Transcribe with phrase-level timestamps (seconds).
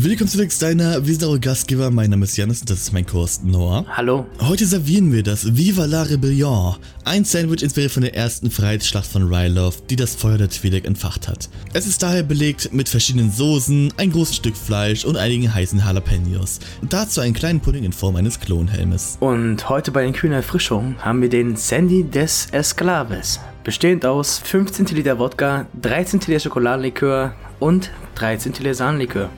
[0.00, 1.90] Willkommen zu deiner wir sind eure Gastgeber.
[1.90, 3.84] Mein Name ist Janis und das ist mein Kurs Noah.
[3.96, 4.26] Hallo.
[4.38, 6.76] Heute servieren wir das Viva la Rebellion.
[7.04, 11.26] Ein Sandwich inspiriert von der ersten Freiheitsschlacht von Ryloth, die das Feuer der Twi'lek entfacht
[11.26, 11.48] hat.
[11.72, 16.60] Es ist daher belegt mit verschiedenen Soßen, ein großes Stück Fleisch und einigen heißen Jalapenos.
[16.88, 19.16] Dazu einen kleinen Pudding in Form eines Klonhelmes.
[19.18, 23.40] Und heute bei den kühlen Erfrischungen haben wir den Sandy des Esclaves.
[23.64, 29.28] Bestehend aus 15 Liter Wodka, 13 Liter Schokoladenlikör und 13 Liter Sahnenlikör.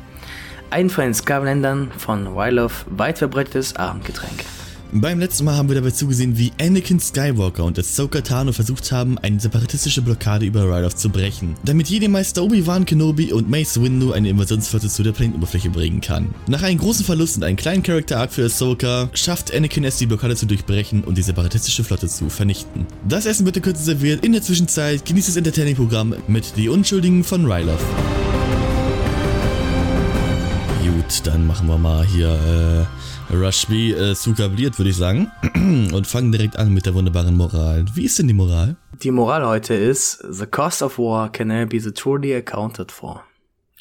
[0.70, 4.44] Ein von den Sklavenländern von Wylof weit verbreitetes Abendgetränk.
[4.92, 9.18] Beim letzten Mal haben wir dabei zugesehen, wie Anakin Skywalker und Ahsoka Tano versucht haben,
[9.18, 14.10] eine separatistische Blockade über Ryloth zu brechen, damit jede Meister Obi-Wan Kenobi und Mace Windu
[14.10, 16.34] eine Invasionsflotte zu der Planetoberfläche bringen kann.
[16.48, 20.34] Nach einem großen Verlust und einem kleinen Character-Arc für Ahsoka, schafft Anakin es, die Blockade
[20.34, 22.86] zu durchbrechen und die separatistische Flotte zu vernichten.
[23.08, 27.46] Das Essen wird Kürze serviert, in der Zwischenzeit genießt das Entertaining-Programm mit Die Unschuldigen von
[27.46, 27.78] Ryloth.
[31.10, 35.28] Gut, dann machen wir mal hier äh, Rushby äh, sukabliert, würde ich sagen.
[35.92, 37.84] Und fangen direkt an mit der wunderbaren Moral.
[37.94, 38.76] Wie ist denn die Moral?
[39.02, 43.24] Die Moral heute ist, the cost of war can never be truly accounted for.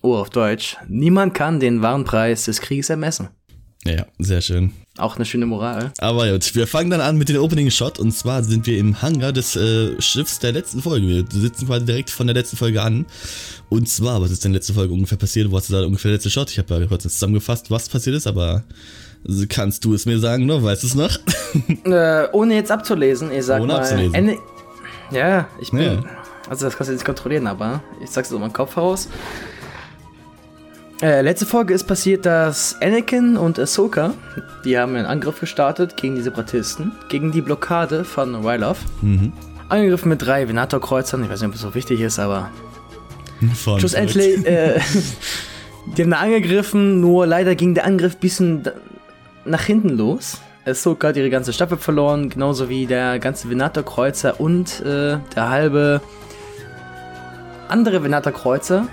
[0.02, 0.78] Oh, auf Deutsch.
[0.88, 3.30] Niemand kann den wahren Preis des Krieges ermessen.
[3.86, 4.74] Ja, sehr schön.
[4.98, 5.94] Auch eine schöne Moral.
[6.00, 9.02] Aber gut, wir fangen dann an mit dem Opening Shot und zwar sind wir im
[9.02, 11.08] Hangar des äh, Schiffs der letzten Folge.
[11.08, 13.06] Wir sitzen quasi direkt von der letzten Folge an.
[13.70, 15.50] Und zwar, was ist denn letzte Folge ungefähr passiert?
[15.50, 16.52] Wo hast du da ungefähr der letzte Shot?
[16.52, 18.64] Ich habe ja kurz zusammengefasst, was passiert ist, aber
[19.48, 20.62] kannst du es mir sagen, ne?
[20.62, 21.18] Weißt du es noch?
[21.86, 23.80] äh, ohne jetzt abzulesen, ich sag ohne mal.
[23.80, 24.14] Abzulesen.
[24.14, 24.38] Ende
[25.12, 25.82] ja, ich bin.
[25.82, 26.04] Ja.
[26.50, 29.08] Also das kannst du nicht kontrollieren, aber ich sag's aus meinem Kopf heraus.
[31.02, 34.14] Äh, letzte Folge ist passiert, dass Anakin und Ahsoka,
[34.66, 38.80] die haben einen Angriff gestartet gegen die Separatisten, gegen die Blockade von Ryloth.
[39.02, 39.32] Mhm.
[39.70, 42.50] Angegriffen mit drei Venator-Kreuzern, ich weiß nicht, ob es so wichtig ist, aber
[43.56, 44.82] Von schlussendlich, äh,
[45.98, 48.64] die haben da angegriffen, nur leider ging der Angriff ein bisschen
[49.46, 50.42] nach hinten los.
[50.66, 56.02] Ahsoka hat ihre ganze Staffel verloren, genauso wie der ganze Venator-Kreuzer und äh, der halbe
[57.70, 58.88] andere Venator-Kreuzer.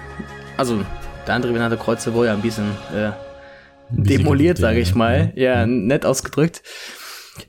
[0.56, 0.78] Also,
[1.26, 3.10] der andere Venator-Kreuzer wurde ja ein bisschen äh,
[3.90, 4.82] demoliert, sage ja.
[4.82, 5.32] ich mal.
[5.36, 6.62] Ja, nett ausgedrückt.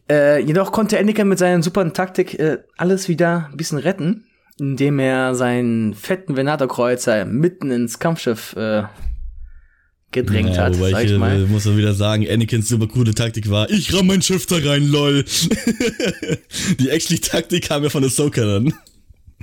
[0.09, 4.25] Äh, jedoch konnte Anakin mit seiner super Taktik äh, alles wieder ein bisschen retten,
[4.59, 8.83] indem er seinen fetten Venator-Kreuzer mitten ins Kampfschiff äh,
[10.11, 11.43] gedrängt ja, hat, wobei sag ich, ich mal.
[11.43, 14.57] äh, muss man wieder sagen, Anakins super coole Taktik war, ich ramm mein Schiff da
[14.57, 15.23] rein, lol.
[16.79, 18.73] die actually Taktik kam ja von Ahsoka dann.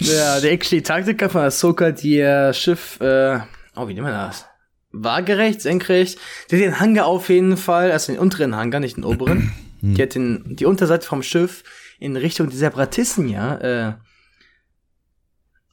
[0.00, 3.38] Ja, der actually Taktiker von Ahsoka, die ihr Schiff, äh,
[3.76, 4.46] oh, wie nennt man das?
[4.92, 6.18] Waagerecht, senkrecht.
[6.50, 9.52] Die hat den Hangar auf jeden Fall, also den unteren Hangar, nicht den oberen.
[9.82, 11.64] die hat den, die Unterseite vom Schiff
[11.98, 13.94] in Richtung der Separatisten, ja, äh,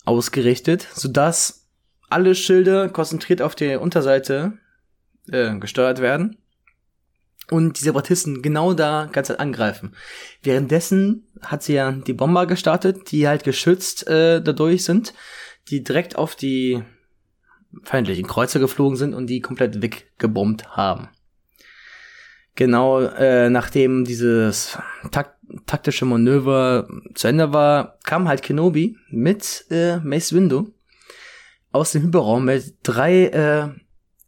[0.05, 1.69] ausgerichtet, sodass
[2.09, 4.53] alle Schilde konzentriert auf der Unterseite
[5.31, 6.37] äh, gesteuert werden
[7.49, 9.93] und die Separatisten genau da ganz Zeit angreifen.
[10.41, 15.13] Währenddessen hat sie ja die Bomber gestartet, die halt geschützt äh, dadurch sind,
[15.69, 16.83] die direkt auf die
[17.83, 21.09] feindlichen Kreuzer geflogen sind und die komplett weggebombt haben.
[22.55, 24.77] Genau, äh, nachdem dieses
[25.11, 30.71] tak taktische Manöver zu Ende war, kam halt Kenobi mit äh, Mace Windu
[31.71, 33.69] aus dem Hyperraum mit drei äh,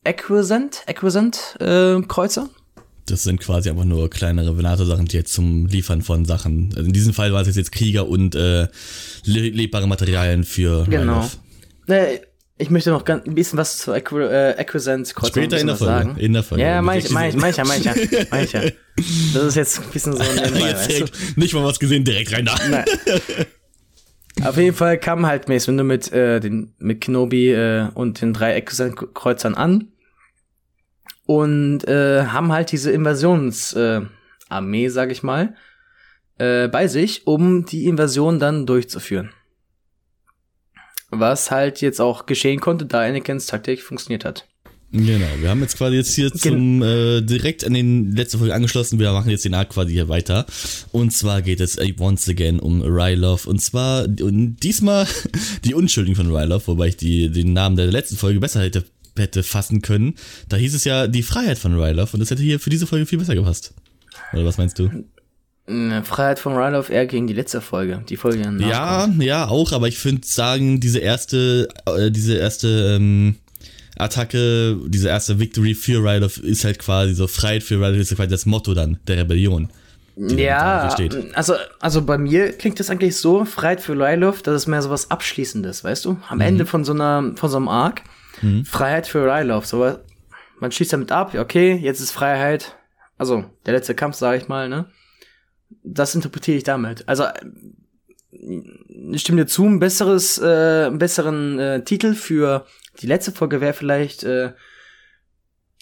[0.05, 2.49] Acquisant, Acquisant äh, Kreuzer.
[3.05, 6.69] Das sind quasi einfach nur kleinere Venator-Sachen, die jetzt zum Liefern von Sachen.
[6.75, 8.67] Also in diesem Fall war es jetzt Krieger und äh,
[9.25, 11.29] le lebbare Materialien für Genau.
[11.87, 12.19] Äh,
[12.57, 15.75] ich möchte noch ganz, ein bisschen was zu Acqu äh, Acquisant Kreuzern Später in der
[15.75, 15.93] Folge.
[15.93, 16.17] sagen.
[16.17, 16.63] In der Folge.
[16.63, 17.29] Ja, ich, ja, mein
[18.43, 18.63] ich ja.
[19.33, 20.93] Das ist jetzt ein bisschen so nebenbei, Jetzt weißt du?
[21.05, 22.55] direkt, nicht mal was gesehen, direkt rein da.
[22.69, 22.85] Nein.
[24.43, 28.33] Auf jeden Fall kam halt Mace Windu mit, äh, den, mit Kenobi äh, und den
[28.33, 29.89] drei Acquisant-Kreuzern an
[31.25, 34.09] und äh, haben halt diese Invasionsarmee, äh,
[34.49, 35.55] Armee, sag ich mal,
[36.37, 39.31] äh, bei sich, um die Invasion dann durchzuführen.
[41.19, 44.47] Was halt jetzt auch geschehen konnte, da Anakins Taktik funktioniert hat.
[44.95, 48.99] Genau, wir haben jetzt quasi jetzt hier zum äh, direkt an den letzten Folge angeschlossen.
[48.99, 50.45] Wir machen jetzt den Arc quasi hier weiter.
[50.91, 53.47] Und zwar geht es äh, once again um Ryloth.
[53.47, 55.07] Und zwar und diesmal
[55.65, 58.83] die Unschuldigen von Ryloth, wobei ich die, den Namen der letzten Folge besser hätte,
[59.17, 60.13] hätte fassen können.
[60.47, 63.07] Da hieß es ja die Freiheit von Ryloth und das hätte hier für diese Folge
[63.07, 63.73] viel besser gepasst.
[64.31, 64.91] Oder was meinst du?
[66.03, 69.23] Freiheit von Ryloth eher gegen die letzte Folge, die Folge danach Ja, kommt.
[69.23, 73.35] ja, auch, aber ich finde sagen, diese erste, äh, diese erste ähm,
[73.97, 78.29] Attacke, diese erste Victory für Ryloth ist halt quasi so Freiheit für Ryloth ist quasi
[78.29, 79.69] das Motto dann der Rebellion.
[80.15, 80.93] Ja,
[81.33, 84.89] also, also bei mir klingt das eigentlich so, Freiheit für Ryloth, das ist mehr so
[84.89, 86.17] was Abschließendes, weißt du?
[86.27, 86.41] Am Mhm.
[86.41, 88.01] Ende von so einer, von so einem Arc,
[88.65, 89.99] Freiheit für Ryloth, sowas,
[90.59, 92.75] man schließt damit ab, okay, jetzt ist Freiheit.
[93.17, 94.85] Also, der letzte Kampf, sage ich mal, ne?
[95.83, 97.07] Das interpretiere ich damit.
[97.07, 97.25] Also,
[98.31, 102.65] ich stimme dir zu, ein besseres, äh, einen besseren äh, Titel für
[103.01, 104.51] die letzte Folge wäre vielleicht äh,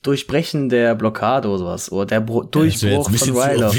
[0.04, 1.92] Durchbrechen der Blockade oder sowas.
[1.92, 3.78] Oder der Bro Durchbruch ja, von Ryloff.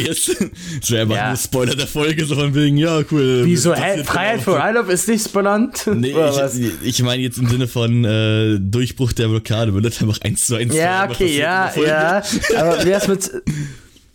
[0.81, 1.29] Das wäre einfach ja.
[1.29, 3.43] nur Spoiler der Folge, so von wegen, ja, cool.
[3.45, 4.05] Wieso, hä?
[4.05, 5.85] Freiheit für Ryloff ist nicht spoilernd?
[5.95, 6.15] Nee,
[6.55, 10.47] ich, ich meine jetzt im Sinne von äh, Durchbruch der Blockade, würde das einfach eins
[10.47, 12.23] zu eins Ja, okay, ja, ja.
[12.57, 13.31] Aber wär's mit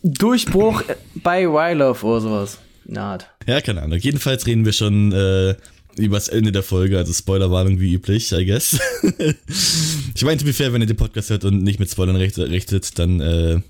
[0.02, 0.82] Durchbruch
[1.16, 2.58] bei Ryloff oder sowas?
[2.84, 3.28] Naht.
[3.46, 3.98] Ja, keine Ahnung.
[3.98, 5.54] Jedenfalls reden wir schon äh,
[5.96, 8.78] übers Ende der Folge, also Spoilerwarnung wie üblich, I guess.
[10.14, 12.98] ich meine, to be fair, wenn ihr den Podcast hört und nicht mit Spoilern richtet,
[12.98, 13.60] dann äh,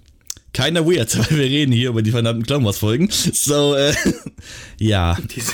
[0.52, 3.08] keiner weird, weil wir reden hier über die verdammten Clown Wars Folgen.
[3.10, 3.94] So, äh,
[4.78, 5.16] ja.
[5.34, 5.52] Diese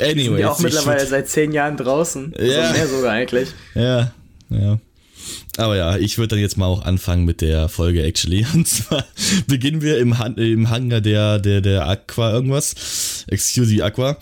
[0.00, 0.24] Anyway.
[0.24, 2.32] Sind ja auch mittlerweile seit zehn Jahren draußen.
[2.38, 2.60] Ja.
[2.60, 3.48] Also mehr sogar eigentlich.
[3.74, 4.12] Ja,
[4.50, 4.78] ja.
[5.58, 8.46] Aber ja, ich würde dann jetzt mal auch anfangen mit der Folge actually.
[8.54, 9.04] Und zwar
[9.48, 13.24] beginnen wir im, Han im Hangar der, der, der Aqua irgendwas.
[13.26, 14.16] Excuse me, Aqua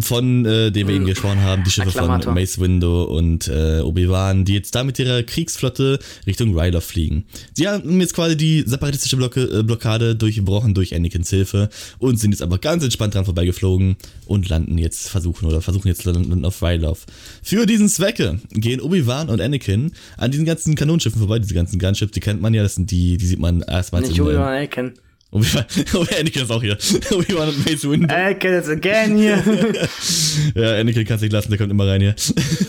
[0.00, 4.44] von äh, dem wir eben gesprochen haben, die Schiffe von Mace Window und äh, Obi-Wan,
[4.44, 7.24] die jetzt da mit ihrer Kriegsflotte Richtung Ryder fliegen.
[7.52, 11.68] Sie haben jetzt quasi die separatistische Blocke, äh, Blockade durchgebrochen durch Anakins Hilfe
[11.98, 13.96] und sind jetzt einfach ganz entspannt dran vorbeigeflogen
[14.26, 17.00] und landen jetzt, versuchen oder versuchen jetzt landen auf Ryloth.
[17.42, 22.12] Für diesen Zwecke gehen Obi-Wan und Anakin an diesen ganzen Kanonschiffen vorbei, diese ganzen Gunships,
[22.12, 24.02] die kennt man ja, das sind die, die sieht man erstmal.
[24.02, 24.92] Nicht Obi-Wan, Anakin.
[25.32, 25.64] Obi-Wan,
[25.94, 26.76] oh, Anakin ist auch hier.
[27.10, 28.14] Obi-Wan und Mace Windu.
[28.14, 29.42] Anakin is again hier.
[30.54, 32.14] ja, Anakin kann es nicht lassen, der kommt immer rein hier.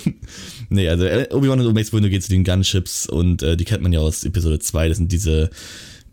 [0.70, 3.84] nee, also äh, Obi-Wan und Mace Windu gehen zu den Gunships und äh, die kennt
[3.84, 4.88] man ja aus Episode 2.
[4.88, 5.50] Das sind diese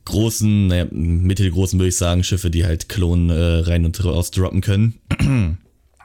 [0.06, 4.61] großen, naja, mittelgroßen würde ich sagen, Schiffe, die halt Klonen äh, rein und raus droppen
[4.61, 4.94] können.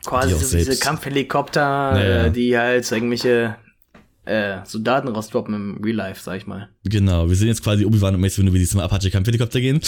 [0.06, 2.26] Quasi die so diese Kampfhelikopter, naja.
[2.26, 3.56] äh, die halt irgendwelche
[4.26, 6.70] äh, Soldaten rausdroppen im Real Life, sag ich mal.
[6.84, 9.80] Genau, wir sind jetzt quasi Obi-Wan und Mace Windu, wie sie zum Apache-Kampfhelikopter gehen.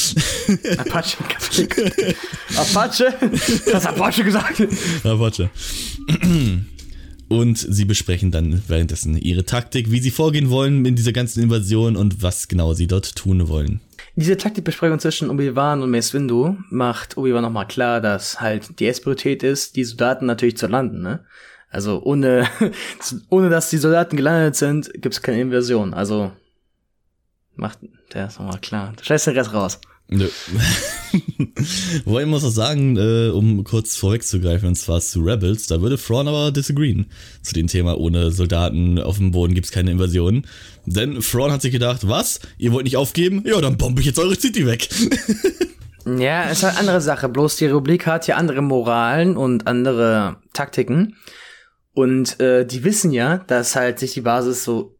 [0.77, 2.13] Apache-Kampfhelikopter.
[2.57, 3.13] Apache?
[3.65, 4.67] Was hast Apache gesagt?
[5.03, 5.49] Apache.
[7.29, 11.97] Und sie besprechen dann währenddessen ihre Taktik, wie sie vorgehen wollen in dieser ganzen Invasion
[11.97, 13.81] und was genau sie dort tun wollen.
[14.15, 19.43] Diese Taktikbesprechung zwischen Obi-Wan und Mace Windu macht Obi-Wan nochmal klar, dass halt die Esperität
[19.43, 21.19] ist, die Soldaten natürlich zu landen, ne?
[21.69, 22.47] Also ohne,
[23.29, 25.93] ohne dass die Soldaten gelandet sind, gibt's keine Invasion.
[25.93, 26.31] Also
[27.55, 27.79] macht
[28.13, 28.93] der ist nochmal klar.
[28.95, 29.79] Du scheißt den Rest raus.
[30.09, 30.29] Nö.
[32.05, 35.97] Wobei ich muss auch sagen, äh, um kurz vorwegzugreifen, und zwar zu Rebels, da würde
[35.97, 37.07] Thrawn aber disagreeen
[37.41, 40.45] zu dem Thema, ohne Soldaten auf dem Boden gibt's keine Invasion.
[40.85, 42.39] Denn Thrawn hat sich gedacht, was?
[42.57, 43.43] Ihr wollt nicht aufgeben?
[43.45, 44.87] Ja, dann bombe ich jetzt eure City weg.
[46.05, 47.27] ja, ist halt andere Sache.
[47.27, 51.17] Bloß die Republik hat ja andere Moralen und andere Taktiken.
[51.97, 54.99] Und äh, die wissen ja, dass halt sich die Basis so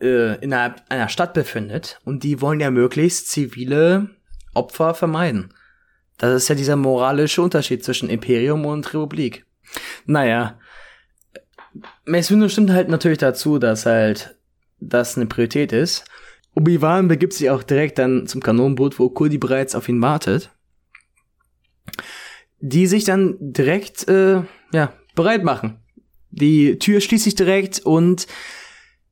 [0.00, 4.08] äh, innerhalb einer Stadt befindet und die wollen ja möglichst zivile
[4.54, 5.52] Opfer vermeiden.
[6.16, 9.44] Das ist ja dieser moralische Unterschied zwischen Imperium und Republik.
[10.06, 10.58] Naja,
[12.06, 14.38] Mace Windu stimmt halt natürlich dazu, dass halt
[14.80, 16.06] das eine Priorität ist.
[16.54, 20.50] Obi-Wan begibt sich auch direkt dann zum Kanonenboot, wo Kuldi bereits auf ihn wartet.
[22.60, 25.82] Die sich dann direkt, äh, ja, bereit machen.
[26.30, 28.26] Die Tür schließt sich direkt und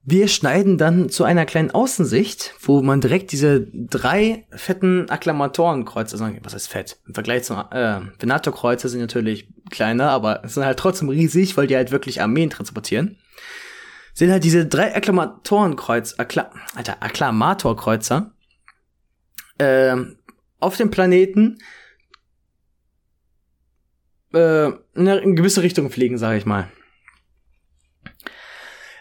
[0.08, 6.38] wir schneiden dann zu einer kleinen Außensicht, wo man direkt diese drei fetten Akklamatorenkreuze, sagen,
[6.44, 6.98] was heißt fett?
[7.08, 11.74] Im Vergleich zum äh, Venator-Kreuze sind natürlich kleiner, aber sind halt trotzdem riesig, weil die
[11.74, 13.18] halt wirklich Armeen transportieren.
[14.14, 18.32] Sind halt diese drei Akklamatorenkreuz, Akkla Alter, Akklamatorkreuzer
[19.58, 19.96] äh,
[20.60, 21.58] auf dem Planeten
[24.32, 26.68] äh, in eine gewisse Richtung fliegen, sage ich mal.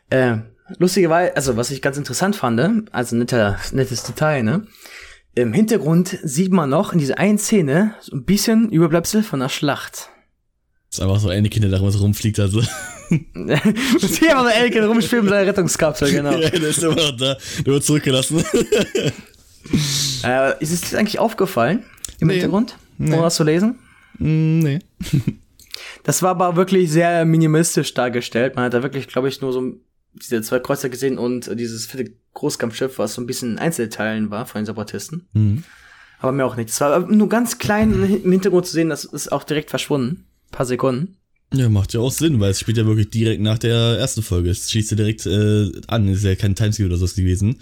[0.10, 0.38] Äh,
[0.78, 4.68] lustigerweise, also was ich ganz interessant fand, also netter, nettes Detail, ne?
[5.38, 9.50] Im Hintergrund sieht man noch in dieser einen Szene so ein bisschen Überbleibsel von der
[9.50, 10.10] Schlacht.
[10.90, 12.62] Das ist einfach so eine Kinder, da was rumfliegt, also.
[13.10, 16.32] siehst einfach so Anakin rumspielen mit seiner Rettungskapsel, genau.
[16.38, 17.36] ja, der ist immer noch da.
[17.58, 18.46] Der wird zurückgelassen.
[20.24, 21.84] äh, ist es dir eigentlich aufgefallen
[22.20, 22.36] im nee.
[22.36, 22.78] Hintergrund?
[22.98, 23.16] Nee.
[23.16, 23.80] Um was zu lesen?
[24.20, 24.80] Mm, nee.
[26.04, 28.56] das war aber wirklich sehr minimalistisch dargestellt.
[28.56, 29.74] Man hat da wirklich, glaube ich, nur so
[30.16, 34.46] diese zwei Kreuzer gesehen und dieses fette Großkampfschiff, was so ein bisschen in Einzelteilen war
[34.46, 35.28] von den Separatisten.
[35.34, 35.64] Mhm.
[36.20, 36.70] Aber mir auch nicht.
[36.70, 37.94] Es war nur ganz klein
[38.24, 40.26] im Hintergrund zu sehen, das ist auch direkt verschwunden.
[40.48, 41.18] Ein paar Sekunden.
[41.54, 44.50] Ja, macht ja auch Sinn, weil es spielt ja wirklich direkt nach der ersten Folge.
[44.50, 47.60] Es schießt ja direkt äh, an, ist ja kein Timeskip oder so gewesen.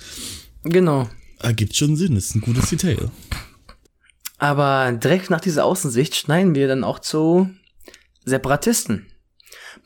[0.63, 1.09] Genau.
[1.39, 3.11] Ergibt schon Sinn, ist ein gutes Detail.
[4.37, 7.49] Aber direkt nach dieser Außensicht schneiden wir dann auch zu
[8.25, 9.05] Separatisten.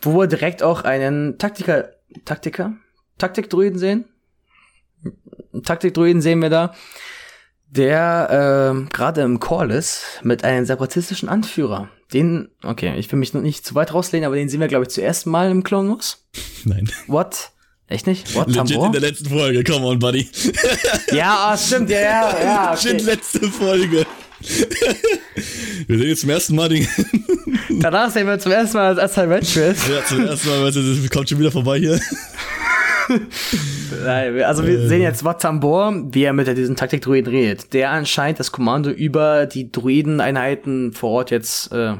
[0.01, 1.89] Wo wir direkt auch einen Taktiker
[2.25, 2.73] Taktiker?
[3.17, 4.05] Taktikdruiden sehen?
[5.63, 6.73] Taktikdruiden sehen wir da,
[7.69, 11.89] der äh, gerade im Call ist mit einem separatistischen Anführer.
[12.13, 14.83] Den, okay, ich will mich noch nicht zu weit rauslehnen, aber den sehen wir, glaube
[14.83, 16.25] ich, zuerst mal im Clone Wars.
[16.63, 16.89] Nein.
[17.07, 17.51] What?
[17.87, 18.33] Echt nicht?
[18.35, 18.47] What?
[18.47, 18.85] Legit Tambor?
[18.87, 20.29] in der letzten Folge, come on, buddy.
[21.11, 22.71] Ja, ah, stimmt, ja, ja, ja.
[22.71, 23.03] Legit Okay.
[23.03, 24.05] letzte Folge.
[24.39, 26.87] Wir sehen jetzt zum ersten Mal den.
[27.79, 29.87] Danach sehen wir zum ersten Mal als Ventress.
[29.87, 31.99] ja, zum ersten Mal, das kommt schon wieder vorbei hier.
[34.03, 37.73] Nein, Also wir sehen jetzt Wat Tambor, wie er mit diesen Taktikdruiden redet.
[37.73, 41.93] Der anscheinend das Kommando über die Druideneinheiten vor Ort jetzt äh,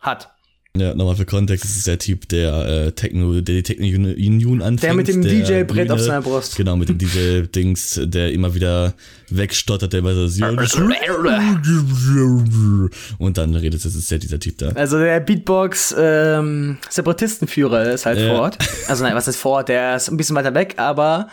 [0.00, 0.30] hat.
[0.76, 4.82] Ja, nochmal für Kontext, das ist der Typ, der äh, Techno, der die Techno-Union anfängt.
[4.84, 6.54] Der mit dem DJ-Brett auf seiner Brust.
[6.56, 8.94] Genau, mit dem DJ-Dings, der immer wieder
[9.30, 10.44] wegstottert, der immer so
[13.18, 14.68] und dann redet es, ist ja dieser Typ da.
[14.70, 18.28] Also der Beatbox ähm, Separatistenführer ist halt Ja.
[18.28, 18.58] vor Ort.
[18.86, 19.68] Also nein, was ist vor Ort?
[19.68, 21.30] Der ist ein bisschen weiter weg, aber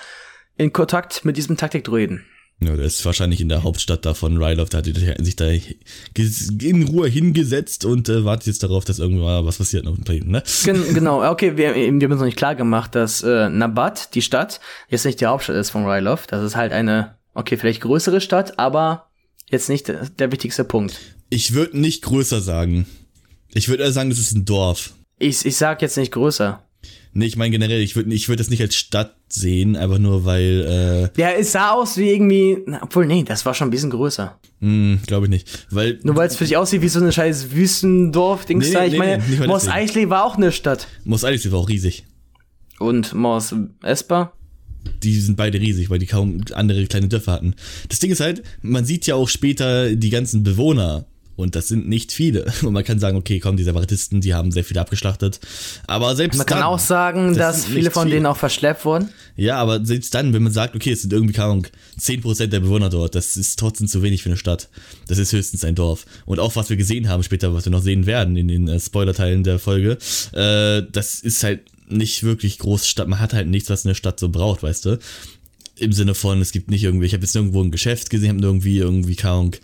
[0.58, 2.26] in Kontakt mit diesem Taktikdruiden.
[2.60, 6.84] Ja, der ist wahrscheinlich in der Hauptstadt da von Ryloth, der hat sich da in
[6.88, 10.42] Ruhe hingesetzt und äh, wartet jetzt darauf, dass irgendwann was passiert noch bei ihm, ne?
[10.64, 14.24] Gen genau, okay, wir, wir haben uns noch nicht klar gemacht, dass äh, Nabat, die
[14.24, 14.60] Stadt,
[14.90, 16.32] jetzt nicht die Hauptstadt ist von Ryloth.
[16.32, 19.12] Das ist halt eine, okay, vielleicht größere Stadt, aber
[19.52, 21.00] jetzt nicht der, der wichtigste Punkt.
[21.30, 22.88] Ich würde nicht größer sagen.
[23.54, 24.94] Ich würde eher sagen, das ist ein Dorf.
[25.20, 26.64] Ich, ich sag jetzt nicht größer.
[27.14, 30.24] Nee, ich meine generell, ich würde ich würd das nicht als Stadt sehen, einfach nur
[30.26, 33.90] weil, Ja, es sah aus wie irgendwie, na, obwohl, nee, das war schon ein bisschen
[33.90, 34.38] größer.
[34.62, 35.68] äh, hm, glaube ich nicht.
[35.72, 38.86] Weil, Nur weil es für dich aussieht wie so eine scheiß Wüstendorf-Dings Nee, da.
[38.86, 39.68] Ich nee, meine, nee, Mos.
[39.68, 40.88] Eisley war auch eine Stadt.
[41.06, 42.06] Mos Eisley war auch riesig.
[42.80, 44.34] Und Mos Espa?
[45.04, 47.56] Die sind beide riesig, weil die kaum andere kleine Dörfer hatten.
[47.90, 51.06] Das Ding ist halt, man sieht ja auch später die ganzen Bewohner.
[51.38, 52.52] Und das sind nicht viele.
[52.64, 55.40] Und man kann sagen, okay, komm, die Separatisten, die haben sehr viele abgeschlachtet.
[55.86, 58.16] Aber selbst Man kann dann, auch sagen, das dass viele von viele.
[58.16, 59.10] denen auch verschleppt wurden.
[59.36, 61.68] Ja, aber selbst dann, wenn man sagt, okay, es sind irgendwie, keine Ahnung,
[62.00, 64.68] 10% der Bewohner dort, das ist trotzdem zu wenig für eine Stadt.
[65.08, 66.06] Das ist höchstens ein Dorf.
[66.26, 68.80] Und auch was wir gesehen haben später, was wir noch sehen werden in den äh,
[68.80, 69.98] Spoilerteilen der Folge,
[70.34, 73.08] äh, das ist halt nicht wirklich Großstadt.
[73.08, 75.00] Man hat halt nichts, was eine Stadt so braucht, weißt du?
[75.76, 78.42] Im Sinne von, es gibt nicht irgendwie, ich habe jetzt irgendwo ein Geschäft gesehen, habe
[78.42, 79.56] irgendwie, irgendwie, keine Ahnung,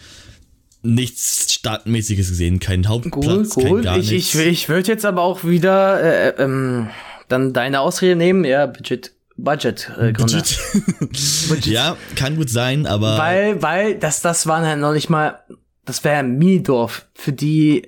[0.83, 3.75] nichts Stadtmäßiges gesehen, keinen Hauptplatz, Cool, cool.
[3.77, 4.35] kein gar Ich, nichts.
[4.35, 6.89] ich, ich würde jetzt aber auch wieder äh, äh, ähm,
[7.29, 10.43] dann deine Ausrede nehmen, ja, Budget, Budget äh, Gründe.
[11.49, 11.65] Budget.
[11.65, 15.39] ja, kann gut sein, aber Weil, weil, das, das waren halt noch nicht mal,
[15.85, 17.87] das wäre ein Minidorf für die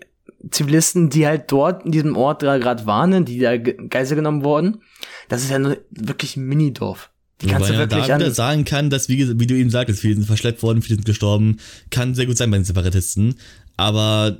[0.51, 4.43] Zivilisten, die halt dort in diesem Ort da gerade waren, die da ge- Geisel genommen
[4.43, 4.81] wurden.
[5.27, 7.09] Das ist ja nur wirklich ein Minidorf.
[7.41, 8.33] Die kannst Wobei du man wirklich da wieder an.
[8.33, 11.57] sagen kann, dass, wie, wie du eben sagtest, viele sind verschleppt worden, viele sind gestorben.
[11.91, 13.35] Kann sehr gut sein bei den Separatisten.
[13.77, 14.37] Aber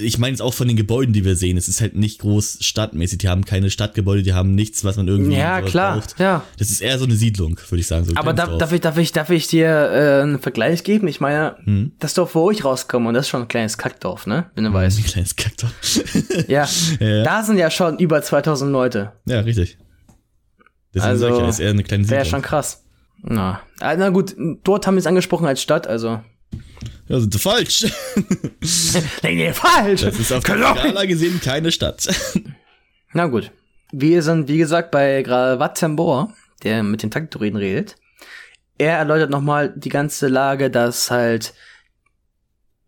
[0.00, 1.56] ich meine jetzt auch von den Gebäuden, die wir sehen.
[1.58, 3.18] Es ist halt nicht groß stadtmäßig.
[3.18, 6.18] Die haben keine Stadtgebäude, die haben nichts, was man irgendwie Ja, klar, braucht.
[6.18, 6.42] ja.
[6.58, 8.06] Das ist eher so eine Siedlung, würde ich sagen.
[8.06, 8.58] So Aber da, Dorf.
[8.58, 11.08] darf, ich, darf, ich, darf ich dir äh, einen Vergleich geben?
[11.08, 11.92] Ich meine, Hm.
[11.98, 14.46] das Dorf, wo ich rauskomme, und das ist schon ein kleines Kackdorf, ne?
[14.54, 14.98] Wenn du weißt.
[14.98, 15.70] Ein kleines Kaktor.
[16.48, 16.66] Ja.
[17.00, 17.22] Ja.
[17.22, 19.12] Da sind ja schon über 2000 Leute.
[19.26, 19.76] ja, richtig.
[20.94, 22.40] Deswegen Also, sag ich ja, ist eher eine kleine Wäre Siedlung.
[22.42, 22.84] schon krass.
[23.22, 23.60] Na.
[23.80, 24.34] Ah, na gut,
[24.64, 26.20] dort haben wir es angesprochen als Stadt, also.
[27.08, 27.86] Ja, sind sie falsch.
[29.22, 30.02] Nee, nee, falsch!
[30.02, 30.56] Das ist auf der.
[30.56, 32.08] Skala gesehen keine Stadt.
[33.12, 33.50] Na gut.
[33.92, 36.32] Wir sind, wie gesagt, bei gerade Wattembor,
[36.62, 37.96] der mit den Taktoriden redet.
[38.78, 41.52] Er erläutert nochmal die ganze Lage, dass halt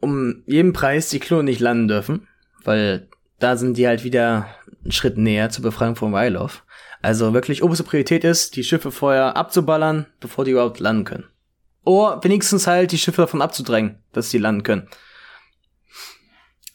[0.00, 2.26] um jeden Preis die Klone nicht landen dürfen,
[2.64, 3.08] weil
[3.38, 4.46] da sind die halt wieder
[4.82, 6.64] einen Schritt näher zur Befreiung von Wylov.
[7.04, 11.28] Also wirklich oberste Priorität ist, die Schiffe vorher abzuballern, bevor die überhaupt landen können.
[11.84, 14.88] Oder wenigstens halt die Schiffe davon abzudrängen, dass sie landen können.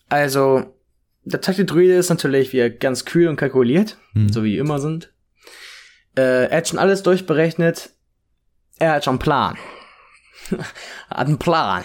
[0.07, 0.75] Also,
[1.23, 4.31] der Taktikdruide ist natürlich wieder ganz kühl und kalkuliert, Hm.
[4.31, 5.11] so wie die immer sind.
[6.15, 7.89] Äh, er hat schon alles durchberechnet.
[8.77, 9.57] Er hat schon einen Plan.
[10.51, 11.83] er hat einen Plan.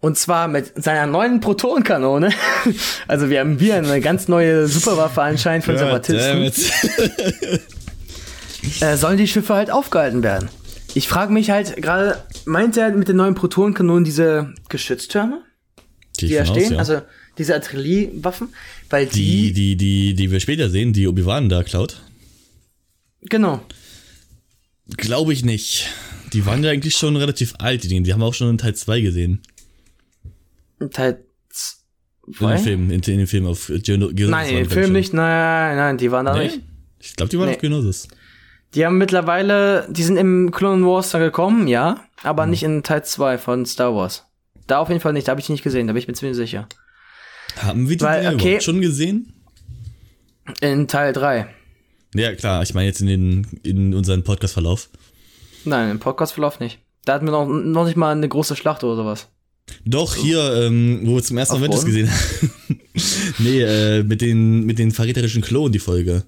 [0.00, 2.30] Und zwar mit seiner neuen Protonkanone.
[3.08, 5.76] also wir haben wieder eine ganz neue Superwaffe anscheinend von.
[5.76, 6.54] Goddammit.
[8.80, 10.48] Äh, sollen die Schiffe halt aufgehalten werden.
[10.94, 15.42] Ich frage mich halt gerade, meint er mit den neuen Protonenkanonen diese Geschütztürme,
[16.20, 16.72] die ich da von aus, stehen?
[16.72, 16.78] ja.
[16.78, 17.02] Also
[17.38, 18.48] diese Artilleriewaffen?
[18.88, 22.02] Weil die, die, die, die, die wir später sehen, die Obi-Wan da klaut.
[23.22, 23.60] genau.
[24.96, 25.88] Glaube ich nicht.
[26.32, 28.02] Die waren ja eigentlich schon relativ alt, die Dinge.
[28.02, 29.42] Die haben wir auch schon in Teil 2 gesehen.
[30.92, 31.24] Teil
[32.26, 34.30] In dem Film, in, in dem Film auf Geno Geonosis.
[34.30, 36.42] Nein, glaub Film ich, nicht, nein, nein, die waren da schon.
[36.44, 36.56] nicht.
[36.58, 36.62] Nee?
[37.00, 37.54] Ich glaube, die waren Nee.
[37.54, 38.08] auf Geonosis.
[38.74, 42.50] Die haben mittlerweile, die sind im Clone Wars da gekommen, ja, aber Hm.
[42.50, 44.24] nicht in Teil 2 von Star Wars.
[44.66, 46.14] Da auf jeden Fall nicht, da habe ich die nicht gesehen, da bin ich mir
[46.14, 46.66] ziemlich sicher.
[47.56, 48.60] Haben wir die Weil, okay.
[48.60, 49.32] schon gesehen?
[50.60, 51.46] In Teil 3.
[52.14, 54.88] Ja, klar, ich meine jetzt in, den, in unseren Podcast-Verlauf.
[55.64, 56.80] Nein, im Podcast-Verlauf nicht.
[57.04, 59.28] Da hatten wir noch, noch nicht mal eine große Schlacht oder sowas.
[59.84, 62.80] Doch, hier, ähm, wo wir zum ersten Mal Avengers gesehen haben.
[63.38, 66.24] nee, äh, mit den, mit den verräterischen Klonen, die Folge.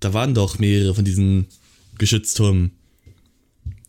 [0.00, 1.46] Da waren doch mehrere von diesen
[1.98, 2.72] Geschützturmen.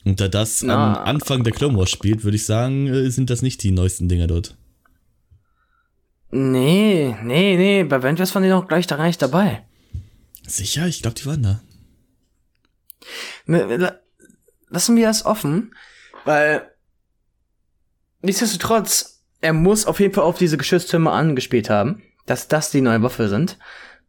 [0.05, 0.97] Und da das Na.
[1.01, 4.09] am Anfang der Clone Wars spielt, würde ich sagen, äh, sind das nicht die neuesten
[4.09, 4.55] Dinger dort.
[6.31, 9.63] Nee, nee, nee, bei Avengers waren die noch gleich da gar nicht dabei.
[10.47, 10.87] Sicher?
[10.87, 11.61] Ich glaube, die waren da.
[13.45, 13.99] La-
[14.69, 15.75] Lassen wir das offen,
[16.25, 16.63] weil
[18.23, 23.03] nichtsdestotrotz, er muss auf jeden Fall auf diese Geschütztürme angespielt haben, dass das die neue
[23.03, 23.59] Waffe sind,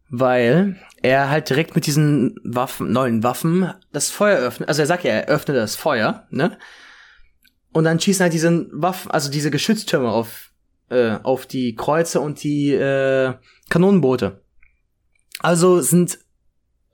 [0.09, 4.69] weil er halt direkt mit diesen Waffen, neuen Waffen das Feuer öffnet.
[4.69, 6.57] Also er sagt ja, er öffnet das Feuer, ne?
[7.73, 10.53] Und dann schießen halt diese Waffen, also diese Geschütztürme auf,
[10.91, 13.35] äh, auf die Kreuzer und die äh,
[13.69, 14.41] Kanonenboote.
[15.41, 16.19] Also sind,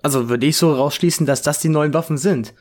[0.02, 2.54] also würde ich so rausschließen, dass das die neuen Waffen sind.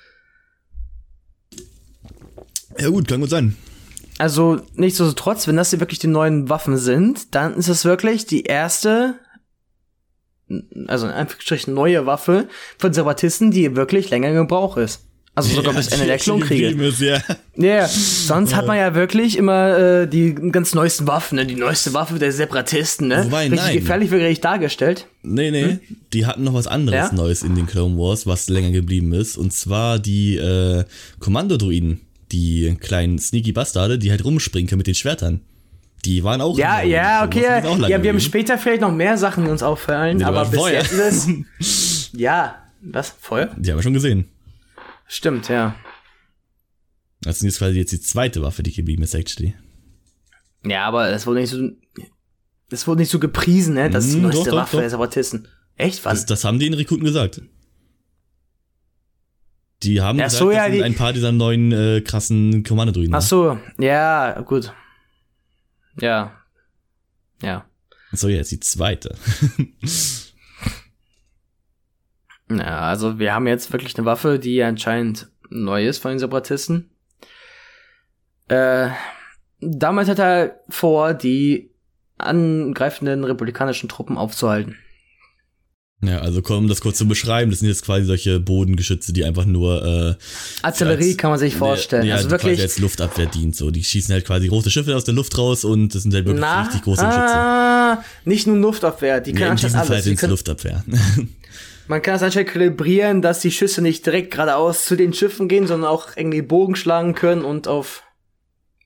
[2.77, 3.55] Ja gut, kann gut sein.
[4.19, 8.43] Also nichtsdestotrotz, wenn das hier wirklich die neuen Waffen sind, dann ist es wirklich die
[8.43, 9.15] erste,
[10.87, 15.05] also in Anführungsstrichen neue Waffe von Separatisten, die wirklich länger in Gebrauch ist.
[15.35, 16.67] Also sogar bis Ende der Klonkriege.
[16.83, 17.21] Ist, ja.
[17.55, 17.87] Ja, yeah.
[17.87, 21.45] sonst hat man ja wirklich immer äh, die ganz neuesten Waffen, ne?
[21.45, 23.23] die neueste Waffe der Separatisten, ne?
[23.25, 23.75] Wobei, Richtig nein.
[23.75, 25.07] gefährlich wirklich dargestellt.
[25.21, 25.79] Nee, nee,
[26.11, 27.17] die hatten noch was anderes Hm?
[27.17, 27.23] Ja?
[27.23, 29.37] Neues in den Clone Wars, was länger geblieben ist.
[29.37, 30.83] Und zwar die äh,
[31.19, 35.41] Kommandodruiden, die kleinen sneaky Bastarde, die halt rumspringen können mit den Schwertern.
[36.05, 37.41] Die waren auch Ja, ja, okay.
[37.89, 40.73] Ja, wir haben später vielleicht noch mehr Sachen, die uns auffallen, Nee, aber bis Feuer.
[40.73, 41.27] jetzt ist
[41.59, 42.09] es.
[42.13, 43.09] ja, was?
[43.19, 43.53] Feuer?
[43.57, 44.25] Die haben wir schon gesehen.
[45.07, 45.75] Stimmt, ja.
[47.21, 49.55] Das ist quasi jetzt die zweite Waffe, die geblieben ist, actually.
[50.65, 51.69] Ja, aber es wurde nicht so.
[52.71, 53.89] Es wurde nicht so gepriesen, ne?
[53.89, 54.81] Das ist die Mm, neueste doch, doch, Waffe doch.
[54.81, 55.47] der Separatisten.
[55.75, 56.05] Echt?
[56.05, 56.13] Wann?
[56.15, 57.41] Das, das haben die in Rekruten gesagt.
[59.83, 62.63] Die haben Ja, gesagt, so, das ja, sind die- ein paar dieser neuen äh, krassen
[62.63, 63.13] Kommandodruiden.
[63.15, 64.73] Ach so, ja, gut.
[65.99, 66.33] Ja.
[67.41, 67.65] Ja.
[68.11, 69.15] So, jetzt die zweite.
[72.51, 76.89] Ja, also wir haben jetzt wirklich eine Waffe, die anscheinend neu ist von den Separatisten.
[78.47, 78.89] Äh,
[79.59, 81.69] damals hat er vor, die
[82.17, 84.77] angreifenden republikanischen Truppen aufzuhalten.
[86.01, 89.25] Ja, also komm, um das kurz zu beschreiben, das sind jetzt quasi solche Bodengeschütze, die
[89.25, 90.15] einfach nur äh,
[90.65, 92.05] Artillerie als- kann man sich vorstellen.
[92.05, 92.61] Ja, also wirklich.
[92.61, 93.55] als Luftabwehr dient.
[93.57, 96.23] So, die schießen halt quasi große Schiffe aus der Luft raus und das sind halt
[96.25, 97.19] wirklich Na, richtig große Geschütze.
[97.35, 100.03] ah, nicht nur Luftabwehr, die Ja, können anscheinend Fall alles.
[100.03, 100.85] Die sind es können, Luftabwehr.
[101.89, 105.67] man kann es anscheinend kalibrieren, dass die Schüsse nicht direkt geradeaus zu den Schiffen gehen,
[105.67, 108.03] sondern auch irgendwie Bogen schlagen können und auf.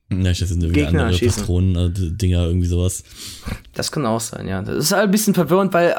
[0.09, 1.41] ja, das sind irgendwie Gegner andere schießen.
[1.41, 3.03] Patronen, äh, Dinger, irgendwie sowas.
[3.75, 4.63] Das kann auch sein, ja.
[4.63, 5.95] Das ist halt ein bisschen verwirrend, weil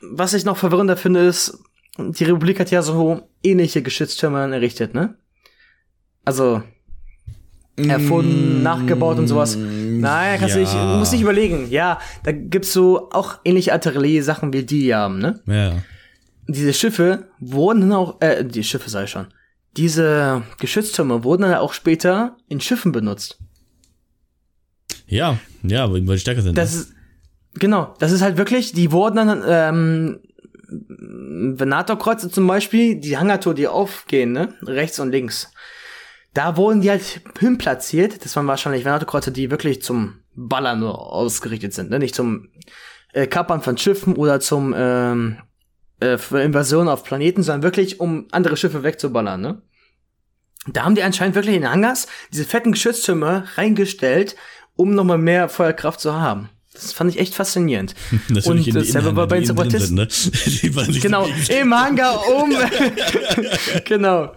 [0.00, 1.58] was ich noch verwirrender finde, ist,
[1.98, 5.16] die Republik hat ja so ähnliche Geschütztürme errichtet, ne?
[6.24, 6.62] Also
[7.76, 9.56] erfunden, nachgebaut und sowas.
[9.56, 10.96] Nein, kannst du nicht, ja.
[10.96, 11.70] musst nicht überlegen.
[11.70, 15.40] Ja, da gibt's so auch ähnliche Artillerie-Sachen wie die haben, ne?
[15.46, 15.82] Ja,
[16.46, 19.28] diese Schiffe wurden dann auch, äh, die Schiffe sei schon,
[19.76, 23.38] diese Geschütztürme wurden dann auch später in Schiffen benutzt.
[25.06, 26.56] ja, ja, weil die stärker sind.
[26.56, 26.92] Das ist,
[27.54, 30.20] genau, das ist halt wirklich, die wurden dann, ähm,
[30.68, 35.52] Venator-Kreuze zum Beispiel, die Hangartour, die aufgehen, ne, rechts und links.
[36.32, 38.24] Da wurden die halt hinplatziert.
[38.24, 42.48] Das waren wahrscheinlich Venator-Kreuze, die wirklich zum Ballern nur ausgerichtet sind, ne, nicht zum
[43.12, 45.38] äh, Kappern von Schiffen oder zum ähm,
[46.00, 49.62] äh, Invasion auf Planeten, sondern wirklich um andere Schiffe wegzuballern, ne?
[50.66, 54.34] Da haben die anscheinend wirklich in Hangars diese fetten Geschütztürme reingestellt,
[54.76, 56.48] um nochmal mehr Feuerkraft zu haben.
[56.74, 57.94] Das fand ich echt faszinierend.
[58.28, 59.94] Natürlich und die dasselbe war bei den Separatisten.
[59.96, 60.08] ne?
[61.00, 62.52] Genau, im Hangar um.
[63.84, 64.34] genau.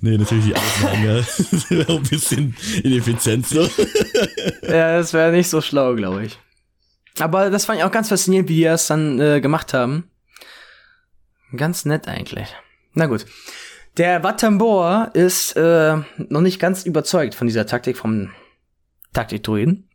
[0.00, 3.68] Nee, natürlich die wäre auch ein bisschen ineffizient so.
[4.62, 6.38] Ja, das wäre nicht so schlau, glaube ich.
[7.18, 10.10] Aber das fand ich auch ganz faszinierend, wie die das dann äh, gemacht haben.
[11.56, 12.48] Ganz nett eigentlich.
[12.92, 13.26] Na gut.
[13.96, 18.30] Der Watambor ist äh, noch nicht ganz überzeugt von dieser Taktik vom
[19.12, 19.88] Taktikdruiden.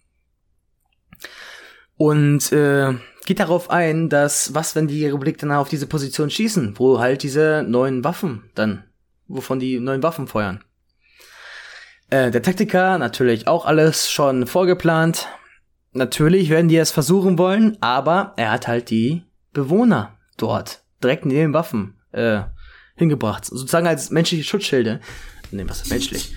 [1.99, 2.93] Und äh,
[3.25, 7.23] geht darauf ein, dass was, wenn die Republik dann auf diese Position schießen, wo halt
[7.23, 8.85] diese neuen Waffen dann,
[9.27, 10.63] wovon die neuen Waffen feuern.
[12.09, 15.27] Äh, der Taktiker natürlich auch alles schon vorgeplant.
[15.91, 21.51] Natürlich werden die es versuchen wollen, aber er hat halt die Bewohner dort direkt neben
[21.51, 22.43] den Waffen äh,
[22.95, 23.43] hingebracht.
[23.43, 25.01] Sozusagen als menschliche Schutzschilde.
[25.51, 26.33] Nee, was ist menschlich?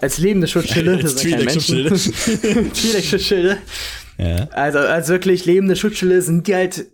[0.00, 0.96] Als lebende Schutzschilde.
[0.96, 1.16] Als.
[1.16, 1.94] Twi'lek-Schutzschilde.
[2.74, 3.58] Twi'lek-Schutzschilde.
[4.18, 4.48] Ja.
[4.50, 6.86] Also als wirklich lebende Schutzschilde sind die halt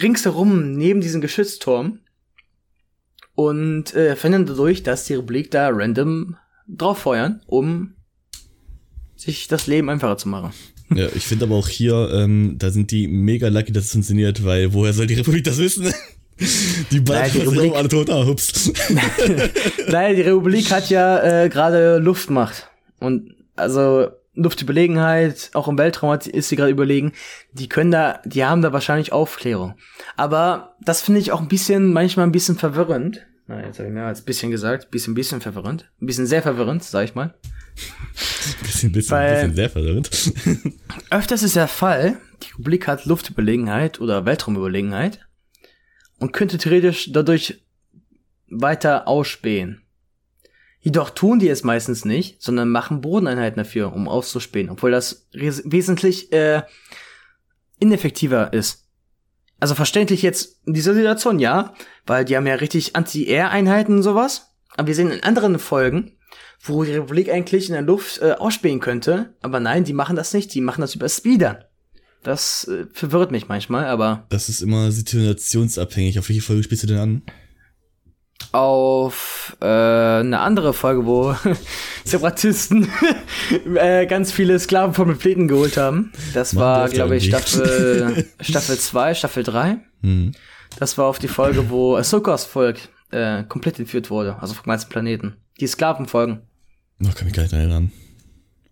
[0.00, 2.00] ringsherum neben diesem Geschützturm.
[3.34, 6.36] und äh, verhindern dadurch, dass die Republik da random
[6.68, 7.94] drauf feuern, um
[9.16, 10.52] sich das Leben einfacher zu machen.
[10.94, 14.44] Ja, ich finde aber auch hier, ähm, da sind die mega lucky, dass es funktioniert,
[14.44, 15.92] weil woher soll die Republik das wissen?
[16.40, 18.72] Die Naja, die beiden Republik- alle tot, ah, hups.
[19.88, 22.68] Naja, die Republik hat ja äh, gerade Luftmacht.
[22.98, 27.12] Und also Luftüberlegenheit, auch im Weltraum hat, ist sie gerade überlegen.
[27.52, 29.74] Die können da, die haben da wahrscheinlich Aufklärung.
[30.16, 33.24] Aber das finde ich auch ein bisschen, manchmal ein bisschen verwirrend.
[33.46, 34.90] Na, jetzt habe ich mehr als bisschen gesagt.
[34.90, 35.90] Bisschen, bisschen verwirrend.
[36.00, 37.34] Ein bisschen sehr verwirrend, sag ich mal.
[38.62, 40.10] Bisschen, bisschen, Weil- bisschen sehr verwirrend.
[41.10, 45.20] Öfters ist der Fall, die Republik hat Luftüberlegenheit oder Weltraumüberlegenheit
[46.24, 47.62] und könnte theoretisch dadurch
[48.48, 49.82] weiter ausspähen.
[50.80, 56.32] Jedoch tun die es meistens nicht, sondern machen Bodeneinheiten dafür, um auszuspähen, obwohl das wesentlich
[56.32, 56.62] äh,
[57.78, 58.88] ineffektiver ist.
[59.60, 61.74] Also verständlich jetzt in dieser Situation, ja,
[62.06, 64.54] weil die haben ja richtig Anti-Air-Einheiten und sowas.
[64.78, 66.16] Aber wir sehen in anderen Folgen,
[66.58, 69.34] wo die Republik eigentlich in der Luft äh, ausspähen könnte.
[69.42, 71.68] Aber nein, die machen das nicht, die machen das über Speeder.
[72.24, 76.18] Das äh, verwirrt mich manchmal, aber Das ist immer situationsabhängig.
[76.18, 77.22] Auf welche Folge spielst du denn an?
[78.52, 81.34] auf äh, eine andere Folge, wo
[82.04, 82.88] Separatisten
[83.76, 86.12] äh, ganz viele Sklaven vom Planeten geholt haben.
[86.34, 87.26] Das Machen war, glaube ich.
[87.26, 89.78] Staffel Staffel 2, Staffel 3.
[90.02, 90.32] Hm.
[90.78, 92.78] Das war auf die Folge, wo Ahsokas Volk
[93.10, 95.36] äh, komplett entführt wurde, also vom ganzen Planeten.
[95.60, 96.42] Die Sklavenfolgen.
[97.02, 97.92] Oh, kann mich gar nicht erinnern.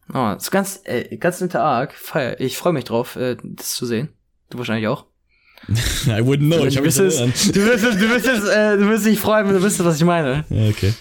[0.09, 1.93] Oh, das ist ganz, äh, ganz netter Arc.
[1.95, 2.38] Feier.
[2.41, 4.09] Ich freue mich drauf, äh, das zu sehen.
[4.51, 5.07] Du wahrscheinlich auch.
[5.69, 7.25] I wouldn't know, ich du, wirst es, du,
[7.65, 10.05] wirst es, du, wirst es, äh, du wirst dich freuen, wenn du wüsstest, was ich
[10.05, 10.45] meine.
[10.51, 10.93] Ja, okay.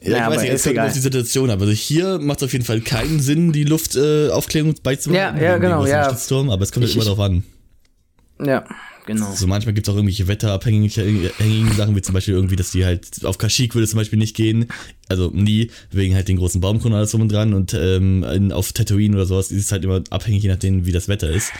[0.00, 1.60] Ja, Ja, ich aber weiß nicht, ist es kommt auf die Situation ab.
[1.60, 5.36] Also hier macht es auf jeden Fall keinen Sinn, die Luftaufklärung äh, beizubehalten.
[5.38, 6.06] Ja, ja, genau, ja.
[6.08, 6.28] Aber es
[6.72, 7.44] kommt halt Ich- immer ich- drauf an.
[8.42, 8.64] Ja,
[9.08, 9.32] genau.
[9.34, 12.84] So manchmal gibt es auch irgendwelche wetterabhängigen abhängigen Sachen, wie zum Beispiel irgendwie, dass die
[12.84, 14.68] halt auf Kashyyyk würde zum Beispiel nicht gehen.
[15.08, 17.54] Also nie, wegen halt den großen Baumkronen und alles drum und dran.
[17.54, 20.92] Und ähm, in, auf Tatooine oder sowas ist es halt immer abhängig, je nachdem, wie
[20.92, 21.52] das Wetter ist.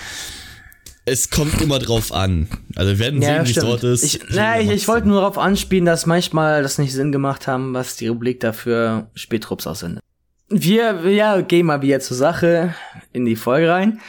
[1.06, 2.48] Es kommt immer drauf an.
[2.76, 4.04] Also wir werden sehen, wie es dort ist.
[4.04, 7.72] Ich, na, ich, ich wollte nur darauf anspielen, dass manchmal das nicht Sinn gemacht haben,
[7.72, 10.02] was die Republik dafür Spättrupps aussendet.
[10.50, 12.74] Wir, ja, gehen mal wieder zur Sache
[13.12, 14.00] in die Folge rein.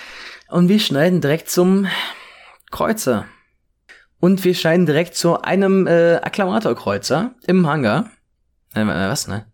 [0.49, 1.87] Und wir schneiden direkt zum
[2.71, 3.25] Kreuzer.
[4.19, 8.11] Und wir schneiden direkt zu einem äh, Akklamatorkreuzer im Hangar.
[8.73, 9.45] Äh, was, ne?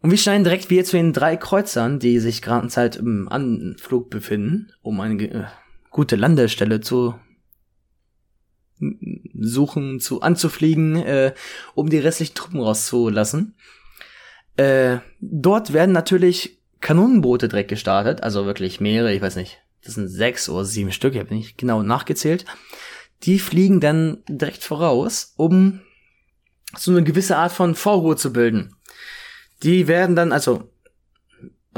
[0.00, 4.10] Und wir schneiden direkt wieder zu den drei Kreuzern, die sich gerade Zeit im Anflug
[4.10, 5.44] befinden, um eine äh,
[5.90, 7.14] gute Landestelle zu
[9.34, 11.34] suchen, zu anzufliegen, äh,
[11.74, 13.56] um die restlichen Truppen rauszulassen.
[14.56, 20.08] Äh, dort werden natürlich Kanonenboote direkt gestartet, also wirklich mehrere, ich weiß nicht, das sind
[20.08, 22.44] sechs oder sieben Stück, ich habe nicht genau nachgezählt.
[23.22, 25.80] Die fliegen dann direkt voraus, um
[26.76, 28.76] so eine gewisse Art von Vorruhe zu bilden.
[29.62, 30.70] Die werden dann, also,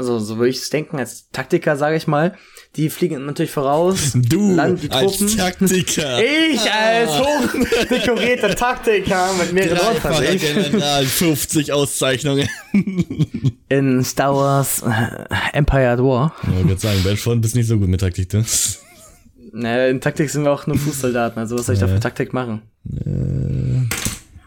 [0.01, 2.35] also so würde ich es denken, als Taktiker, sage ich mal,
[2.75, 5.37] die fliegen natürlich voraus, Du landen die als Truppen.
[5.37, 6.19] Taktiker.
[6.51, 12.47] Ich als hochdekorierter Taktiker mit mehreren General, 50 Auszeichnungen.
[13.69, 16.33] in Star Wars äh, Empire at War.
[16.43, 18.43] Ja, ich würde sagen, Battlefront bist nicht so gut mit Taktik, ne?
[19.53, 22.33] Naja, in Taktik sind wir auch nur Fußsoldaten, also was soll ich da für Taktik
[22.33, 22.61] machen?
[22.89, 23.87] Äh,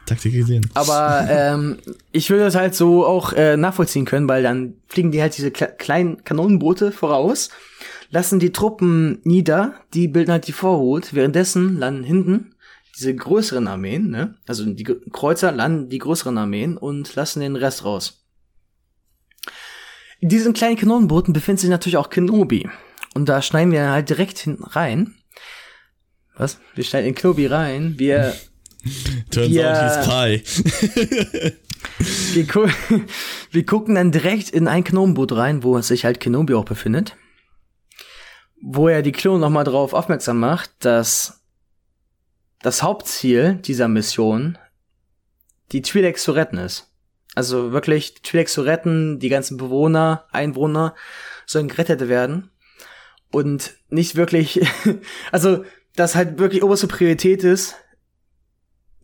[0.06, 0.68] Taktik gesehen.
[0.74, 1.78] Aber ähm,
[2.12, 5.50] ich würde das halt so auch äh, nachvollziehen können, weil dann fliegen die halt diese
[5.50, 7.50] kle kleinen Kanonenboote voraus,
[8.10, 12.54] lassen die Truppen nieder, die bilden halt die Vorhut, währenddessen landen hinten
[12.96, 14.36] diese größeren Armeen, ne?
[14.46, 18.24] Also die Ge- Kreuzer landen die größeren Armeen und lassen den Rest raus.
[20.20, 22.68] In diesen kleinen Kanonenbooten befindet sich natürlich auch Kenobi.
[23.14, 25.14] Und da schneiden wir halt direkt hinten rein.
[26.36, 26.58] Was?
[26.74, 27.94] Wir schneiden in Kenobi rein.
[27.98, 28.34] Wir
[29.30, 29.72] Turns Ja.
[29.72, 31.52] out he's Pie.
[32.32, 32.66] Wir, gu
[33.50, 37.16] wir gucken dann direkt in ein Kanonenboot rein, wo sich halt Kenobi auch befindet.
[38.60, 41.42] Wo er die Klone nochmal darauf aufmerksam macht, dass
[42.62, 44.56] das Hauptziel dieser Mission
[45.72, 46.90] die Twi'leks zu retten ist.
[47.34, 50.94] Also wirklich Twi'leks zu retten, die ganzen Bewohner, Einwohner
[51.46, 52.50] sollen gerettet werden.
[53.30, 54.60] Und nicht wirklich,
[55.32, 55.64] also
[55.96, 57.76] dass halt wirklich oberste Priorität ist,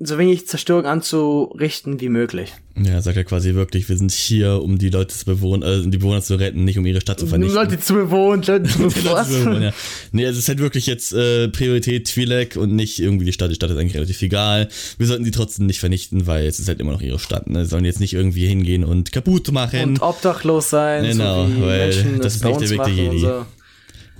[0.02, 2.52] so wenig Zerstörung anzurichten wie möglich.
[2.82, 5.98] Ja, sagt er quasi wirklich, wir sind hier, um die Leute zu bewohnen, äh, die
[5.98, 7.54] Bewohner zu retten, nicht um ihre Stadt zu vernichten.
[7.54, 9.72] Leute zu bewohnen, Leute zu Die bewohnen, ja.
[10.12, 13.50] Nee, also es ist halt wirklich jetzt äh, Priorität Twi'lek und nicht irgendwie die Stadt.
[13.50, 14.68] Die Stadt ist eigentlich relativ egal.
[14.96, 17.50] Wir sollten sie trotzdem nicht vernichten, weil es ist halt immer noch ihre Stadt.
[17.50, 17.64] Ne?
[17.64, 19.82] Sie sollen jetzt nicht irgendwie hingehen und kaputt machen.
[19.90, 23.18] Und obdachlos sein, Genau, so weil das ist nicht der Weg der Jedi.
[23.20, 23.44] so.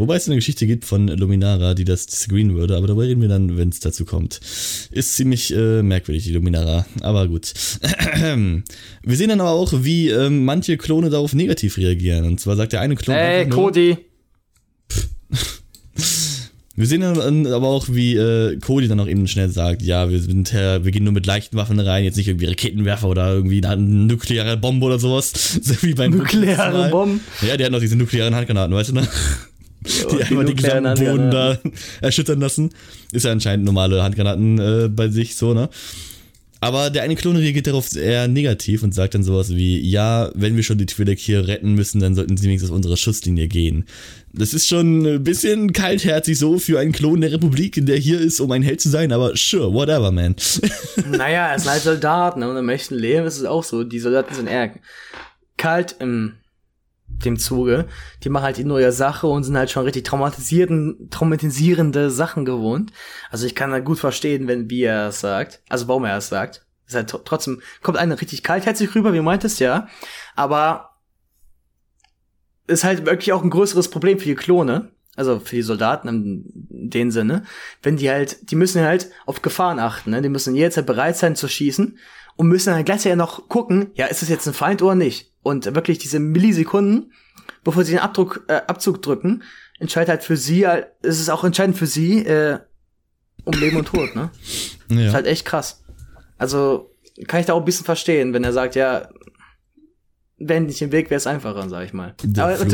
[0.01, 3.29] Wobei es eine Geschichte gibt von Luminara, die das disagreeen würde, aber darüber reden wir
[3.29, 4.41] dann, wenn es dazu kommt.
[4.91, 7.53] Ist ziemlich äh, merkwürdig, die Luminara, aber gut.
[8.23, 12.25] wir sehen dann aber auch, wie ähm, manche Klone darauf negativ reagieren.
[12.25, 13.15] Und zwar sagt der eine Klon.
[13.15, 13.99] Ey, Cody.
[16.77, 20.19] Wir sehen dann aber auch, wie äh, Cody dann auch eben schnell sagt, ja, wir
[20.19, 23.63] sind äh, wir gehen nur mit leichten Waffen rein, jetzt nicht irgendwie Raketenwerfer oder irgendwie
[23.63, 25.33] eine nukleare Bombe oder sowas.
[25.63, 26.91] So wie beim Nukleare Mal.
[26.91, 27.21] Bomben.
[27.47, 29.07] Ja, der hat noch diese nuklearen Handgranaten, weißt du noch?
[29.81, 31.59] Die die einfach den gesamten Boden da
[32.01, 32.71] erschüttern lassen.
[33.13, 35.69] Ist ja anscheinend normale Handgranaten äh, bei sich so, ne?
[36.63, 40.57] Aber der eine Klon reagiert darauf eher negativ und sagt dann sowas wie, ja, wenn
[40.57, 43.87] wir schon die Twi'lek hier retten müssen, dann sollten sie wenigstens aus unserer Schusslinie gehen.
[44.35, 48.41] Das ist schon ein bisschen kaltherzig so für einen Klon der Republik, der hier ist,
[48.41, 50.37] um ein Held zu sein, aber sure, whatever, man.
[51.11, 52.51] Naja, es sind halt Soldaten, ne?
[52.51, 53.83] und im echten Leben ist es auch so.
[53.83, 54.75] Die Soldaten sind eher
[55.57, 56.35] kalt im
[57.25, 57.87] dem Zuge.
[58.23, 62.93] Die machen halt die neue Sache und sind halt schon richtig traumatisierten, traumatisierende Sachen gewohnt.
[63.31, 65.63] Also ich kann da gut verstehen, wenn wie er es sagt.
[65.69, 66.67] Also warum er es sagt.
[66.87, 69.89] Ist halt tr- trotzdem, kommt einer richtig kaltherzig rüber, wie du meintest, ja.
[70.35, 70.91] Aber
[72.67, 74.93] ist halt wirklich auch ein größeres Problem für die Klone.
[75.17, 77.45] Also für die Soldaten in dem Sinne.
[77.83, 80.23] Wenn die halt, die müssen halt auf Gefahren achten, ne?
[80.23, 81.99] Die müssen jederzeit bereit sein zu schießen
[82.37, 85.30] und müssen dann gleichzeitig noch gucken, ja, ist das jetzt ein Feind oder nicht?
[85.43, 87.13] Und wirklich diese Millisekunden,
[87.65, 89.43] bevor sie den Abdruck, äh, Abzug drücken,
[89.79, 92.59] entscheidet halt für sie, halt- ist es auch entscheidend für sie, äh,
[93.45, 94.31] um Leben und Tod, ne?
[94.43, 95.13] Ist Ja.
[95.13, 95.83] halt echt krass.
[96.37, 96.91] Also,
[97.27, 99.09] kann ich da auch ein bisschen verstehen, wenn er sagt, ja,
[100.43, 102.15] wenn nicht im Weg, wäre es einfacher, sag ich mal.
[102.25, 102.65] Der aber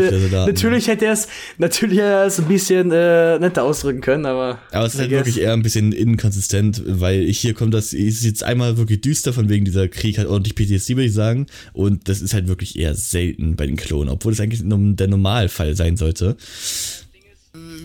[0.47, 1.27] natürlich hätte er es,
[1.59, 4.61] natürlich hätte er es ein bisschen äh, netter ausdrücken können, aber.
[4.71, 8.45] Aber es ist halt wirklich eher ein bisschen inkonsistent, weil hier kommt das, ist jetzt
[8.45, 11.47] einmal wirklich düster, von wegen dieser Krieg hat ordentlich PTSD, würde ich sagen.
[11.73, 15.75] Und das ist halt wirklich eher selten bei den Klonen, obwohl es eigentlich der Normalfall
[15.75, 16.37] sein sollte.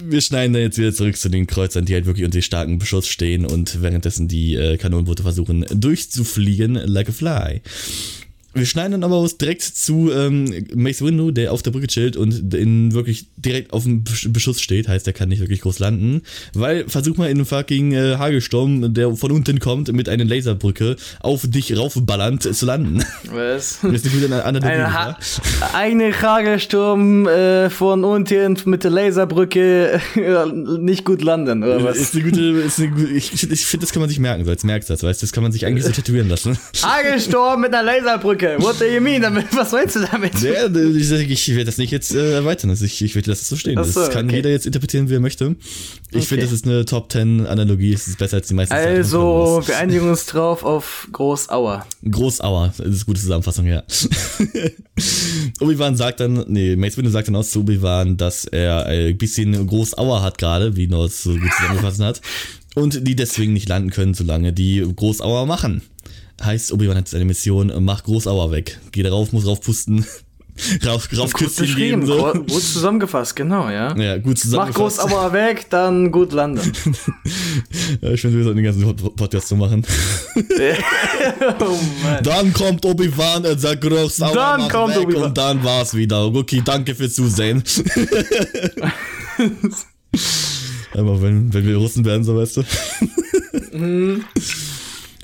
[0.04, 3.08] Wir schneiden dann jetzt wieder zurück zu den Kreuzern, die halt wirklich unter starken Beschuss
[3.08, 7.62] stehen und währenddessen die äh, Kanonenboote versuchen durchzufliegen like a fly.
[8.54, 12.18] Wir schneiden dann aber aus direkt zu ähm, Mace Windu, der auf der Brücke chillt
[12.18, 15.80] und in wirklich direkt auf dem Besch- Beschuss steht, heißt, er kann nicht wirklich groß
[15.80, 16.22] landen,
[16.54, 20.98] weil versuch mal in einem fucking äh, Hagelsturm, der von unten kommt, mit einer Laserbrücke
[21.22, 23.04] auf dich raufballernd zu landen.
[23.32, 23.80] Was?
[23.92, 24.72] Das ist eine gute Analogie.
[24.74, 24.94] Ein ja?
[24.94, 25.18] ha
[25.74, 30.46] eigene Hagelsturm äh, von unten mit der Laserbrücke äh,
[30.80, 31.98] nicht gut landen, oder was?
[31.98, 34.52] Ist eine gute, ist eine gute ich, ich finde, das kann man sich merken, so
[34.52, 36.58] als Merksatz, weißt du, das kann man sich eigentlich so tätowieren lassen.
[36.82, 38.41] Hagelsturm mit einer Laserbrücke.
[38.60, 39.46] What do you mean damit?
[39.56, 40.40] Was meinst du damit?
[40.42, 42.70] Ja, ich, ich werde das nicht jetzt äh, erweitern.
[42.70, 43.78] Also ich, ich werde das so stehen.
[43.78, 44.38] Ach Das so, kann okay.
[44.38, 45.56] jeder jetzt interpretieren, wie er möchte.
[46.10, 46.26] Ich Okay.
[46.26, 47.94] finde, das ist eine Top 10 Analogie.
[47.94, 48.74] Es ist besser als die meisten.
[48.74, 51.86] Also, wir einigen uns drauf auf Großauer.
[52.10, 52.74] Großauer.
[52.78, 53.84] Das ist eine gute Zusammenfassung, ja.
[55.60, 59.66] Obi-Wan sagt dann, nee, Mace Windu sagt dann aus zu Obi-Wan, dass er ein bisschen
[59.68, 62.22] Großauer hat gerade, wie Norris so gut zusammengefasst hat.
[62.76, 65.82] Und die deswegen nicht landen können, solange die Großauer machen.
[66.44, 68.80] Heißt, Obi-Wan hat seine Mission, mach Großauer weg.
[68.92, 70.06] Geh darauf, muss raufpusten.
[70.86, 72.34] rauf, rauf beschrieben, geben, so.
[72.34, 73.96] gut zusammengefasst, genau, ja.
[73.98, 75.00] Ja, gut Mach zusammengefasst.
[75.00, 76.72] Großauer weg, dann gut landen.
[78.02, 79.86] Ja, ich finde, wir sollten den ganzen Pod- Podcast so machen.
[81.60, 81.78] oh.
[82.24, 85.24] Dann kommt Obi-Wan, er sagt Großauer, Dann mach kommt weg Obi-Wan.
[85.24, 86.26] und dann war's wieder.
[86.34, 87.62] Okay, danke fürs Zusehen.
[90.94, 92.64] Aber wenn, wenn wir Russen werden, so weißt du.
[93.74, 94.24] Mhm.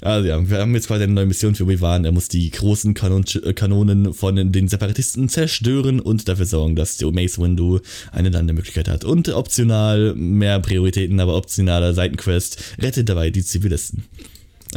[0.02, 2.06] Also ja, wir haben jetzt quasi eine neue Mission für Obi-Wan.
[2.06, 7.12] Er muss die großen Kanon Kanonen von den Separatisten zerstören und dafür sorgen, dass der
[7.12, 7.80] Mace Windu
[8.12, 9.04] eine Landemöglichkeit hat.
[9.04, 14.04] Und optional, mehr Prioritäten, aber optionaler Seitenquest, rettet dabei die Zivilisten.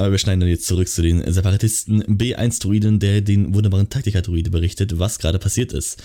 [0.00, 4.98] Aber wir schneiden dann jetzt zurück zu den Separatisten B1-Druiden, der den wunderbaren Taktiker-Druide berichtet,
[4.98, 6.02] was gerade passiert ist.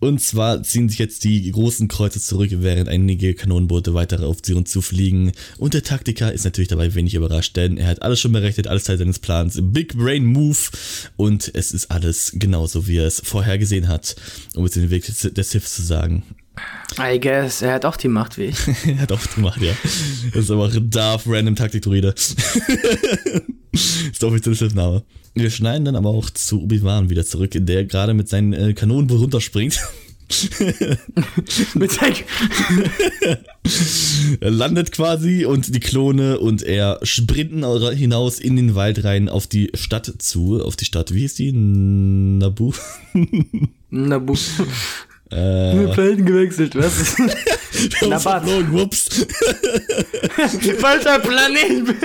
[0.00, 4.68] Und zwar ziehen sich jetzt die großen Kreuze zurück, während einige Kanonenboote weiter auf und
[4.68, 5.32] zufliegen.
[5.58, 8.84] Und der Taktiker ist natürlich dabei wenig überrascht, denn er hat alles schon berechnet, alles
[8.84, 9.58] Teil seines Plans.
[9.60, 10.56] Big Brain Move.
[11.16, 14.16] Und es ist alles genauso, wie er es vorher gesehen hat,
[14.54, 16.22] um es den Weg des Sith zu sagen.
[16.98, 18.56] I guess, er hat auch die Macht wie ich.
[18.86, 19.72] er hat auch gemacht, ja.
[20.32, 22.14] Das ist aber auch Darth Random Taktik-Druide.
[23.72, 25.02] ist der offizielle Schiffname.
[25.34, 29.20] Wir schneiden dann aber auch zu Obi-Wan wieder zurück, der gerade mit seinen äh, Kanonenboot
[29.20, 29.78] runterspringt.
[31.74, 32.16] Mit seinem
[34.40, 39.28] er landet quasi und die Klone und er sprinten au- hinaus in den Wald rein
[39.28, 40.60] auf die Stadt zu.
[40.64, 41.52] Auf die Stadt, wie hieß die?
[41.52, 42.72] Nabu?
[43.90, 44.34] Nabu.
[45.30, 47.16] Äh, Planeten gewechselt, was?
[48.00, 48.22] Nabat.
[48.22, 49.08] verflogen, Whoops.
[50.78, 51.96] Falscher Planet.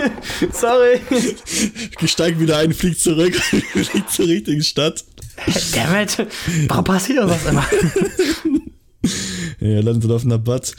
[0.52, 1.00] Sorry.
[2.06, 5.04] Steigt wieder ein, fliegt zurück, fliegt zur richtigen Stadt.
[5.76, 6.28] Dammit.
[6.68, 7.66] Warum passiert das immer?
[9.60, 10.74] ja, landen sie auf Nabat.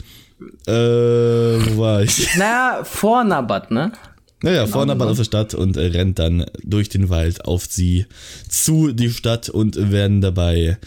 [0.67, 2.35] Äh, wo war ich?
[2.35, 3.93] Naja, vor Nabat, ne?
[4.41, 8.05] Naja, vor Nabat aus der Stadt und äh, rennt dann durch den Wald auf sie
[8.49, 10.77] zu die Stadt und werden dabei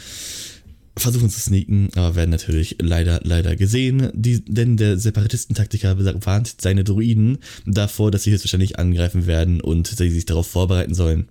[0.96, 6.84] versuchen zu sneaken, aber werden natürlich leider, leider gesehen, die, denn der Separatistentaktiker warnt seine
[6.84, 11.28] Druiden davor, dass sie höchstwahrscheinlich angreifen werden und sie sich darauf vorbereiten sollen.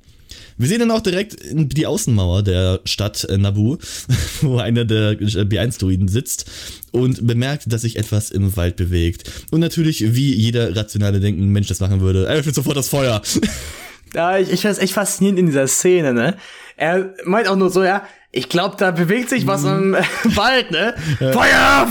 [0.58, 3.78] Wir sehen dann auch direkt die Außenmauer der Stadt Nabu,
[4.42, 6.50] wo einer der äh, B1-Druiden sitzt
[6.92, 9.30] und bemerkt, dass sich etwas im Wald bewegt.
[9.52, 13.22] Und natürlich, wie jeder rationale denkende Mensch das machen würde, er öffnet sofort das Feuer.
[14.14, 16.38] Ja, ich, ich finde das echt faszinierend in dieser Szene, ne?
[16.78, 20.04] Er meint auch nur so, ja, ich glaube, da bewegt sich was im äh,
[20.36, 20.94] Wald, ne?
[21.20, 21.88] Feuer!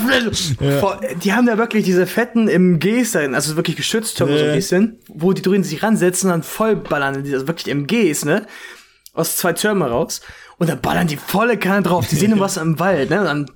[0.61, 1.01] Ja.
[1.23, 4.27] Die haben da wirklich diese fetten MGs darin, also wirklich geschützt ja.
[4.27, 8.47] so ein bisschen, wo die Druiden sich ransetzen und dann vollballern, also wirklich MGs, ne?
[9.15, 10.21] Aus zwei Türmen raus.
[10.59, 12.07] Und dann ballern die volle Kanne drauf.
[12.09, 13.21] Die sehen nur was im Wald, ne?
[13.21, 13.47] Und dann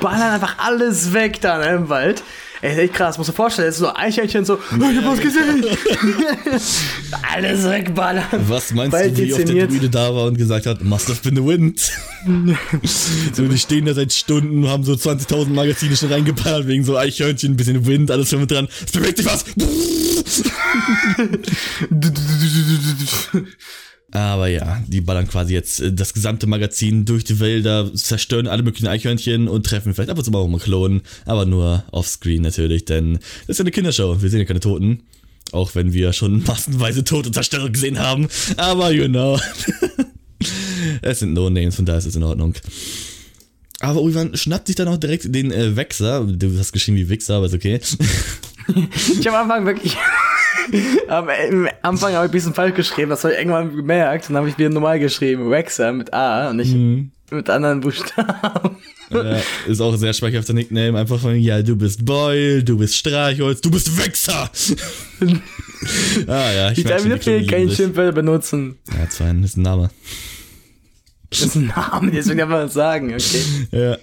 [0.00, 2.22] ballern einfach alles weg da ne, im Wald.
[2.64, 3.18] Ey, ist echt krass.
[3.18, 5.62] Muss du dir vorstellen, ist so Eichhörnchen so, oh, ich hab was gesehen.
[7.34, 8.24] alles wegballern.
[8.48, 11.20] Was meinst Wald du, wie oft der Druide da war und gesagt hat, must have
[11.22, 11.92] been the wind?
[13.34, 17.52] so, die stehen da seit Stunden, haben so 20.000 Magazine schon reingeballert wegen so Eichhörnchen,
[17.52, 18.66] ein bisschen Wind, alles schon mit dran.
[18.82, 19.44] Es bewegt sich was.
[24.14, 28.62] Aber ja, die ballern quasi jetzt äh, das gesamte Magazin durch die Wälder, zerstören alle
[28.62, 32.40] möglichen Eichhörnchen und treffen vielleicht ab und zu mal auch mal Klonen, aber nur offscreen
[32.40, 35.02] natürlich, denn das ist ja eine Kindershow, wir sehen ja keine Toten.
[35.50, 38.28] Auch wenn wir schon massenweise Tote und Zerstörung gesehen haben.
[38.56, 39.38] Aber you know.
[41.02, 42.54] es sind No-Names, von daher ist es in Ordnung.
[43.80, 46.24] Aber Ivan schnappt sich dann auch direkt den äh, Wechser.
[46.24, 47.80] Du hast geschrieben wie Wichser, aber ist okay.
[49.20, 49.96] ich am Anfang wirklich
[51.08, 51.28] am
[51.82, 54.28] Anfang habe ich ein bisschen falsch geschrieben, das habe ich irgendwann gemerkt.
[54.28, 57.10] Dann habe ich wieder normal geschrieben, Waxer mit A und nicht mhm.
[57.30, 58.76] mit anderen Buchstaben.
[59.10, 60.98] Ja, ist auch ein sehr schmeichelhafter Nickname.
[60.98, 64.50] Einfach von, ja, du bist Boyle, du bist Streichholz, du bist Wechser.
[66.26, 68.76] ah ja, ich, ich darf wirklich kein Schimpfwörter benutzen.
[68.98, 69.90] Ja, zwar ist ein Name.
[71.30, 73.42] Das ist ein Name, deswegen kann man das sagen, okay.
[73.72, 73.98] Ja.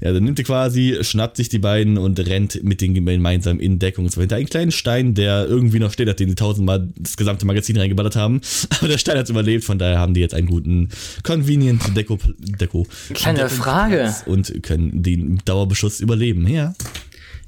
[0.00, 3.78] Ja, dann nimmt er quasi, schnappt sich die beiden und rennt mit denen gemeinsam in
[3.78, 4.04] Deckung.
[4.04, 7.46] Und zwar hinter einen kleinen Stein, der irgendwie noch steht, nachdem sie tausendmal das gesamte
[7.46, 8.40] Magazin reingeballert haben.
[8.78, 10.88] Aber der Stein hat überlebt, von daher haben die jetzt einen guten
[11.22, 12.18] Convenient Deko.
[12.38, 14.14] Deko kleine Frage.
[14.26, 16.74] Und können den Dauerbeschuss überleben, ja.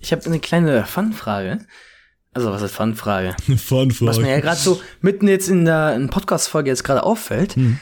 [0.01, 1.59] Ich habe eine kleine Fun-Frage.
[2.35, 3.37] Also, was ist Fun-Frage?
[3.57, 4.11] Fun-Frage.
[4.11, 7.55] Was mir ja gerade so mitten jetzt in der Podcast-Folge jetzt gerade auffällt.
[7.57, 7.79] Hm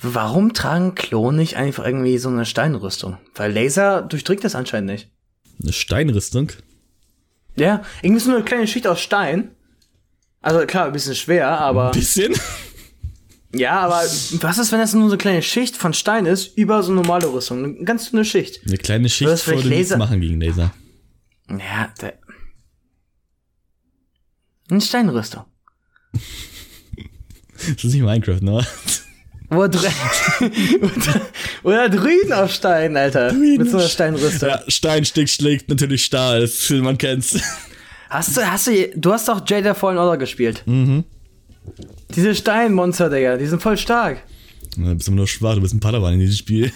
[0.00, 3.18] Warum tragen Klone nicht einfach irgendwie so eine Steinrüstung?
[3.34, 5.10] Weil Laser durchdringt das anscheinend nicht.
[5.60, 6.52] Eine Steinrüstung?
[7.56, 9.50] Ja, irgendwie so eine kleine Schicht aus Stein.
[10.40, 11.86] Also klar, ein bisschen schwer, aber.
[11.86, 12.34] Ein bisschen?
[13.54, 14.02] Ja, aber
[14.40, 17.00] was ist, wenn das nur so eine kleine Schicht von Stein ist, über so eine
[17.00, 17.64] normale Rüstung?
[17.64, 18.60] Eine ganz dünne Schicht.
[18.66, 20.72] Eine kleine Schicht das würde nichts machen gegen Laser.
[21.48, 22.18] Ja, der.
[24.70, 25.44] Eine Steinrüstung.
[26.12, 28.66] das ist nicht Minecraft, ne?
[29.50, 29.80] Oder,
[31.62, 33.30] oder Druiden auf Stein, Alter.
[33.30, 33.58] Druiden.
[33.58, 34.48] Mit so einer Steinrüstung.
[34.48, 36.48] Ja, Steinstick schlägt natürlich Stahl,
[36.82, 37.40] man kennt's.
[38.10, 40.62] Hast du, hast du, du hast doch Jada Fallen Order gespielt.
[40.66, 41.04] Mhm.
[42.14, 44.22] Diese Steinmonster, Digga, die sind voll stark.
[44.76, 46.72] Ja, du bist immer nur schwach, du bist ein Padawan in diesem Spiel.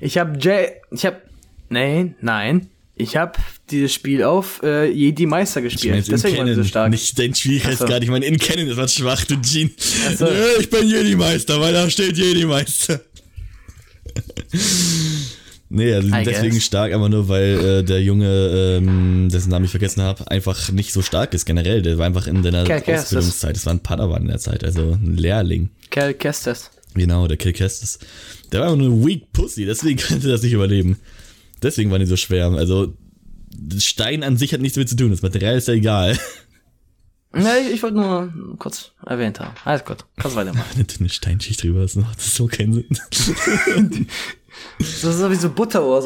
[0.00, 1.22] Ich hab J, ich hab,
[1.68, 2.68] nein, nein.
[2.94, 3.38] Ich habe
[3.70, 5.96] dieses Spiel auf äh, Jedi Meister gespielt.
[5.96, 6.90] Ich mein, Deswegen war so stark.
[6.90, 7.90] Nicht dein Schwierigkeitsgrad.
[7.90, 8.02] So.
[8.02, 9.70] Ich meine, in Canon ist was schwach, du Jean.
[10.16, 10.26] So.
[10.60, 13.00] Ich bin Jedi Meister, weil da steht Jedi Meister.
[15.68, 16.64] nee, also deswegen guess.
[16.64, 20.92] stark, aber nur weil äh, der Junge, ähm, dessen Namen ich vergessen habe, einfach nicht
[20.92, 21.82] so stark ist generell.
[21.82, 23.56] Der war einfach in seiner Ausbildungszeit.
[23.56, 25.70] Das war ein Padawan in der Zeit, also ein Lehrling.
[25.90, 26.70] Cal Kestis.
[26.94, 27.98] Genau, der Cal Kestis.
[28.52, 30.98] Der war einfach nur eine weak Pussy, deswegen konnte er das nicht überleben.
[31.62, 32.50] Deswegen waren die so schwer.
[32.52, 32.94] Also,
[33.78, 35.10] Stein an sich hat nichts damit zu tun.
[35.10, 36.18] Das Material ist ja egal.
[37.34, 39.54] Ja, ich, ich wollte nur kurz erwähnt haben.
[39.64, 40.64] Alles gut, kannst weitermachen.
[40.74, 42.86] Eine dünne Steinschicht drüber ist noch, das so keinen Sinn.
[44.78, 45.50] das ist so wie so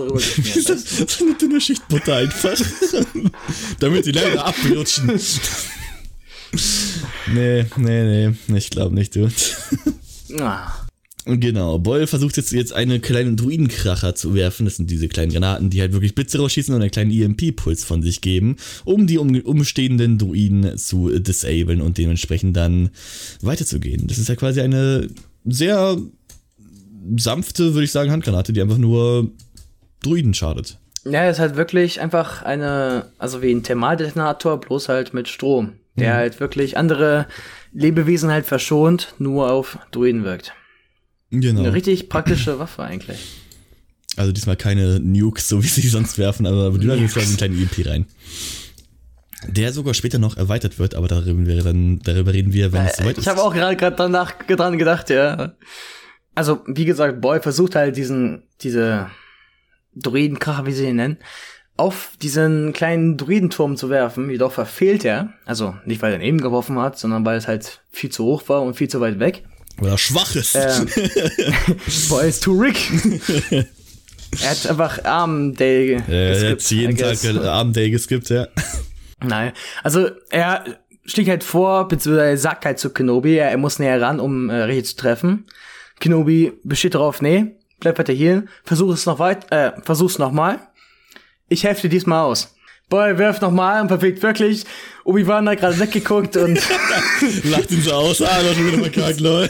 [0.04, 2.58] rüber das, das ist eine dünne Schicht Butter einfach.
[3.80, 5.06] Damit die Länder abrutschen.
[7.32, 9.30] nee, nee, nee, ich glaube nicht, du.
[10.38, 10.81] Ah.
[11.24, 14.64] Genau, Boyle versucht jetzt, jetzt einen kleinen Druidenkracher zu werfen.
[14.64, 18.02] Das sind diese kleinen Granaten, die halt wirklich Blitze rausschießen und einen kleinen EMP-Puls von
[18.02, 22.90] sich geben, um die um, umstehenden Druiden zu disablen und dementsprechend dann
[23.40, 24.08] weiterzugehen.
[24.08, 25.08] Das ist ja quasi eine
[25.44, 25.96] sehr
[27.16, 29.30] sanfte, würde ich sagen, Handgranate, die einfach nur
[30.02, 30.78] Druiden schadet.
[31.04, 36.14] Ja, ist halt wirklich einfach eine, also wie ein Thermaldetonator, bloß halt mit Strom, der
[36.14, 36.16] mhm.
[36.16, 37.26] halt wirklich andere
[37.72, 40.52] Lebewesen halt verschont, nur auf Druiden wirkt.
[41.32, 41.60] Genau.
[41.60, 43.18] Eine richtig praktische Waffe eigentlich.
[44.16, 47.86] Also diesmal keine Nukes, so wie sie sonst werfen, aber ging es einen kleinen EMP
[47.86, 48.06] rein.
[49.48, 52.96] Der sogar später noch erweitert wird, aber darüber, wäre dann, darüber reden wir, wenn es
[52.96, 53.24] soweit ist.
[53.24, 55.54] Ich habe auch gerade danach dran gedacht, ja.
[56.34, 59.08] Also, wie gesagt, Boy versucht halt diesen, diese
[59.96, 61.16] Druidenkracher, wie sie ihn nennen,
[61.76, 65.32] auf diesen kleinen Druidenturm zu werfen, jedoch verfehlt er.
[65.46, 68.62] Also nicht, weil er eben geworfen hat, sondern weil es halt viel zu hoch war
[68.62, 69.44] und viel zu weit weg.
[69.80, 70.54] Oder schwach ist.
[70.54, 70.88] Ähm,
[72.08, 72.76] Boy ist too Rick.
[74.40, 78.46] er hat einfach Arm Day Er hat jeden Tag Arm Day geskippt, ja.
[79.24, 79.52] Nein,
[79.82, 80.64] also er
[81.04, 84.62] schlägt halt vor, beziehungsweise sagt halt zu Kenobi, er, er muss näher ran, um äh,
[84.62, 85.46] Reche zu treffen.
[86.00, 90.60] Kenobi besteht darauf, nee, bleib weiter hier, versuch es noch weit, äh, versuch's noch mal.
[91.48, 92.54] Ich helfe dir diesmal aus.
[92.92, 94.66] Boy, wirf noch mal und verfehlt wirklich.
[95.04, 96.60] Obi-Wan hat gerade weggeguckt und
[97.44, 99.48] lacht ihn so aus, ah, das ist wieder verkackt, lol.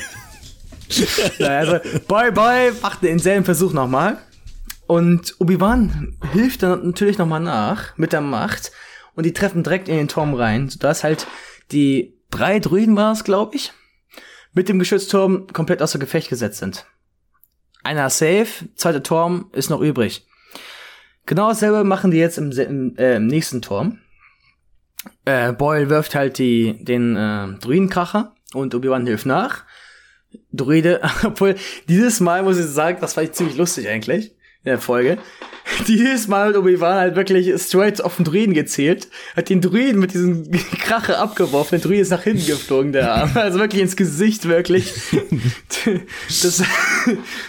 [1.40, 4.18] also, Boy, Boy macht denselben Versuch noch mal.
[4.86, 8.70] Und Obi-Wan hilft dann natürlich noch mal nach mit der Macht
[9.16, 11.26] und die treffen direkt in den Turm rein, sodass halt
[11.72, 13.72] die drei Druiden war es, glaube ich,
[14.52, 16.86] mit dem Geschützturm komplett außer Gefecht gesetzt sind.
[17.82, 20.28] Einer safe, zweiter Turm ist noch übrig.
[21.26, 23.98] Genau dasselbe machen die jetzt im, im, äh, im nächsten Turm.
[25.24, 29.64] Äh, Boyle wirft halt die, den äh, Druidenkracher und Obi-Wan hilft nach.
[30.52, 31.56] Druide, obwohl
[31.88, 34.34] dieses Mal muss ich sagen, das war ziemlich lustig eigentlich
[34.64, 35.18] in der Folge.
[35.88, 40.12] Dieses Mal hat Obi-Wan halt wirklich straight auf den Druiden gezählt, hat den Druiden mit
[40.12, 43.30] diesem Krache abgeworfen, der Druide ist nach hinten geflogen, der Arm.
[43.42, 44.92] Also wirklich ins Gesicht, wirklich.
[46.28, 46.62] Das,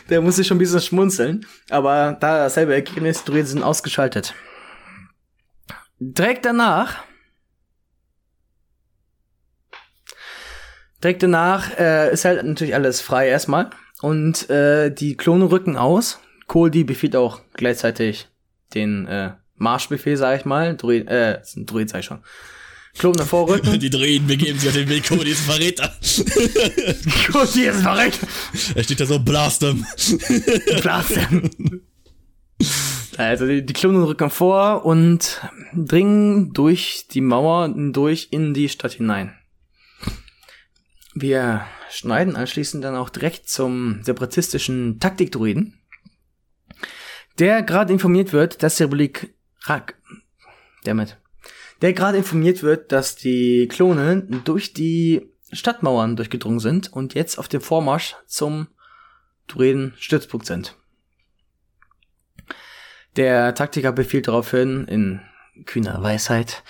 [0.09, 1.45] der musste schon ein bisschen schmunzeln.
[1.70, 4.34] Aber da dasselbe Ergebnis, Druiden sind ausgeschaltet.
[5.99, 7.03] Direkt danach
[11.03, 13.70] Direkt danach äh, ist halt natürlich alles frei erstmal.
[14.01, 16.20] Und äh, die Klone rücken aus.
[16.54, 18.28] Koldi befiehlt auch gleichzeitig
[18.76, 20.78] den äh, Marschbefehl, sag ich mal.
[20.78, 22.20] Druid, äh, Druid, sag ich schon.
[22.95, 23.80] Klone vorrücken.
[23.80, 25.08] Die Druiden begeben sich auf den Weg.
[25.08, 25.91] Cody ist ein Verräter.
[27.32, 28.28] Cody ist ein Verräter.
[28.76, 29.84] Er steht da so, blast him.
[30.84, 31.49] blast him.
[33.18, 35.41] Also die, die Klone rücken vor und
[35.74, 39.34] dringen durch die Mauer durch in die Stadt hinein.
[41.16, 45.80] Wir schneiden anschließend dann auch direkt zum separatistischen Taktikdruiden,
[47.40, 49.96] der gerade informiert wird, dass die Republik Rak,
[50.84, 51.18] damit,
[51.82, 57.48] der gerade informiert wird, dass die Klone durch die Stadtmauern durchgedrungen sind und jetzt auf
[57.48, 58.68] dem Vormarsch zum
[59.48, 60.76] Druiden-Stützpunkt sind.
[63.16, 65.22] Der Taktiker befiehlt daraufhin in
[65.66, 66.64] kühner Weisheit,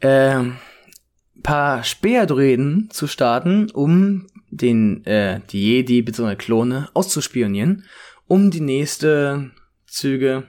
[0.00, 0.42] äh,
[1.42, 6.34] paar Speerdruiden zu starten, um den äh, die Jedi bzw.
[6.34, 7.84] Klone auszuspionieren,
[8.26, 9.52] um die nächste
[9.90, 10.48] Züge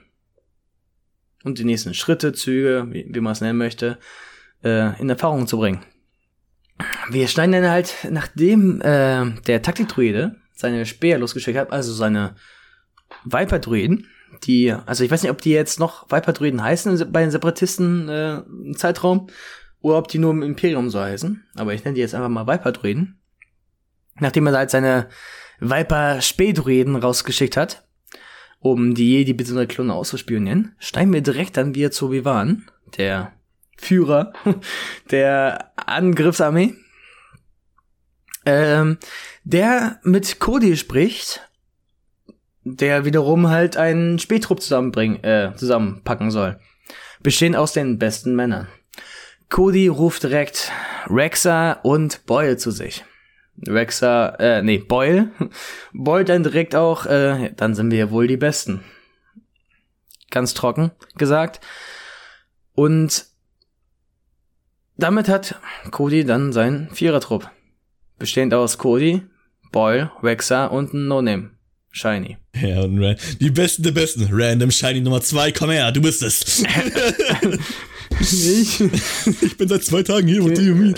[1.44, 3.98] und die nächsten Schritte, Züge, wie, wie man es nennen möchte,
[4.62, 5.84] äh, in Erfahrung zu bringen.
[7.10, 12.34] Wir schneiden dann halt, nachdem äh, der Taktikdruide seine Speer losgeschickt hat, also seine
[13.24, 14.08] Viper-Druiden,
[14.44, 18.42] die, also ich weiß nicht, ob die jetzt noch Viper-Druiden heißen bei den Separatisten äh,
[18.76, 19.28] Zeitraum,
[19.82, 21.44] oder ob die nur im Imperium so heißen.
[21.56, 23.20] Aber ich nenne die jetzt einfach mal Viper-Druiden.
[24.20, 25.08] Nachdem er halt seine
[25.58, 27.84] Viper-Spähdruiden rausgeschickt hat,
[28.62, 29.66] um die Jedi bzw.
[29.66, 33.32] Klone auszuspionieren, steigen wir direkt dann wieder zu Vivan, der
[33.76, 34.32] Führer
[35.10, 36.74] der Angriffsarmee,
[38.46, 38.98] ähm,
[39.44, 41.48] der mit Cody spricht,
[42.64, 46.60] der wiederum halt einen Spähtrupp zusammenbringen, äh, zusammenpacken soll.
[47.22, 48.68] Bestehend aus den besten Männern.
[49.48, 50.70] Cody ruft direkt
[51.06, 53.04] Rexa und Boyle zu sich.
[53.66, 55.30] Rexa, äh, nee, Boyle.
[55.92, 58.82] Boyle dann direkt auch, äh, dann sind wir ja wohl die Besten.
[60.30, 61.60] Ganz trocken gesagt.
[62.74, 63.26] Und
[64.96, 67.50] damit hat Cody dann seinen Vierertrupp.
[68.18, 69.22] Bestehend aus Cody,
[69.70, 71.50] Boyle, Rexa und ein No-Name.
[71.92, 72.38] Shiny.
[72.54, 74.26] Ja, und Ran die Besten der Besten.
[74.30, 76.62] Random Shiny Nummer zwei, komm her, du bist es.
[78.20, 78.80] ich?
[79.42, 80.94] ich bin seit zwei Tagen hier, what do you mean?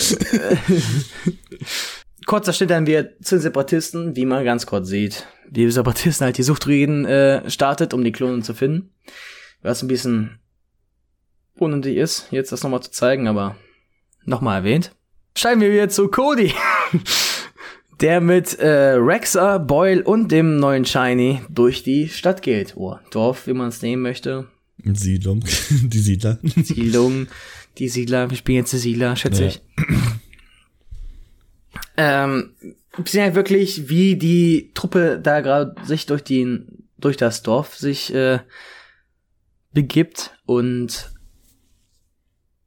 [2.26, 5.26] Kurzer Schnitt dann wir zu den Separatisten, wie man ganz kurz sieht.
[5.48, 8.90] Die Separatisten halt die Suchtreden äh, startet, um die Klonen zu finden.
[9.62, 10.38] Was ein bisschen
[11.56, 13.56] unnötig ist, jetzt das nochmal zu zeigen, aber
[14.24, 14.92] nochmal erwähnt.
[15.36, 16.52] Steigen wir wieder zu Cody.
[18.00, 22.74] der mit äh, Rexa, Boyle und dem neuen Shiny durch die Stadt geht.
[22.76, 24.48] Oh, Dorf, wie man es nehmen möchte.
[24.84, 26.38] Siedlung, die Siedler.
[26.42, 27.28] Siedlung,
[27.78, 29.48] die Siedler, wir spielen jetzt die Siedler, schätze ja.
[29.48, 29.62] ich.
[31.96, 32.54] ähm,
[32.96, 36.62] wir sehen halt wirklich, wie die Truppe da gerade sich durch die,
[36.98, 38.38] durch das Dorf sich äh,
[39.72, 41.10] begibt und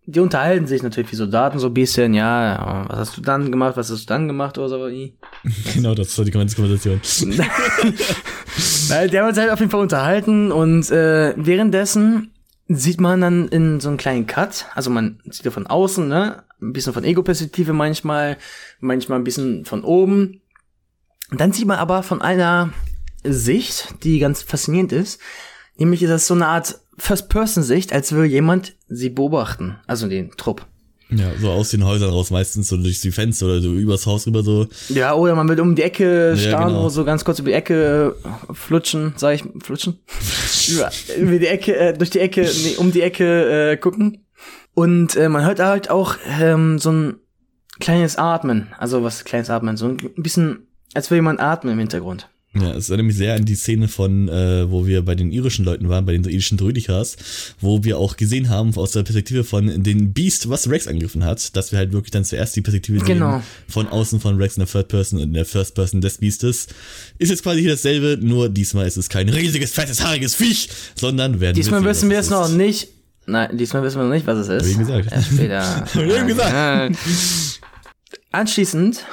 [0.10, 3.76] die unterhalten sich natürlich wie Soldaten so ein bisschen, ja, was hast du dann gemacht,
[3.76, 4.78] was hast du dann gemacht oder so.
[5.74, 7.02] genau, das ist so die ganze Konversation.
[8.88, 12.32] Weil die haben uns halt auf jeden Fall unterhalten und äh, währenddessen
[12.70, 16.44] sieht man dann in so einen kleinen Cut, also man sieht ja von außen, ne,
[16.62, 18.38] ein bisschen von Ego-Perspektive manchmal,
[18.80, 20.42] manchmal ein bisschen von oben.
[21.32, 22.74] Und dann sieht man aber von einer
[23.24, 25.20] Sicht, die ganz faszinierend ist,
[25.78, 30.66] nämlich ist das so eine Art First-Person-Sicht, als würde jemand sie beobachten, also den Trupp.
[31.10, 34.28] Ja, so aus den Häusern raus, meistens so durch die Fenster oder so übers Haus
[34.28, 34.68] rüber so.
[34.90, 36.90] Ja, oder man will um die Ecke starren ja, genau.
[36.90, 40.00] so ganz kurz über die Ecke äh, flutschen, sag ich, flutschen?
[40.70, 44.26] über, über die Ecke, äh, durch die Ecke, nee, um die Ecke äh, gucken.
[44.78, 47.16] Und äh, man hört halt auch ähm, so ein
[47.80, 52.30] kleines Atmen, also was kleines Atmen, so ein bisschen, als würde jemand atmen im Hintergrund.
[52.54, 55.66] Ja, es erinnert mich sehr an die Szene von, äh, wo wir bei den irischen
[55.66, 57.18] Leuten waren, bei den irischen Druidikas,
[57.60, 61.56] wo wir auch gesehen haben aus der Perspektive von den Beast, was Rex angegriffen hat,
[61.56, 63.40] dass wir halt wirklich dann zuerst die Perspektive genau.
[63.40, 66.20] sehen von außen von Rex in der Third Person und in der First Person des
[66.20, 66.68] Beastes.
[67.18, 71.40] Ist jetzt quasi hier dasselbe, nur diesmal ist es kein riesiges, fettes, haariges Viech, sondern
[71.40, 72.90] werden Diesmal wir wissen wir es noch nicht.
[73.28, 74.64] Nein, diesmal wissen wir noch nicht, was es ist.
[74.64, 75.12] Hab ich gesagt.
[75.12, 75.76] Erst später.
[75.82, 76.98] Hab ich eben gesagt.
[78.32, 79.06] Anschließend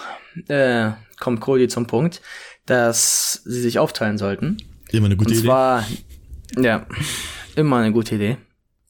[0.49, 2.23] äh, kommt Cody zum Punkt,
[2.65, 4.59] dass sie sich aufteilen sollten.
[4.93, 5.47] Immer eine gute Und Idee.
[5.47, 5.85] zwar,
[6.57, 6.87] ja,
[7.57, 8.37] immer eine gute Idee.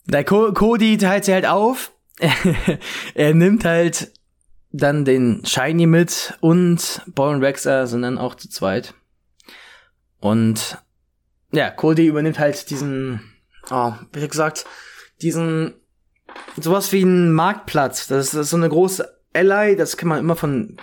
[0.07, 1.93] Der Co Cody teilt sie halt auf.
[3.15, 4.13] er nimmt halt
[4.73, 8.93] dann den Shiny mit und und Rexer sind dann auch zu zweit.
[10.21, 10.79] Und
[11.53, 13.21] ja, Cody übernimmt halt diesen,
[13.71, 14.67] oh, wie gesagt,
[15.23, 15.75] diesen
[16.57, 18.07] sowas wie ein Marktplatz.
[18.07, 20.77] Das ist, das ist so eine große Ally, das kann man immer von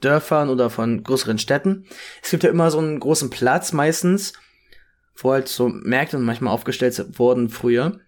[0.00, 1.86] Dörfern oder von größeren Städten.
[2.22, 4.32] Es gibt ja immer so einen großen Platz meistens,
[5.16, 8.00] wo halt so Märkte manchmal aufgestellt wurden früher.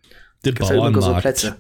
[0.45, 1.21] Der halt Bauernmarkt.
[1.21, 1.57] Plätze.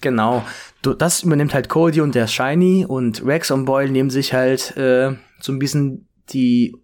[0.00, 0.44] genau.
[0.82, 5.16] Das übernimmt halt Cody und der Shiny und Rex und Boyle nehmen sich halt äh,
[5.40, 6.76] so ein bisschen die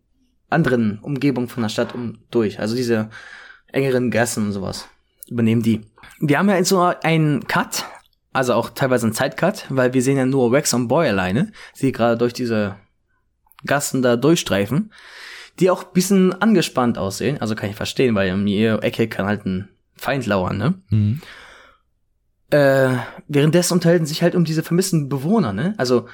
[0.48, 2.60] anderen Umgebungen von der Stadt um durch.
[2.60, 3.10] Also diese
[3.72, 4.88] engeren Gassen und sowas.
[5.28, 5.82] Übernehmen die.
[6.20, 7.84] Wir haben ja jetzt so einen Cut,
[8.32, 11.92] also auch teilweise einen Zeitcut, weil wir sehen ja nur Rex und Boy alleine, die
[11.92, 12.76] gerade durch diese
[13.64, 14.92] Gassen da durchstreifen,
[15.58, 17.40] die auch ein bisschen angespannt aussehen.
[17.40, 20.74] Also kann ich verstehen, weil in ihrer Ecke kann halt ein Feind lauern, ne?
[20.90, 21.20] Mhm.
[22.50, 22.96] Äh,
[23.26, 25.74] währenddessen unterhalten sich halt um diese vermissten Bewohner, ne?
[25.76, 26.08] Also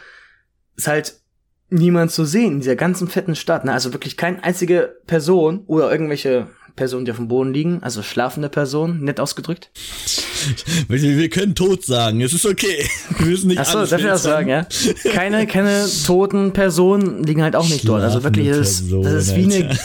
[0.77, 1.21] ist halt
[1.69, 3.73] niemand zu sehen in dieser ganzen fetten Stadt, ne?
[3.73, 8.49] Also wirklich keine einzige Person oder irgendwelche Personen, die auf dem Boden liegen, also schlafende
[8.49, 9.71] Personen, nett ausgedrückt.
[10.89, 12.85] Wir, können tot sagen, es ist okay.
[13.19, 14.67] Wir müssen nicht Achso, darf ich das sagen, ja?
[15.13, 18.03] Keine, keine toten Personen liegen halt auch nicht dort.
[18.03, 19.79] Also wirklich, das, ist- das ist wie eine,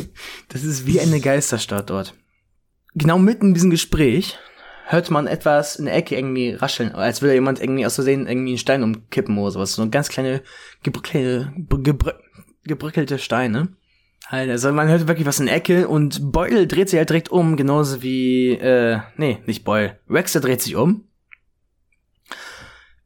[0.48, 2.14] das ist wie eine Geisterstadt dort.
[2.94, 4.38] Genau mitten in diesem Gespräch
[4.86, 8.52] hört man etwas in der Ecke irgendwie rascheln, als würde jemand irgendwie aus Versehen irgendwie
[8.52, 9.74] einen Stein umkippen oder sowas.
[9.74, 10.42] So eine ganz kleine,
[10.82, 12.12] gebrückelte, gebrü
[12.64, 13.68] gebröckelte Steine.
[14.28, 17.30] Halt, Also man hört wirklich was in der Ecke und Boyle dreht sich halt direkt
[17.30, 19.98] um, genauso wie, äh, nee, nicht Boyle.
[20.10, 21.04] Rexter dreht sich um.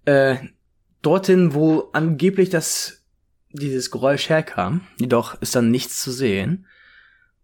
[0.07, 0.37] Äh,
[1.03, 3.05] dorthin, wo angeblich das,
[3.53, 4.81] dieses Geräusch herkam.
[4.99, 6.67] Jedoch ist dann nichts zu sehen.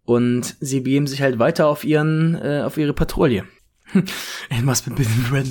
[0.03, 3.43] Und sie begeben sich halt weiter auf ihren, äh, auf ihre Patrouille.
[3.93, 5.47] It must be been red.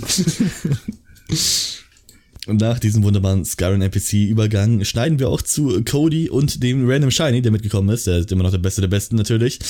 [2.46, 7.50] Nach diesem wunderbaren Skyrim NPC-Übergang schneiden wir auch zu Cody und dem Random Shiny, der
[7.50, 8.06] mitgekommen ist.
[8.06, 9.58] Der ist immer noch der Beste der Besten natürlich.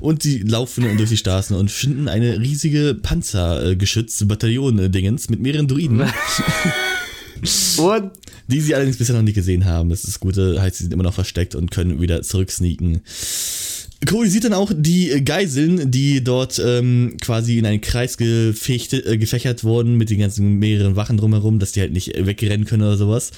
[0.00, 6.00] Und die laufen durch die Straßen und finden eine riesige Panzergeschütz-Bataillon-Dingens mit mehreren Druiden,
[7.78, 8.10] Und
[8.48, 9.90] die sie allerdings bisher noch nicht gesehen haben.
[9.90, 13.00] Das ist das Gute, heißt, sie sind immer noch versteckt und können wieder zurücksneaken.
[14.06, 19.62] Cody sieht dann auch die Geiseln, die dort ähm, quasi in einen Kreis äh, gefächert
[19.62, 23.30] wurden mit den ganzen mehreren Wachen drumherum, dass die halt nicht wegrennen können oder sowas.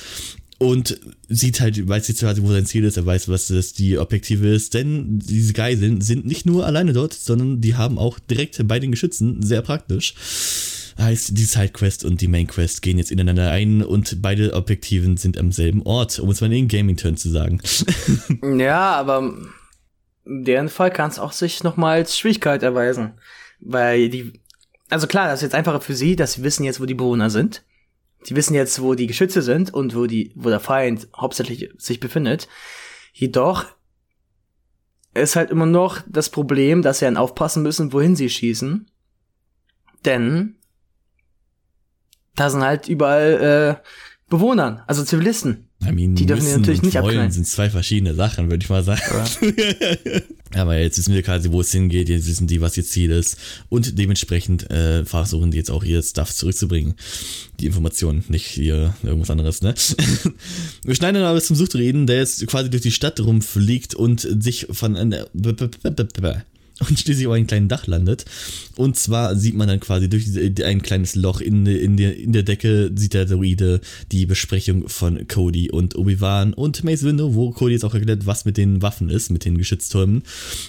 [0.58, 3.98] Und sieht halt, weiß jetzt quasi, wo sein Ziel ist, er weiß, was das die
[3.98, 8.68] Objektive ist, denn diese Geiseln sind nicht nur alleine dort, sondern die haben auch direkt
[8.68, 10.14] bei den Geschützen, sehr praktisch.
[10.98, 15.50] Heißt, die Sidequest und die Mainquest gehen jetzt ineinander ein und beide Objektiven sind am
[15.50, 17.60] selben Ort, um es mal in Gaming-Turn zu sagen.
[18.58, 19.34] Ja, aber
[20.24, 23.14] deren Fall kann es auch sich nochmal als Schwierigkeit erweisen.
[23.60, 24.40] Weil die,
[24.90, 27.30] also klar, das ist jetzt einfacher für sie, dass sie wissen jetzt, wo die Bewohner
[27.30, 27.64] sind.
[28.22, 31.98] Sie wissen jetzt, wo die Geschütze sind und wo die, wo der Feind hauptsächlich sich
[31.98, 32.48] befindet.
[33.12, 33.66] Jedoch
[35.14, 38.90] ist halt immer noch das Problem, dass sie dann aufpassen müssen, wohin sie schießen.
[40.04, 40.56] Denn
[42.34, 43.88] da sind halt überall äh,
[44.30, 45.68] Bewohner, also Zivilisten.
[45.86, 47.30] I mean, Die dürfen wir natürlich nicht abknallen.
[47.30, 49.00] sind zwei verschiedene Sachen, würde ich mal sagen.
[50.54, 53.36] Aber jetzt wissen wir quasi, wo es hingeht, jetzt wissen die, was ihr Ziel ist.
[53.68, 56.94] Und dementsprechend äh, versuchen die jetzt auch ihr Stuff zurückzubringen.
[57.58, 59.74] Die Informationen, nicht hier irgendwas anderes, ne?
[60.84, 64.66] wir schneiden dann aber zum Suchtreden, der jetzt quasi durch die Stadt rumfliegt und sich
[64.70, 65.26] von einer
[66.88, 68.24] und schließlich auf einem kleinen Dach landet.
[68.76, 70.26] Und zwar sieht man dann quasi durch
[70.64, 75.26] ein kleines Loch in, in, der, in der Decke, sieht der Droide die Besprechung von
[75.28, 79.10] Cody und Obi-Wan und Mace Windu, wo Cody jetzt auch erklärt, was mit den Waffen
[79.10, 80.22] ist, mit den Geschütztürmen.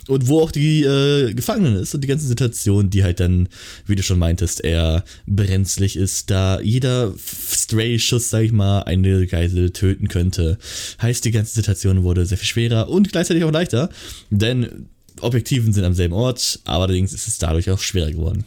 [0.07, 3.47] Und wo auch die äh, Gefangenen ist und die ganze Situation, die halt dann,
[3.85, 9.71] wie du schon meintest, eher brenzlig ist, da jeder Stray-Schuss, sag ich mal, eine Geisel
[9.71, 10.57] töten könnte.
[11.01, 13.89] Heißt, die ganze Situation wurde sehr viel schwerer und gleichzeitig auch leichter,
[14.29, 14.87] denn
[15.23, 18.45] Objektiven sind am selben Ort, aber allerdings ist es dadurch auch schwerer geworden.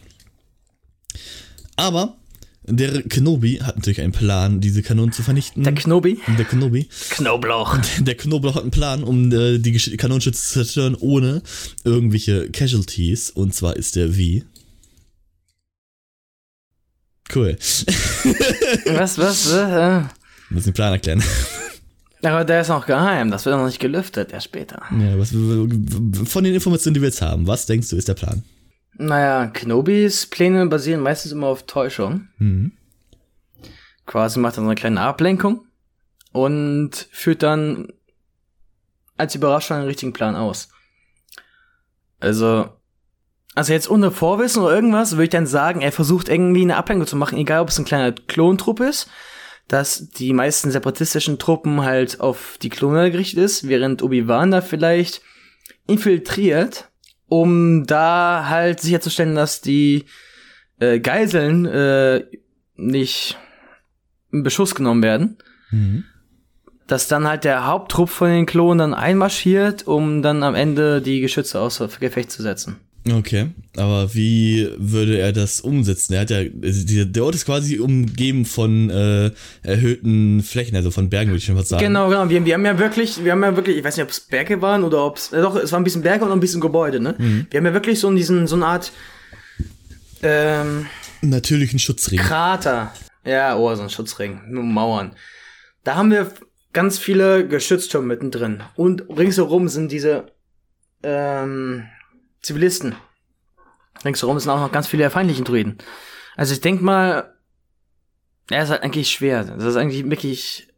[1.76, 2.16] Aber
[2.68, 5.62] der Kenobi hat natürlich einen Plan, diese Kanonen zu vernichten.
[5.62, 6.18] Der Knobi.
[6.36, 6.88] der Kenobi.
[7.10, 7.78] Knoblauch.
[8.00, 11.42] Der Knoblauch hat einen Plan, um äh, die Kanonenschütze zu zerstören, ohne
[11.84, 13.30] irgendwelche Casualties.
[13.30, 14.44] Und zwar ist der wie.
[17.34, 17.56] Cool.
[18.86, 19.52] Was, was?
[19.52, 20.02] Äh?
[20.50, 21.22] Muss den Plan erklären.
[22.26, 23.30] Aber der ist noch geheim.
[23.30, 24.82] Das wird noch nicht gelüftet, erst später.
[24.90, 28.42] Ja, was, von den Informationen, die wir jetzt haben, was denkst du ist der Plan?
[28.98, 32.28] Naja, Knobis Pläne basieren meistens immer auf Täuschung.
[32.38, 32.72] Mhm.
[34.06, 35.66] Quasi macht er so eine kleine Ablenkung
[36.32, 37.88] und führt dann
[39.16, 40.68] als Überraschung einen richtigen Plan aus.
[42.20, 42.68] Also,
[43.54, 47.06] also jetzt ohne Vorwissen oder irgendwas, würde ich dann sagen, er versucht irgendwie eine Ablenkung
[47.06, 49.08] zu machen, egal ob es ein kleiner Klontrupp ist,
[49.68, 55.22] dass die meisten separatistischen Truppen halt auf die Klone gerichtet ist, während Obi-Wan da vielleicht
[55.86, 56.88] infiltriert,
[57.28, 60.04] um da halt sicherzustellen, dass die
[60.78, 62.24] äh, Geiseln äh,
[62.76, 63.38] nicht
[64.30, 65.38] in Beschuss genommen werden.
[65.70, 66.04] Mhm.
[66.86, 71.20] Dass dann halt der Haupttrupp von den Klonen dann einmarschiert, um dann am Ende die
[71.20, 72.76] Geschütze außer Gefecht zu setzen.
[73.08, 76.14] Okay, aber wie würde er das umsetzen?
[76.14, 79.30] Er hat ja, der Ort ist quasi umgeben von äh,
[79.62, 81.84] erhöhten Flächen, also von Bergen, würde ich schon fast sagen.
[81.84, 82.28] Genau, genau.
[82.28, 84.60] Wir, wir haben ja wirklich, wir haben ja wirklich, ich weiß nicht, ob es Berge
[84.60, 86.98] waren oder ob es, äh, doch, es waren ein bisschen Berge und ein bisschen Gebäude,
[86.98, 87.14] ne?
[87.50, 88.90] Wir haben ja wirklich so diesen, so eine Art,
[90.22, 90.86] ähm,
[91.22, 92.18] Natürlichen Schutzring.
[92.18, 92.92] Krater.
[93.24, 94.40] Ja, oh, so ein Schutzring.
[94.48, 95.12] Mit Mauern.
[95.84, 96.32] Da haben wir
[96.72, 98.62] ganz viele Geschütztürme mittendrin.
[98.74, 100.26] Und ringsherum sind diese
[101.02, 101.84] ähm,
[102.46, 102.94] Zivilisten.
[104.04, 105.78] Ringsherum sind auch noch ganz viele der feindlichen Druiden.
[106.36, 107.34] Also ich denk mal,
[108.48, 109.42] er ist halt eigentlich schwer.
[109.42, 110.68] Das ist eigentlich wirklich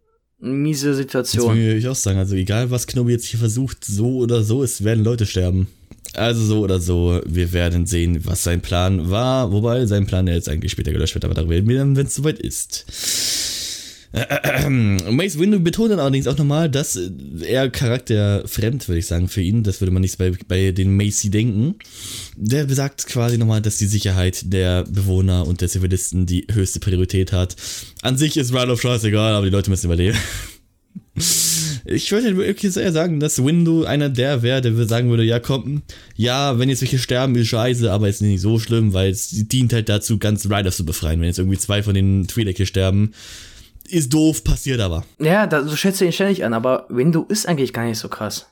[0.40, 1.56] eine miese Das Situation.
[1.56, 2.18] würde ich auch sagen.
[2.18, 5.68] Also egal, was Knobi jetzt hier versucht, so oder so, es werden Leute sterben.
[6.14, 9.52] Also so oder so, wir werden sehen, was sein Plan war.
[9.52, 12.06] Wobei sein Plan ja jetzt eigentlich später gelöscht wird, aber darüber reden wir dann, wenn
[12.06, 12.86] es soweit ist.
[14.10, 17.10] Mace Windu betont dann allerdings auch nochmal, dass äh,
[17.46, 21.30] er charakterfremd, würde ich sagen, für ihn, das würde man nicht bei, bei den Macy
[21.30, 21.74] denken.
[22.36, 27.32] Der besagt quasi nochmal, dass die Sicherheit der Bewohner und der Zivilisten die höchste Priorität
[27.32, 27.56] hat.
[28.02, 30.16] An sich ist Ride of scheißegal, aber die Leute müssen überleben.
[31.84, 35.82] Ich würde wirklich eher sagen, dass Windu einer der wäre, der sagen würde, ja komm,
[36.16, 39.72] ja, wenn jetzt welche sterben, ist scheiße, aber ist nicht so schlimm, weil es dient
[39.72, 41.20] halt dazu, ganz Riders zu befreien.
[41.20, 43.12] Wenn jetzt irgendwie zwei von den Twi'lek hier sterben,
[43.90, 45.04] ist doof, passiert aber.
[45.18, 48.08] Ja, da, so schätze ich ihn ständig an, aber Windu ist eigentlich gar nicht so
[48.08, 48.46] krass.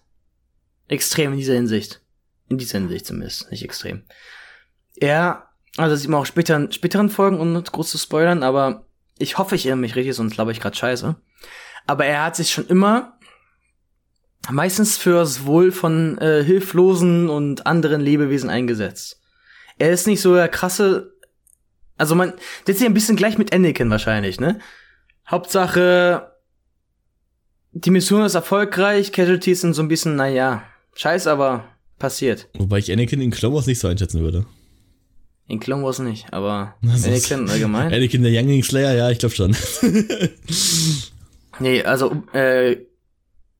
[0.89, 2.01] Extrem in dieser Hinsicht.
[2.49, 4.03] In dieser Hinsicht zumindest, nicht extrem.
[4.97, 8.87] Er, also das sieht man auch später in späteren Folgen, um groß zu spoilern, aber
[9.19, 11.17] ich hoffe, ich erinnere mich richtig, sonst glaube ich gerade scheiße.
[11.87, 13.19] Aber er hat sich schon immer
[14.51, 19.21] meistens fürs Wohl von äh, hilflosen und anderen Lebewesen eingesetzt.
[19.79, 21.15] Er ist nicht so der krasse,
[21.97, 22.33] also man,
[22.67, 24.61] ist ja ein bisschen gleich mit Anakin wahrscheinlich, ne?
[25.29, 26.33] Hauptsache,
[27.73, 30.63] die Mission ist erfolgreich, Casualties sind so ein bisschen, naja,
[30.95, 31.65] scheiß, aber
[31.99, 32.49] passiert.
[32.55, 34.47] Wobei ich Anakin in Clone Wars nicht so einschätzen würde.
[35.49, 37.93] In Clone Wars nicht, aber Also, Anakin allgemein.
[37.93, 39.57] Anakin der Youngling Slayer, ja, ich glaube schon.
[41.59, 42.77] Nee, also, äh,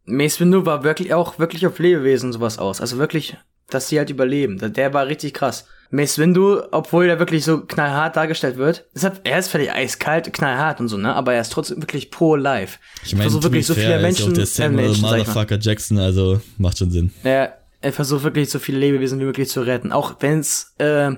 [0.05, 2.81] Mace Windu war wirklich auch wirklich auf Lebewesen sowas aus.
[2.81, 3.37] Also wirklich,
[3.71, 4.59] dass sie halt überleben.
[4.59, 5.67] Der- Der war richtig krass.
[5.91, 10.81] Mace Windu, obwohl er wirklich so knallhart dargestellt wird, deshalb, er ist völlig eiskalt, knallhart
[10.81, 11.15] und so, ne?
[11.15, 12.79] Aber er ist trotzdem wirklich pro life.
[13.05, 15.19] Ich meine, be wirklich so viele ist auch Menschen, der äh, Samuel Menschen, ich mal.
[15.19, 17.13] Motherfucker Jackson, also macht schon Sinn.
[17.23, 19.93] Er, er versucht wirklich so viele Lebewesen wie möglich zu retten.
[19.93, 21.13] Auch wenn's, äh,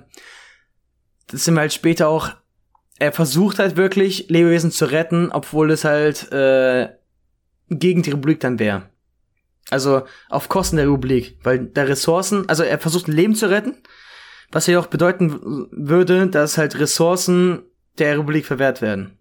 [1.31, 2.31] das sind wir halt später auch,
[2.99, 6.89] er versucht halt wirklich Lebewesen zu retten, obwohl es halt äh,
[7.71, 8.91] gegen die Republik dann wäre.
[9.71, 13.75] Also auf Kosten der Republik, weil da Ressourcen, also er versucht ein Leben zu retten,
[14.51, 17.61] was ja auch bedeuten würde, dass halt Ressourcen
[17.99, 19.19] der Republik verwehrt werden.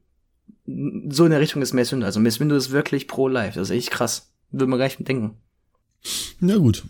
[0.65, 2.05] so in der Richtung ist Mace Windu.
[2.05, 3.59] Also Mace Windu ist wirklich pro Life.
[3.59, 4.31] Das ist echt krass.
[4.51, 5.37] Würde man gar nicht denken.
[6.39, 6.85] Na gut.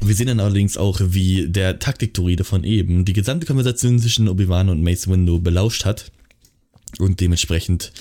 [0.00, 4.68] Wir sehen dann allerdings auch, wie der Taktikdruide von eben die gesamte Konversation zwischen Obi-Wan
[4.68, 6.10] und Mace Windu belauscht hat
[6.98, 7.92] und dementsprechend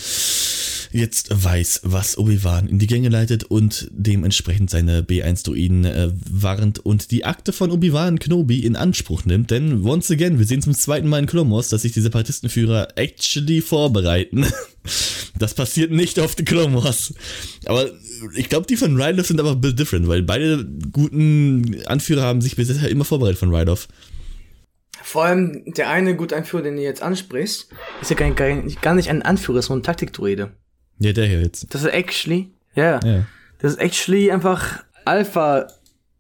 [0.92, 7.12] jetzt weiß, was Obi-Wan in die Gänge leitet und dementsprechend seine B1-Druiden äh, warnt und
[7.12, 9.52] die Akte von Obi-Wan Kenobi in Anspruch nimmt.
[9.52, 13.62] Denn once again, wir sehen zum zweiten Mal in Clone dass sich die Separatistenführer actually
[13.62, 14.46] vorbereiten.
[15.38, 16.76] Das passiert nicht auf den Clone.
[17.66, 17.90] Aber
[18.36, 22.42] ich glaube, die von Ryloff sind aber ein bisschen different, weil beide guten Anführer haben
[22.42, 23.88] sich bisher immer vorbereitet von Ryloff.
[25.04, 27.70] Vor allem der eine gute Anführer, den du jetzt ansprichst,
[28.02, 30.52] ist ja gar, gar nicht ein Anführer, sondern ein Taktikdruide.
[31.02, 31.74] Ja, der hier jetzt.
[31.74, 33.26] Das ist actually, ja, yeah,
[33.58, 35.68] das ist actually einfach Alpha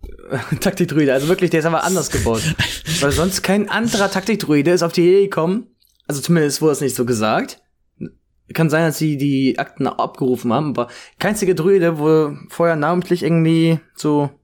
[0.60, 1.14] Taktikdruide.
[1.14, 2.42] Also wirklich, der ist aber anders gebaut.
[3.00, 5.68] Weil sonst kein anderer Taktikdruide ist auf die Idee gekommen.
[6.08, 7.62] Also zumindest wurde es nicht so gesagt.
[8.54, 10.88] Kann sein, dass sie die Akten abgerufen haben, aber
[11.20, 14.41] kein einziger Druide wurde vorher namentlich irgendwie so äh,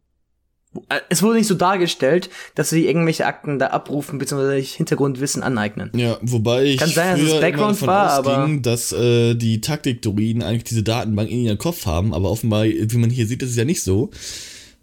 [1.09, 4.61] es wurde nicht so dargestellt, dass sie irgendwelche Akten da abrufen bzw.
[4.61, 5.91] Hintergrundwissen aneignen.
[5.95, 10.63] Ja, wobei ich kann sein, dass es Background war, aber dass äh, die Taktikdruiden eigentlich
[10.63, 13.65] diese Datenbank in ihrem Kopf haben, aber offenbar, wie man hier sieht, ist es ja
[13.65, 14.11] nicht so.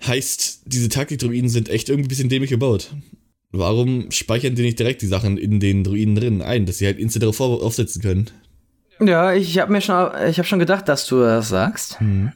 [0.06, 2.90] Heißt, diese Taktikdruiden sind echt irgendwie ein bisschen dämlich gebaut.
[3.52, 6.98] Warum speichern die nicht direkt die Sachen in den Druiden drin ein, dass sie halt
[6.98, 8.30] instant darauf aufsetzen können?
[9.00, 12.00] Ja, ich habe mir schon, ich habe schon gedacht, dass du das sagst.
[12.00, 12.32] Hm.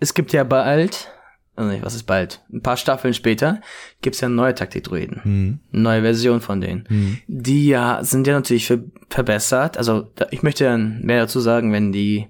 [0.00, 1.08] Es gibt ja bald
[1.54, 2.40] also was ist bald?
[2.50, 3.60] Ein paar Staffeln später
[4.00, 5.20] gibt's ja neue Taktikdruiden.
[5.24, 5.60] Mhm.
[5.70, 6.84] Neue Version von denen.
[6.88, 7.18] Mhm.
[7.26, 8.80] Die ja sind ja natürlich ver
[9.10, 9.76] verbessert.
[9.76, 12.28] Also da, ich möchte dann mehr dazu sagen, wenn die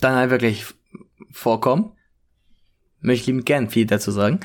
[0.00, 0.66] dann halt wirklich
[1.32, 1.92] vorkommen.
[3.00, 4.40] Möchte ich liebend gern viel dazu sagen.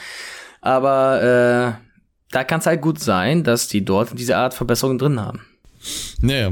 [0.62, 1.84] Aber äh,
[2.32, 5.42] da kann es halt gut sein, dass die dort diese Art Verbesserungen drin haben.
[6.22, 6.52] Naja.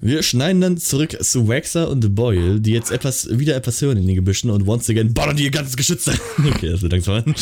[0.00, 4.06] Wir schneiden dann zurück zu Waxer und Boyle, die jetzt etwas, wieder etwas hören in
[4.06, 7.34] den Gebüschen und once again ballern die ihr ganzes Geschütz Okay, das wird langsam an.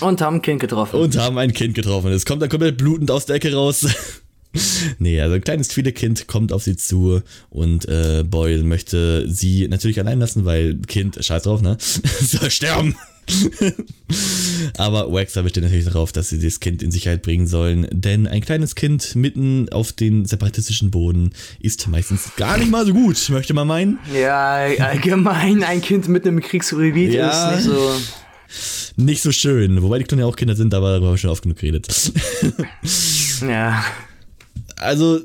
[0.00, 1.00] und haben ein Kind getroffen.
[1.00, 2.12] Und haben ein Kind getroffen.
[2.12, 3.86] Es kommt dann komplett blutend aus der Ecke raus.
[4.98, 9.98] nee, also ein kleines Kind kommt auf sie zu und äh, Boyle möchte sie natürlich
[10.00, 11.78] allein lassen, weil Kind, scheiß drauf, ne?
[12.20, 12.96] soll sterben.
[14.78, 18.40] Aber Waxer besteht natürlich darauf, dass sie das Kind in Sicherheit bringen sollen, denn ein
[18.40, 23.54] kleines Kind mitten auf den separatistischen Boden ist meistens gar nicht mal so gut, möchte
[23.54, 23.98] man meinen.
[24.14, 27.92] Ja, allgemein ein Kind mit einem Kriegsgebiet ja, ist nicht so
[28.96, 29.82] nicht so schön.
[29.82, 31.86] Wobei die Klonen ja auch Kinder sind, aber darüber haben wir schon oft genug geredet.
[33.42, 33.84] ja.
[34.76, 35.20] Also,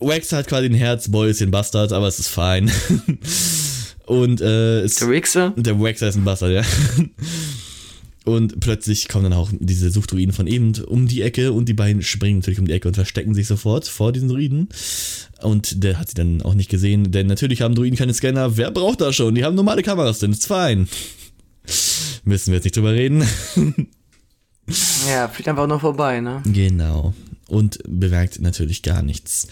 [0.00, 2.70] Wax hat quasi ein Herz, Boy ist ein Bastard, aber es ist fein.
[4.06, 5.52] Und äh, es, der Wixer?
[5.56, 6.62] Der Wixer ist ein Bastard, ja.
[8.24, 12.02] Und plötzlich kommen dann auch diese Suchtruiden von eben um die Ecke und die beiden
[12.02, 14.68] springen natürlich um die Ecke und verstecken sich sofort vor diesen Druiden.
[15.42, 18.56] Und der hat sie dann auch nicht gesehen, denn natürlich haben Druiden keine Scanner.
[18.56, 19.36] Wer braucht das schon?
[19.36, 20.88] Die haben normale Kameras, denn ist fein.
[22.24, 23.22] Müssen wir jetzt nicht drüber reden.
[25.08, 26.42] ja, fliegt einfach nur vorbei, ne?
[26.46, 27.14] Genau
[27.48, 29.48] und bemerkt natürlich gar nichts.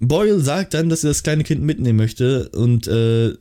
[0.00, 3.34] Boyle sagt dann, dass er das kleine Kind mitnehmen möchte und äh,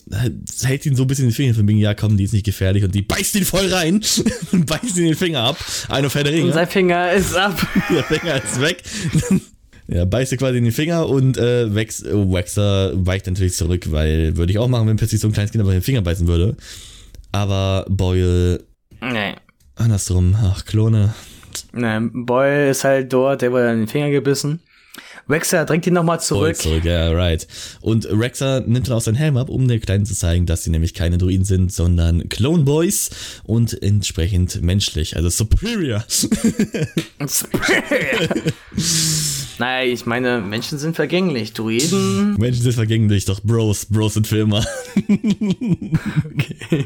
[0.64, 2.84] hält ihn so ein bisschen den Finger von wegen, ja komm, die ist nicht gefährlich
[2.84, 4.02] und die beißt ihn voll rein
[4.52, 5.58] und beißt ihn den Finger ab.
[5.90, 6.48] Einer Fähr der Ringe.
[6.48, 7.60] Und sein Finger ist ab.
[7.90, 8.84] der Finger ist weg.
[9.88, 14.54] Ja, beißt quasi in den Finger und äh, äh, Waxer weicht natürlich zurück, weil würde
[14.54, 16.56] ich auch machen, wenn plötzlich so ein kleines Kind aber den Finger beißen würde.
[17.34, 18.64] Aber Boyle.
[19.02, 19.36] Nee.
[19.76, 21.14] Andersrum, ach, Klone.
[21.74, 24.62] Nein, Boy ist halt dort, der wurde in den Finger gebissen.
[25.30, 26.58] Rexer drängt ihn nochmal zurück.
[26.58, 26.84] zurück.
[26.84, 27.48] Ja, right.
[27.82, 30.70] Und Rexer nimmt dann auch seinen Helm ab, um der Kleinen zu zeigen, dass sie
[30.70, 33.10] nämlich keine Druiden sind, sondern Clone Boys
[33.44, 36.04] und entsprechend menschlich, also superior.
[36.08, 38.30] superior.
[39.58, 42.36] naja, ich meine, Menschen sind vergänglich, Druiden.
[42.38, 44.66] Menschen sind vergänglich, doch Bros, Bros sind Filmer.
[46.36, 46.86] okay.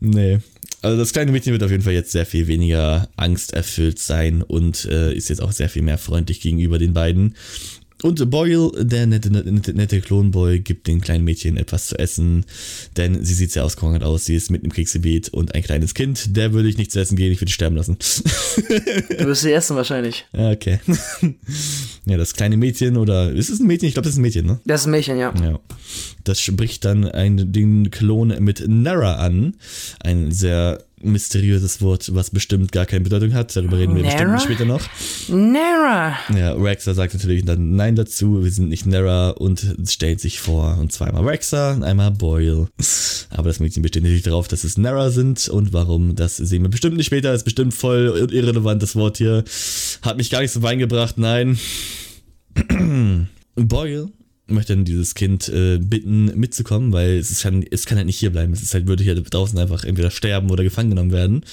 [0.00, 0.38] Nee.
[0.82, 4.84] Also das kleine Mädchen wird auf jeden Fall jetzt sehr viel weniger angsterfüllt sein und
[4.84, 7.34] äh, ist jetzt auch sehr viel mehr freundlich gegenüber den beiden.
[8.02, 12.44] Und Boyle, der nette, nette, nette Klonboy, gibt den kleinen Mädchen etwas zu essen,
[12.96, 16.36] denn sie sieht sehr ausgehungert aus, sie ist mitten im Kriegsgebiet und ein kleines Kind,
[16.36, 17.96] der würde ich nicht zu essen gehen, ich würde sterben lassen.
[19.18, 20.26] Du wirst sie essen wahrscheinlich.
[20.36, 20.78] Ja, okay.
[22.04, 23.88] Ja, das kleine Mädchen oder, ist es ein Mädchen?
[23.88, 24.60] Ich glaube, das ist ein Mädchen, ne?
[24.66, 25.32] Das ist ein Mädchen, ja.
[25.42, 25.58] Ja.
[26.24, 29.54] Das spricht dann ein, den Klon mit Nara an,
[30.00, 33.56] ein sehr mysteriöses Wort, was bestimmt gar keine Bedeutung hat.
[33.56, 34.34] Darüber reden wir Nara?
[34.34, 34.82] bestimmt später noch.
[35.28, 36.16] Nara!
[36.34, 40.78] Ja, Rexer sagt natürlich dann Nein dazu, wir sind nicht Nara und stellt sich vor.
[40.78, 42.68] Und zwar einmal Rexer und einmal Boyle.
[43.30, 46.68] Aber das Mädchen besteht natürlich darauf, dass es Nara sind und warum, das sehen wir
[46.70, 47.30] bestimmt nicht später.
[47.32, 49.44] Das ist bestimmt voll irrelevant, das Wort hier.
[50.02, 51.58] Hat mich gar nicht so Wein gebracht, nein.
[53.54, 54.08] Boyle
[54.48, 58.30] möchte dann dieses Kind äh, bitten, mitzukommen, weil es kann, es kann halt nicht hier
[58.30, 58.52] bleiben.
[58.52, 61.44] Es ist halt, würde hier draußen einfach entweder sterben oder gefangen genommen werden.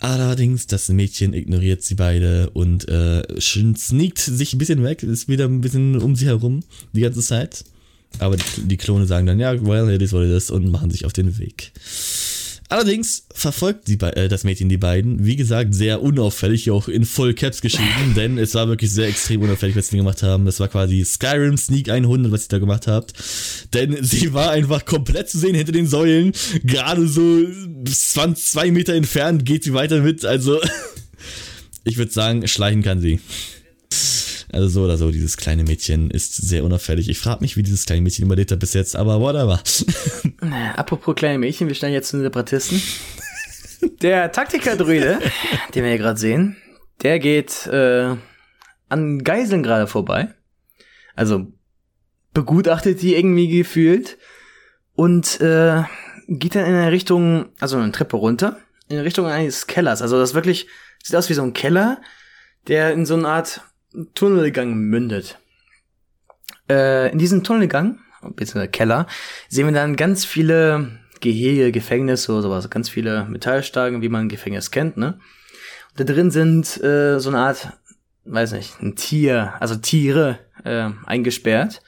[0.00, 5.46] Allerdings, das Mädchen ignoriert sie beide und äh, sneakt sich ein bisschen weg, ist wieder
[5.46, 6.60] ein bisschen um sie herum
[6.92, 7.64] die ganze Zeit.
[8.20, 10.90] Aber die, die Klone sagen dann, ja, well, it is what it is und machen
[10.90, 11.72] sich auf den Weg.
[12.70, 17.32] Allerdings verfolgt die, äh, das Mädchen die beiden, wie gesagt, sehr unauffällig, auch in Full
[17.32, 20.44] Caps geschrieben, denn es war wirklich sehr extrem unauffällig, was sie gemacht haben.
[20.44, 23.14] Das war quasi Skyrim Sneak 100, was sie da gemacht habt.
[23.72, 27.46] Denn sie war einfach komplett zu sehen hinter den Säulen, gerade so
[27.86, 30.60] 20, zwei Meter entfernt geht sie weiter mit, also
[31.84, 33.18] ich würde sagen, schleichen kann sie.
[34.52, 37.08] Also so oder so, dieses kleine Mädchen ist sehr unauffällig.
[37.08, 39.62] Ich frage mich, wie dieses kleine Mädchen überlebt hat bis jetzt, aber whatever.
[40.76, 42.82] Apropos kleine Mädchen, wir stellen jetzt zu den Separatisten.
[44.02, 45.18] Der Taktiker-Druide,
[45.74, 46.56] den wir hier gerade sehen,
[47.02, 48.16] der geht äh,
[48.88, 50.34] an Geiseln gerade vorbei.
[51.14, 51.52] Also
[52.32, 54.18] begutachtet die irgendwie gefühlt
[54.94, 55.82] und äh,
[56.28, 60.02] geht dann in eine Richtung, also eine Treppe runter, in Richtung eines Kellers.
[60.02, 60.68] Also das wirklich
[61.02, 62.00] sieht aus wie so ein Keller,
[62.66, 63.62] der in so eine Art
[64.14, 65.38] Tunnelgang mündet.
[66.68, 69.06] Äh, in diesem Tunnelgang, beziehungsweise Keller,
[69.48, 74.28] sehen wir dann ganz viele Gehege, Gefängnisse oder sowas, ganz viele Metallstangen, wie man ein
[74.28, 75.18] Gefängnis kennt, ne?
[75.90, 77.72] Und da drin sind äh, so eine Art,
[78.24, 81.82] weiß nicht, ein Tier, also Tiere äh, eingesperrt,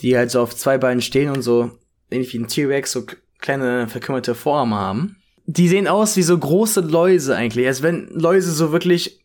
[0.00, 1.78] die halt so auf zwei Beinen stehen und so
[2.10, 3.04] ähnlich wie ein T-Rex so
[3.40, 5.16] kleine verkümmerte Formen haben.
[5.46, 9.20] Die sehen aus wie so große Läuse eigentlich, als wenn Läuse so wirklich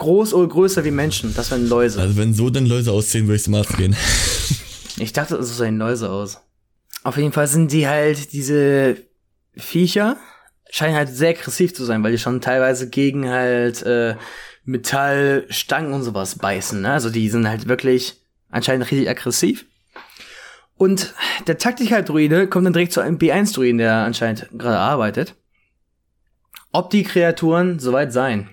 [0.00, 1.32] groß oder größer wie Menschen.
[1.34, 2.00] Das wären Läuse.
[2.00, 3.94] Also wenn so dann Läuse aussehen, würde ich zum Arzt gehen.
[4.96, 6.40] Ich dachte, so sehen Läuse aus.
[7.04, 8.98] Auf jeden Fall sind die halt, diese
[9.56, 10.18] Viecher,
[10.68, 14.16] scheinen halt sehr aggressiv zu sein, weil die schon teilweise gegen halt äh,
[14.64, 16.82] Metallstangen und sowas beißen.
[16.82, 16.92] Ne?
[16.92, 18.20] Also die sind halt wirklich
[18.50, 19.64] anscheinend richtig aggressiv.
[20.76, 21.14] Und
[21.46, 25.34] der Taktiker-Druide kommt dann direkt zu einem B1-Druiden, der anscheinend gerade arbeitet.
[26.72, 28.50] Ob die Kreaturen soweit seien.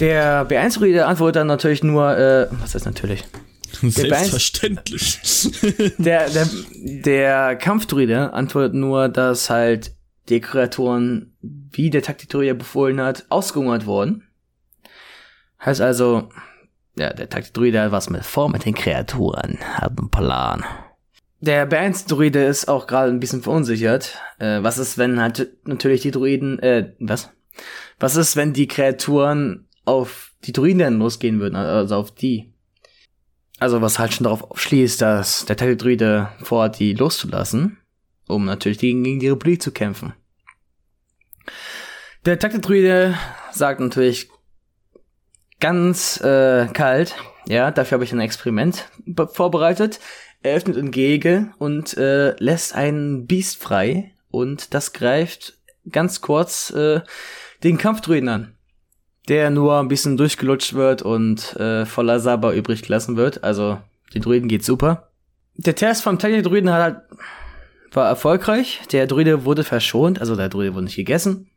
[0.00, 3.24] Der B1-Druide antwortet dann natürlich nur, äh, was ist natürlich?
[3.82, 5.20] Selbstverständlich.
[5.98, 9.94] Der, der, der Kampfdruide antwortet nur, dass halt
[10.28, 14.28] die Kreaturen, wie der Taktikdruide befohlen hat, ausgehungert wurden.
[15.64, 16.28] Heißt also,
[16.96, 20.64] ja, der Taktikdruide hat was mit vor mit den Kreaturen, hat einen Plan.
[21.40, 24.16] Der B1-Druide ist auch gerade ein bisschen verunsichert.
[24.38, 27.30] Äh, was ist, wenn halt natürlich die Druiden, äh, was?
[27.98, 32.52] Was ist, wenn die Kreaturen auf die Druiden dann losgehen würden, also auf die?
[33.58, 37.78] Also was halt schon darauf schließt, dass der Taktikdruide vorhat, die loszulassen,
[38.26, 40.14] um natürlich gegen, die Republik zu kämpfen.
[42.24, 43.16] Der Taktikdruide
[43.52, 44.28] sagt natürlich
[45.60, 47.14] ganz äh, kalt,
[47.46, 48.88] ja, dafür habe ich ein Experiment
[49.32, 50.00] vorbereitet.
[50.42, 55.58] Er öffnet ein Gehege und äh, lässt ein Biest frei und das greift
[55.90, 57.00] ganz kurz äh,
[57.62, 58.54] den Kampfdruiden an,
[59.28, 63.44] der nur ein bisschen durchgelutscht wird und äh, voller Sabber übrig gelassen wird.
[63.44, 63.78] Also
[64.14, 65.08] den Druiden geht super.
[65.56, 66.96] Der Test vom Taktik-Druiden hat halt,
[67.92, 68.80] war erfolgreich.
[68.90, 71.50] Der Druide wurde verschont, also der Druide wurde nicht gegessen.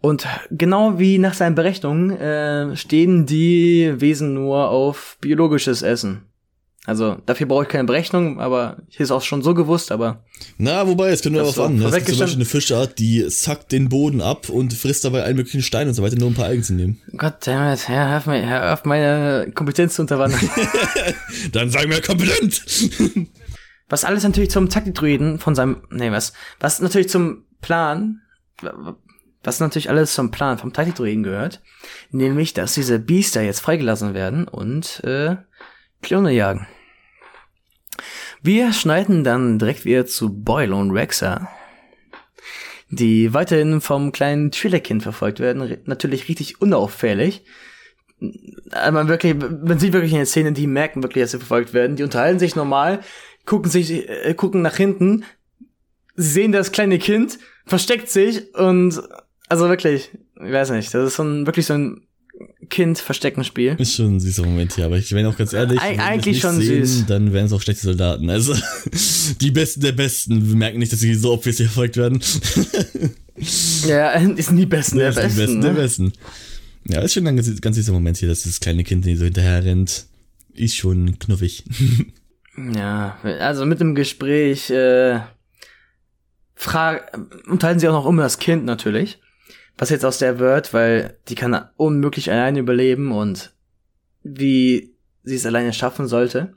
[0.00, 6.31] Und genau wie nach seinen Berechnungen äh, stehen die Wesen nur auf biologisches Essen.
[6.84, 10.24] Also dafür brauche ich keine Berechnung, aber hier ist auch schon so gewusst, aber.
[10.58, 11.80] Na, wobei, es Das darauf an.
[11.80, 12.18] war Das ist zum.
[12.18, 15.94] Beispiel eine Fischart, die sackt den Boden ab und frisst dabei allen möglichen Stein und
[15.94, 17.00] so weiter, nur um ein paar Algen zu nehmen.
[17.16, 20.40] Gott damit, hör auf, meine, hör auf meine Kompetenz zu unterwandern.
[21.52, 22.64] Dann sagen wir kompetent!
[23.88, 28.22] was alles natürlich zum Taktikdruiden von seinem, nee, was, was natürlich zum Plan,
[29.44, 31.60] was natürlich alles zum Plan vom Taktikdruiden gehört,
[32.10, 35.36] nämlich, dass diese Biester jetzt freigelassen werden und äh,
[36.02, 36.66] Klone jagen.
[38.42, 41.48] Wir schneiden dann direkt wieder zu Boyle und Rexa,
[42.90, 47.44] die weiterhin vom kleinen Trillerkind verfolgt werden, natürlich richtig unauffällig.
[48.72, 51.72] Aber man wirklich, man sieht wirklich in der Szene, die merken wirklich, dass sie verfolgt
[51.72, 51.96] werden.
[51.96, 53.00] Die unterhalten sich normal,
[53.46, 55.24] gucken sich, äh, gucken nach hinten,
[56.16, 59.00] sie sehen das kleine Kind, versteckt sich und
[59.48, 62.06] also wirklich, ich weiß nicht, das ist so ein, wirklich so ein
[62.70, 63.76] Kind-Verstecken-Spiel.
[63.78, 66.06] Ist schon ein süßer Moment hier, aber ich bin auch ganz ehrlich, Eig- wir das
[66.06, 67.06] eigentlich schon sehen, süß.
[67.06, 68.30] dann wären es auch schlechte Soldaten.
[68.30, 68.54] Also,
[69.40, 72.20] die Besten der Besten merken nicht, dass sie so obviously verfolgt werden.
[73.88, 75.38] Ja, die sind die Besten der Das sind Besten.
[75.38, 75.78] die Besten der ne?
[75.80, 76.12] Besten.
[76.84, 79.64] Ja, ist schon ein ganz, ganz süßer Moment hier, dass das kleine Kind so hinterher
[79.64, 80.04] rennt.
[80.52, 81.64] Ist schon knuffig.
[82.76, 85.20] Ja, also mit dem Gespräch äh,
[87.48, 89.18] unterhalten sie auch noch um das Kind natürlich,
[89.78, 93.52] was jetzt aus der wird, weil die kann unmöglich alleine überleben und
[94.22, 94.94] wie
[95.24, 96.54] sie es alleine schaffen sollte.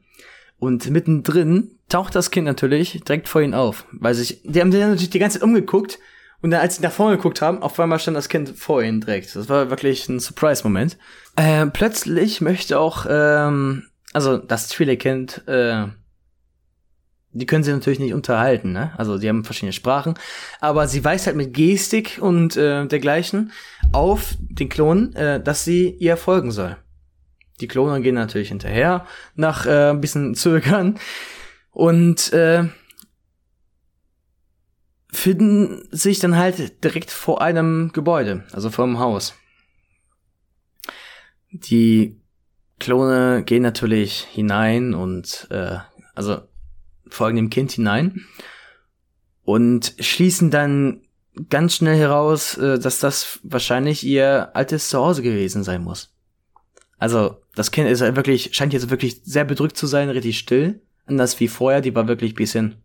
[0.58, 4.82] Und mittendrin taucht das Kind natürlich direkt vor ihnen auf, weil sich, die haben sich
[4.82, 6.00] natürlich die ganze Zeit umgeguckt
[6.42, 9.02] und dann, als sie nach vorne geguckt haben, auf einmal stand das Kind vor ihnen
[9.02, 9.36] direkt.
[9.36, 10.98] Das war wirklich ein Surprise-Moment.
[11.36, 15.88] Äh, plötzlich möchte auch, ähm, also das Twi'lek-Kind, äh,
[17.36, 18.94] die können sie natürlich nicht unterhalten, ne?
[18.98, 20.14] Also die haben verschiedene Sprachen,
[20.62, 23.52] aber sie weiß halt mit Gestik und äh, dergleichen
[23.92, 26.78] auf den Klon, äh, dass sie ihr folgen soll.
[27.60, 29.06] Die Klone gehen natürlich hinterher,
[29.36, 30.98] nach äh, ein bisschen Zögern
[31.72, 32.64] und äh,
[35.12, 39.34] finden sich dann halt direkt vor einem Gebäude, also vor einem Haus.
[41.52, 42.22] Die
[42.80, 45.78] Klone gehen natürlich hinein und äh,
[46.14, 46.42] also
[47.10, 48.26] folgen dem Kind hinein
[49.44, 51.02] und schließen dann
[51.50, 56.14] ganz schnell heraus, äh, dass das wahrscheinlich ihr altes Zuhause gewesen sein muss.
[56.98, 60.82] Also das Kind ist halt wirklich, scheint jetzt wirklich sehr bedrückt zu sein, richtig still.
[61.06, 62.78] Anders wie vorher, die war wirklich bisschen,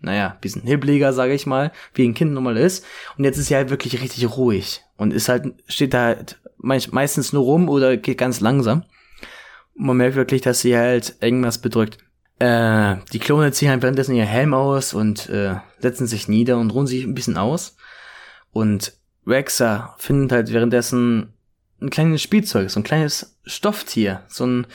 [0.00, 2.84] naja, bisschen hibbeliger, sage ich mal, wie ein Kind normal ist.
[3.18, 7.32] Und jetzt ist sie halt wirklich richtig ruhig und ist halt, steht da halt meistens
[7.32, 8.84] nur rum oder geht ganz langsam.
[9.74, 11.98] Und man merkt wirklich, dass sie halt irgendwas bedrückt.
[12.38, 16.70] Äh, die Klone ziehen halt währenddessen ihr Helm aus und äh, setzen sich nieder und
[16.70, 17.76] ruhen sich ein bisschen aus.
[18.50, 18.94] Und
[19.26, 21.34] Rexa findet halt währenddessen
[21.80, 24.66] ein kleines Spielzeug, so ein kleines Stofftier, so ein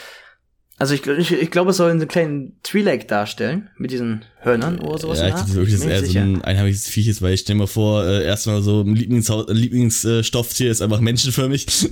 [0.79, 4.99] also ich, ich, ich glaube, es soll einen kleinen Twi'lek darstellen, mit diesen Hörnern oder
[4.99, 5.19] sowas.
[5.19, 6.23] Ja, ich dachte wirklich, dass sicher.
[6.23, 9.55] so ein einheimliches Viech ist, weil ich stelle mir vor, äh, erstmal so ein Lieblingsstofftier
[9.55, 11.65] Lieblings, äh, ist einfach menschenförmig.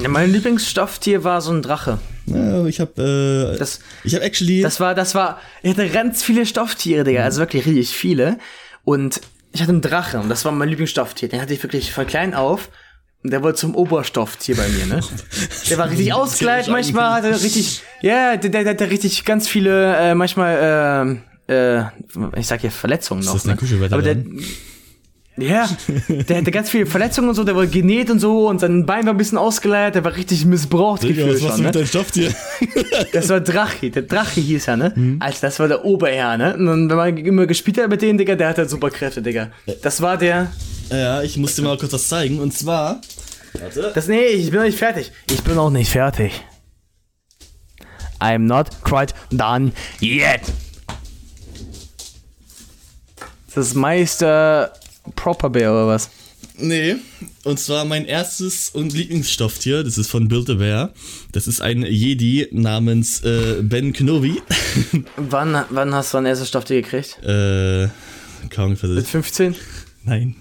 [0.00, 1.98] ja, mein Lieblingsstofftier war so ein Drache.
[2.26, 6.22] Ja, ich habe äh, das, ich habe actually Das war das war ich hatte ganz
[6.22, 8.38] viele Stofftiere, Digga, also wirklich richtig viele
[8.84, 9.20] und
[9.52, 11.28] ich hatte einen Drache und das war mein Lieblingsstofftier.
[11.28, 12.68] Den hatte ich wirklich von klein auf
[13.24, 15.00] der wurde zum Oberstofftier bei mir, ne?
[15.70, 19.48] Der war richtig ausgleich, manchmal hat er richtig, ja, der, der, der hatte richtig ganz
[19.48, 21.18] viele, äh, manchmal,
[21.48, 21.84] äh, äh,
[22.36, 23.34] ich sag ja Verletzungen noch.
[23.34, 23.88] Ist das ne?
[23.90, 24.16] Aber der,
[25.36, 25.68] ja,
[26.08, 29.04] der hatte ganz viele Verletzungen und so, der wurde genäht und so und sein Bein
[29.04, 31.72] war ein bisschen ausgeleiert, der war richtig missbraucht Digga, was machst du mit ne?
[31.72, 32.34] deinem Stofftier?
[33.12, 34.92] Das war Drachi, der Drachi hieß er, ne?
[34.94, 35.16] Mhm.
[35.20, 36.56] Also das war der Oberherr, ne?
[36.56, 39.50] Und wenn man immer gespielt hat mit denen, Digga, der hat halt super Kräfte, Digga.
[39.82, 40.52] Das war der...
[40.90, 43.00] Ja, ich muss dir mal kurz was zeigen und zwar...
[43.54, 43.92] Warte.
[43.94, 45.12] Das, nee, ich bin noch nicht fertig.
[45.30, 46.44] Ich bin auch nicht fertig.
[48.20, 50.40] I'm not quite done yet.
[53.54, 54.72] Das ist Meister
[55.16, 56.10] Proper Bear oder was?
[56.56, 56.96] Nee,
[57.42, 60.92] und zwar mein erstes und Lieblingsstofftier, das ist von Build a Bear.
[61.32, 64.40] Das ist ein Jedi namens äh, Ben Kenobi.
[65.16, 67.18] wann, wann hast du dein erstes Stofftier gekriegt?
[67.24, 67.88] Äh,
[68.50, 69.56] kaum Mit 15?
[70.04, 70.36] Nein.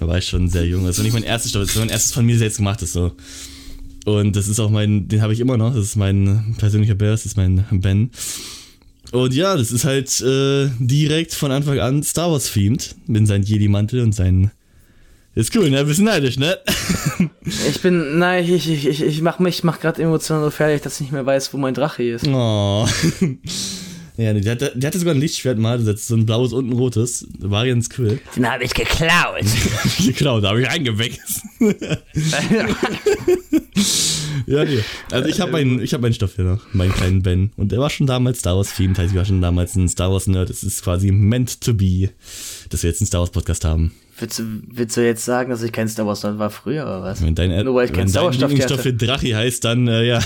[0.00, 0.86] da war ich schon sehr jung.
[0.86, 3.12] Das war nicht mein erstes Stofftier, das war mein erstes von mir selbst gemachtes so.
[4.06, 7.10] Und das ist auch mein, den habe ich immer noch, das ist mein persönlicher Bear,
[7.10, 8.10] das ist mein Ben.
[9.12, 13.42] Und ja, das ist halt äh, direkt von Anfang an Star Wars themed mit seinem
[13.42, 14.50] Jedi-Mantel und seinen.
[15.34, 15.84] Ist cool, ne?
[15.84, 16.58] Bisschen neidisch, ne?
[17.44, 20.94] ich bin, nein, ich, ich, ich, ich mach mich, mach gerade emotional so fertig, dass
[20.94, 22.26] ich nicht mehr weiß, wo mein Drache ist.
[22.26, 22.88] Oh.
[24.16, 26.70] ja, der, der, der hatte sogar ein Lichtschwert mal, das ist so ein blaues und
[26.70, 27.26] ein rotes.
[27.40, 28.18] Ganz cool.
[28.34, 29.44] Den habe ich geklaut.
[30.04, 31.20] geklaut, da habe ich eingewechselt.
[34.46, 34.80] ja, nee.
[35.10, 37.50] Also ich habe meinen, ich habe meinen Stoff hier noch, meinen kleinen Ben.
[37.56, 40.10] Und der war schon damals Star Wars themed, heißt ich war schon damals ein Star
[40.10, 40.48] Wars Nerd.
[40.48, 42.08] Es ist quasi meant to be,
[42.70, 43.92] dass wir jetzt einen Star Wars Podcast haben.
[44.18, 47.02] Willst du, willst du jetzt sagen, dass ich kein Star Wars Nerd war früher oder
[47.02, 47.22] was?
[47.22, 50.20] Wenn dein, Nur weil ich kein Star Wars Lieblingsstoff für Drachi heißt, dann äh, ja.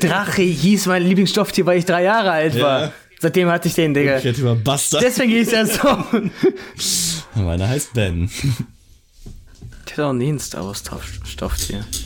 [0.00, 2.62] Drachi hieß mein Lieblingsstofftier, weil ich drei Jahre alt ja.
[2.62, 2.92] war.
[3.20, 4.18] Seitdem hatte ich den, Digga.
[4.18, 5.00] Ich über Buster.
[5.00, 6.04] Deswegen hieß er so.
[7.34, 8.30] Meiner heißt Ben.
[9.86, 10.84] Ich hätte auch nie ein Star Wars
[11.24, 11.84] Stofftier.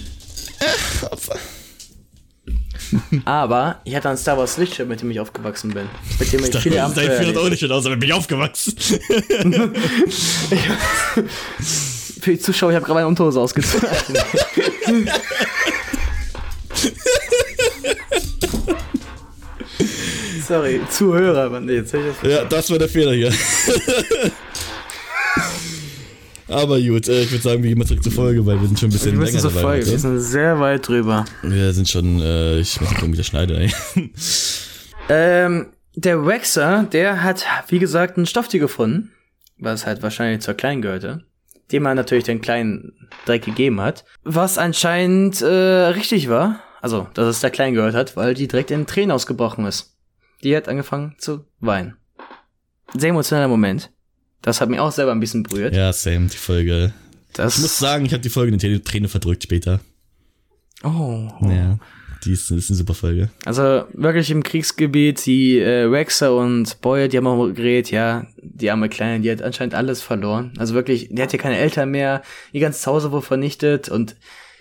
[3.24, 5.88] Aber ich hatte ein Star Wars Lichtschirm, mit dem ich aufgewachsen bin.
[6.18, 8.74] Mit dem ich, ich viele Abenteuer Seit auch nicht aus, aber bin ich aufgewachsen.
[12.20, 13.88] Für die Zuschauer, ich habe gerade meine Unterhose ausgezogen.
[20.46, 21.66] Sorry, Zuhörer, Mann.
[21.66, 23.32] Nee, jetzt ich das ja, das war der Fehler hier.
[26.48, 28.78] Aber gut, äh, ich würde sagen, wir gehen mal zurück zur Folge, weil wir sind
[28.78, 29.62] schon ein bisschen wir länger zur dabei.
[29.62, 29.86] Folge.
[29.86, 31.24] Wir sind sehr weit drüber.
[31.42, 33.72] Wir sind schon, äh, ich weiß nicht, warum ich das schneide, ey.
[35.08, 39.12] Ähm, der Waxer, der hat, wie gesagt, ein Stofftier gefunden,
[39.58, 41.24] was halt wahrscheinlich zur Kleinen gehörte,
[41.70, 42.92] dem man natürlich den kleinen
[43.26, 48.16] Dreck gegeben hat, was anscheinend äh, richtig war, also, dass es der Kleinen gehört hat,
[48.16, 49.91] weil die direkt in Tränen ausgebrochen ist.
[50.42, 51.96] Die hat angefangen zu weinen.
[52.94, 53.90] Sehr emotionaler Moment.
[54.42, 55.74] Das hat mich auch selber ein bisschen berührt.
[55.74, 56.92] Ja, same, die Folge.
[57.32, 59.80] Das ich muss sagen, ich habe die Folge in die Träne verdrückt später.
[60.82, 61.28] Oh.
[61.42, 61.78] Ja.
[62.24, 63.30] Die ist, ist eine super Folge.
[63.44, 68.70] Also wirklich im Kriegsgebiet, die äh, Rexer und Boyle, die haben auch geredet, ja, die
[68.70, 70.52] arme Kleine, die hat anscheinend alles verloren.
[70.58, 72.22] Also wirklich, die hat ja keine Eltern mehr,
[72.52, 74.14] ihr ganzes Zuhause wurde vernichtet und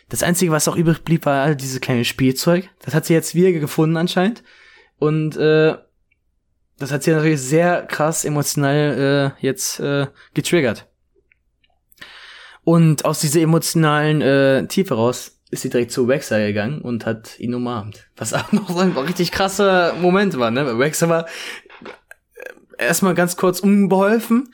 [0.09, 2.67] das Einzige, was auch übrig blieb, war all dieses kleine Spielzeug.
[2.83, 4.43] Das hat sie jetzt wieder gefunden anscheinend.
[5.01, 5.73] Und äh,
[6.77, 10.87] das hat sie natürlich sehr krass emotional äh, jetzt äh, getriggert.
[12.63, 17.39] Und aus dieser emotionalen äh, Tiefe raus ist sie direkt zu Wexer gegangen und hat
[17.39, 18.09] ihn umarmt.
[18.15, 20.77] Was auch noch so ein richtig krasser Moment war, ne?
[20.77, 21.25] Wexer war
[22.77, 24.53] äh, erstmal ganz kurz unbeholfen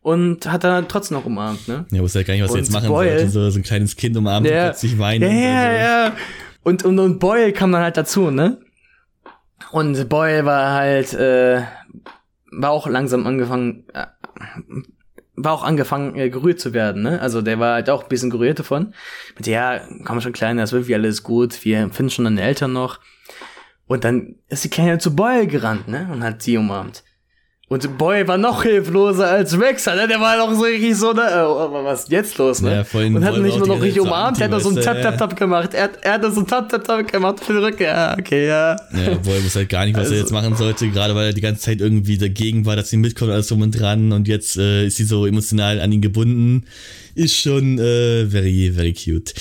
[0.00, 1.86] und hat dann trotzdem noch umarmt, ne?
[1.90, 3.30] Ja, wusste ja gar nicht, was Und er jetzt machen Boyle- sollte.
[3.30, 4.66] So, so ein kleines Kind umarmt und Ja.
[4.66, 5.22] plötzlich weinen.
[5.24, 5.76] Ja, und ja, so.
[6.12, 6.16] ja.
[6.62, 8.60] Und, und, und Boyle kam dann halt dazu, ne?
[9.70, 11.62] Und Boyle war halt, äh,
[12.50, 14.06] war auch langsam angefangen, äh,
[15.36, 17.20] war auch angefangen, äh, gerührt zu werden, ne?
[17.20, 18.94] Also der war halt auch ein bisschen gerührt davon.
[19.36, 22.72] Mit ja, komm schon Kleiner, das wird wie alles gut, wir finden schon deine Eltern
[22.72, 23.00] noch.
[23.86, 26.08] Und dann ist die Kleine zu Boyle gerannt, ne?
[26.12, 27.04] Und hat sie umarmt.
[27.70, 30.08] Und Boyle war noch hilfloser als Rexer, ne?
[30.08, 31.20] Der war noch so richtig so, ne?
[31.20, 32.76] Äh, oh, was ist jetzt los, ne?
[32.76, 34.76] Ja, vorhin und hat ihn nicht nur noch richtig umarmt, er hat noch so ein
[34.78, 35.18] anti, Tap, weißt Tap, du?
[35.18, 35.74] Tap gemacht.
[35.74, 37.82] Er, hat- er hat noch so ein Tap, Tap, Tap gemacht für den Rücken.
[37.82, 38.74] Ja, okay, ja.
[38.96, 41.32] Ja, Boyle wusste halt gar nicht, was Also- er jetzt machen sollte, gerade weil er
[41.34, 44.56] die ganze Zeit irgendwie dagegen war, dass sie mitkommt, alles drum und dran und jetzt
[44.56, 46.64] äh, ist sie so emotional an ihn gebunden.
[47.14, 49.34] Ist schon äh, very, very cute.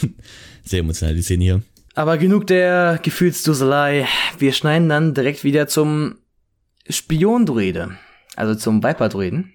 [0.64, 1.62] Sehr emotional, die Szene hier.
[1.96, 4.06] Aber genug der Gefühlsduselei.
[4.38, 6.16] Wir schneiden dann direkt wieder zum
[6.88, 7.98] Spiondruide.
[8.36, 9.52] Also zum Viper-Druiden.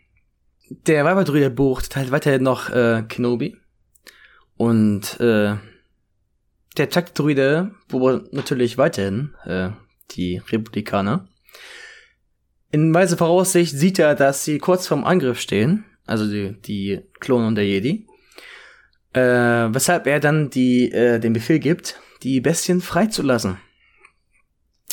[0.69, 3.57] Der Viper-Druide bucht halt weiterhin noch äh, Kenobi.
[4.55, 5.55] Und äh,
[6.77, 9.69] der Takt-Druide bucht natürlich weiterhin äh,
[10.11, 11.27] die Republikaner.
[12.71, 15.85] In weise Voraussicht sieht er, dass sie kurz vorm Angriff stehen.
[16.05, 18.07] Also die, die Klone und der Jedi.
[19.13, 19.21] Äh,
[19.73, 23.57] weshalb er dann die, äh, den Befehl gibt, die Bestien freizulassen.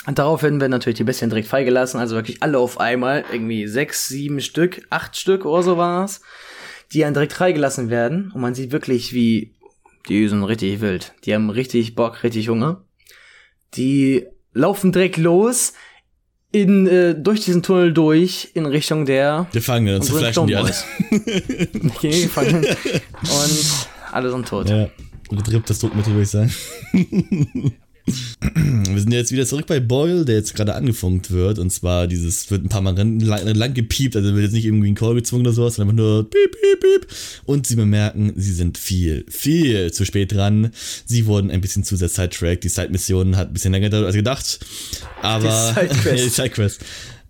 [0.05, 4.07] Und daraufhin werden natürlich die Bestien direkt freigelassen, also wirklich alle auf einmal, irgendwie sechs,
[4.07, 6.20] sieben Stück, acht Stück oder so war's,
[6.92, 8.30] die dann direkt freigelassen werden.
[8.32, 9.55] Und man sieht wirklich, wie
[10.09, 11.14] die sind richtig wild.
[11.24, 12.84] Die haben richtig Bock, richtig Hunger.
[13.74, 15.72] Die laufen direkt los
[16.53, 20.70] in äh, durch diesen Tunnel durch in Richtung der Gefangene, und unseren zerfleischen die alle.
[20.70, 22.01] Clone Boys.
[22.03, 22.64] Die Gefangenen.
[22.64, 24.68] Und alle sind tot.
[24.70, 24.88] Ja,
[25.30, 27.76] betrifft das Druckmittel, würde ich sagen.
[28.40, 31.59] Wir sind jetzt wieder zurück bei Boyle, der jetzt gerade angefunkt wird.
[31.59, 34.90] Und zwar dieses wird ein paar Mal lang, lang gepiept, also wird jetzt nicht irgendwie
[34.90, 37.07] ein Call gezwungen oder sowas, sondern einfach nur piep, piep, piep.
[37.44, 40.70] Und sie bemerken, sie sind viel, viel zu spät dran.
[41.04, 42.64] Sie wurden ein bisschen zu sehr sidetracked.
[42.64, 44.61] Die Side-Mission hat ein bisschen länger gedauert als gedacht.
[45.22, 45.74] Aber.
[45.74, 46.24] Die Sidequest.
[46.24, 46.80] Die Sidequest.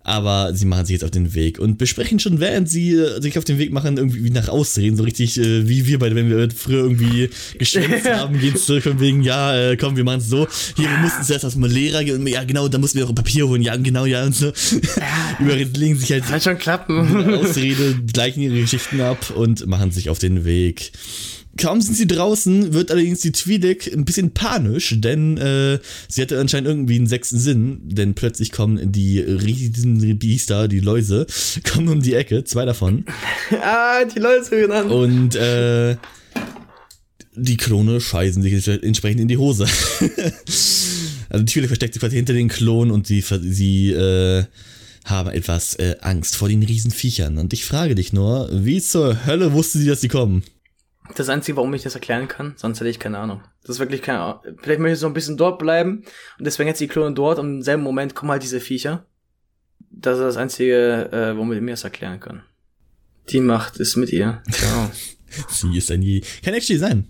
[0.07, 3.37] Aber sie machen sich jetzt auf den Weg und besprechen schon, während sie äh, sich
[3.37, 6.29] auf den Weg machen, irgendwie wie nach Ausreden, so richtig äh, wie wir beide, wenn
[6.29, 10.29] wir früher irgendwie geschwänzt haben, gehen zurück von wegen, ja, äh, komm, wir machen es
[10.29, 10.47] so.
[10.77, 13.15] Hier, wir mussten zuerst erstmal Lehrer gehen, und ja, genau, da mussten wir auch ein
[13.15, 14.53] Papier holen, ja, genau, ja, und so.
[15.41, 17.35] Überlegen sich halt Wird schon klappen.
[17.35, 20.93] Ausrede, gleichen ihre Geschichten ab und machen sich auf den Weg.
[21.57, 26.39] Kaum sind sie draußen, wird allerdings die Twi'lek ein bisschen panisch, denn äh, sie hatte
[26.39, 31.27] anscheinend irgendwie einen sechsten Sinn, denn plötzlich kommen die riesen Biester, die Läuse,
[31.71, 33.05] kommen um die Ecke, zwei davon,
[33.61, 34.91] ah, die Leute genannt.
[34.91, 35.97] und äh,
[37.35, 39.65] die Klone scheißen sich entsprechend in die Hose.
[41.29, 44.45] also die Twi'lek versteckt sich quasi hinter den Klonen und sie, sie äh,
[45.05, 47.37] haben etwas äh, Angst vor den Riesenviechern.
[47.37, 50.43] Und ich frage dich nur, wie zur Hölle wusste sie, dass sie kommen?
[51.15, 53.41] Das Einzige, warum ich das erklären kann, sonst hätte ich keine Ahnung.
[53.61, 54.39] Das ist wirklich keine Ahnung.
[54.61, 56.03] Vielleicht möchte ich so ein bisschen dort bleiben
[56.37, 59.05] und deswegen jetzt die Klone dort und im selben Moment kommen halt diese Viecher.
[59.89, 62.43] Das ist das Einzige, äh, womit ich mir das erklären kann.
[63.29, 64.41] Die Macht ist mit ihr.
[64.45, 64.91] Genau.
[65.49, 66.25] Sie ist ein Jedi.
[66.43, 67.07] Kann actually sein,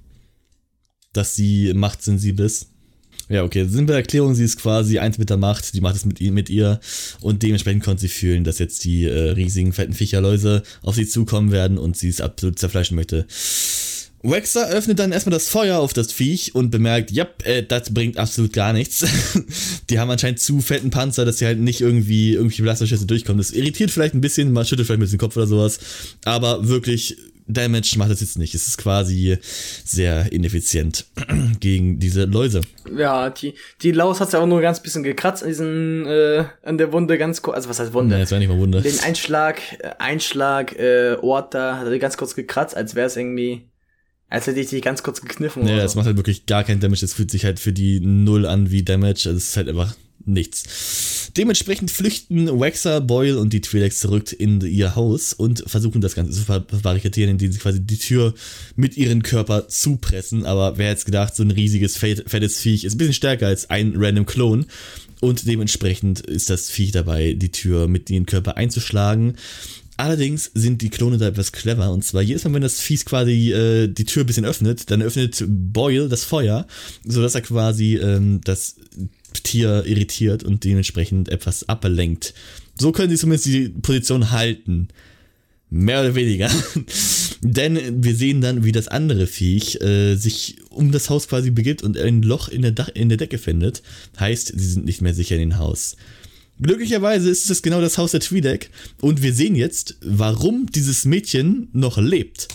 [1.13, 2.71] dass sie machtsensibel ist.
[3.29, 6.21] Ja, okay, simple Erklärung, sie ist quasi eins mit der Macht, die Macht ist mit,
[6.21, 6.79] ihr- mit ihr
[7.19, 11.51] und dementsprechend konnte sie fühlen, dass jetzt die äh, riesigen, fetten Viecherläuse auf sie zukommen
[11.51, 13.25] werden und sie es absolut zerfleischen möchte.
[14.29, 18.17] Wexer öffnet dann erstmal das Feuer auf das Viech und bemerkt, ja, äh, das bringt
[18.17, 19.05] absolut gar nichts.
[19.89, 23.37] die haben anscheinend zu fetten Panzer, dass sie halt nicht irgendwie irgendwie Belastungsschüsse durchkommen.
[23.37, 25.79] Das irritiert vielleicht ein bisschen, man schüttelt vielleicht ein bisschen den Kopf oder sowas,
[26.25, 27.17] aber wirklich
[27.47, 28.53] Damage macht das jetzt nicht.
[28.53, 29.37] Es ist quasi
[29.85, 31.05] sehr ineffizient
[31.59, 32.61] gegen diese Läuse.
[32.95, 36.77] ja, die, die Laus hat ja auch nur ganz bisschen gekratzt an diesen, äh, an
[36.77, 37.55] der Wunde ganz kurz.
[37.55, 38.15] Also was heißt Wunde?
[38.15, 38.81] Ja, das war nicht mal Wunder.
[38.81, 43.15] Den Einschlag, äh, Einschlag, äh, Ort da, hat er ganz kurz gekratzt, als wäre es
[43.15, 43.69] irgendwie,
[44.29, 45.99] als hätte ich dich ganz kurz gekniffen Ja, oder das so.
[45.99, 47.01] macht halt wirklich gar keinen Damage.
[47.01, 49.23] Das fühlt sich halt für die Null an wie Damage.
[49.27, 49.95] Also es ist halt einfach
[50.25, 51.31] nichts.
[51.37, 56.33] Dementsprechend flüchten Waxer, Boyle und die Twi'leks zurück in ihr Haus und versuchen das Ganze
[56.33, 58.33] zu verbarrikadieren, indem sie quasi die Tür
[58.75, 60.45] mit ihrem Körper zupressen.
[60.45, 63.93] Aber wer hätte gedacht, so ein riesiges, fettes Viech ist ein bisschen stärker als ein
[63.95, 64.65] random Klon.
[65.21, 69.35] Und dementsprechend ist das Viech dabei, die Tür mit ihrem Körper einzuschlagen.
[69.97, 71.91] Allerdings sind die Klone da etwas clever.
[71.91, 75.01] Und zwar jedes Mal, wenn das Viech quasi äh, die Tür ein bisschen öffnet, dann
[75.01, 76.67] öffnet Boyle das Feuer,
[77.03, 78.75] sodass er quasi ähm, das
[79.43, 82.33] Tier irritiert und dementsprechend etwas ablenkt.
[82.79, 84.89] So können sie zumindest die Position halten.
[85.69, 86.49] Mehr oder weniger.
[87.41, 91.83] Denn wir sehen dann, wie das andere Viech äh, sich um das Haus quasi begibt
[91.83, 93.81] und ein Loch in der, Dach in der Decke findet.
[94.19, 95.97] Heißt, sie sind nicht mehr sicher in dem Haus.
[96.61, 98.69] Glücklicherweise ist es genau das Haus der Tweedek
[98.99, 102.47] und wir sehen jetzt, warum dieses Mädchen noch lebt.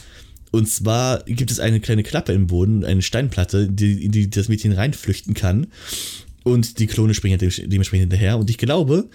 [0.51, 4.73] Und zwar gibt es eine kleine Klappe im Boden, eine Steinplatte, die, die das Mädchen
[4.73, 5.69] reinflüchten kann.
[6.45, 8.39] Und die Klone springen dementsprechend hinterher.
[8.39, 9.09] Und ich glaube,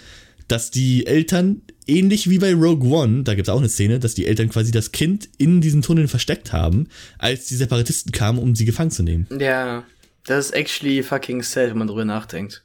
[0.47, 4.15] dass die Eltern, ähnlich wie bei Rogue One, da gibt es auch eine Szene, dass
[4.15, 6.87] die Eltern quasi das Kind in diesen Tunneln versteckt haben,
[7.19, 9.27] als die Separatisten kamen, um sie gefangen zu nehmen.
[9.37, 9.83] Ja,
[10.25, 12.63] das ist actually fucking sad, wenn man drüber nachdenkt.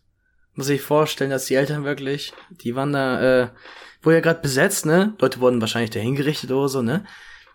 [0.55, 3.49] Muss ich vorstellen, dass die Eltern wirklich, die waren da, äh,
[4.03, 5.15] wo ja gerade besetzt, ne?
[5.19, 7.05] Leute wurden wahrscheinlich da hingerichtet oder so, ne?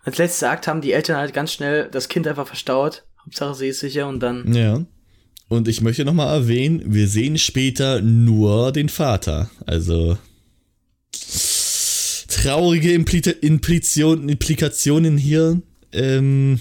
[0.04, 3.04] Als letzter Akt haben die Eltern halt ganz schnell das Kind einfach verstaut.
[3.24, 4.52] Hauptsache sie ist sicher und dann.
[4.52, 4.84] Ja.
[5.48, 9.50] Und ich möchte nochmal erwähnen, wir sehen später nur den Vater.
[9.66, 10.18] Also
[12.28, 15.60] traurige Impli Implikationen, Implikationen hier.
[15.92, 16.60] Ähm,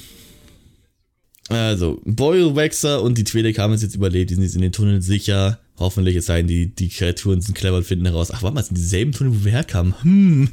[1.49, 4.29] also, Boyle, Waxer und die Twi'lek haben es jetzt überlebt.
[4.29, 5.59] Die sind jetzt in den Tunneln sicher.
[5.79, 8.77] Hoffentlich, es seien die, die Kreaturen sind clever und finden heraus, ach, warte mal, sind
[8.77, 9.93] dieselben Tunnel, wo wir herkamen.
[10.01, 10.49] Hm.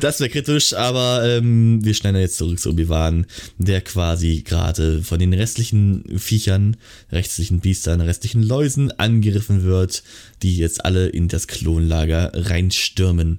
[0.00, 3.24] das wäre kritisch, aber ähm, wir schneiden jetzt zurück zu Obi-Wan,
[3.56, 6.76] der quasi gerade von den restlichen Viechern,
[7.10, 10.02] restlichen Biestern, restlichen Läusen angegriffen wird,
[10.42, 13.38] die jetzt alle in das Klonlager reinstürmen.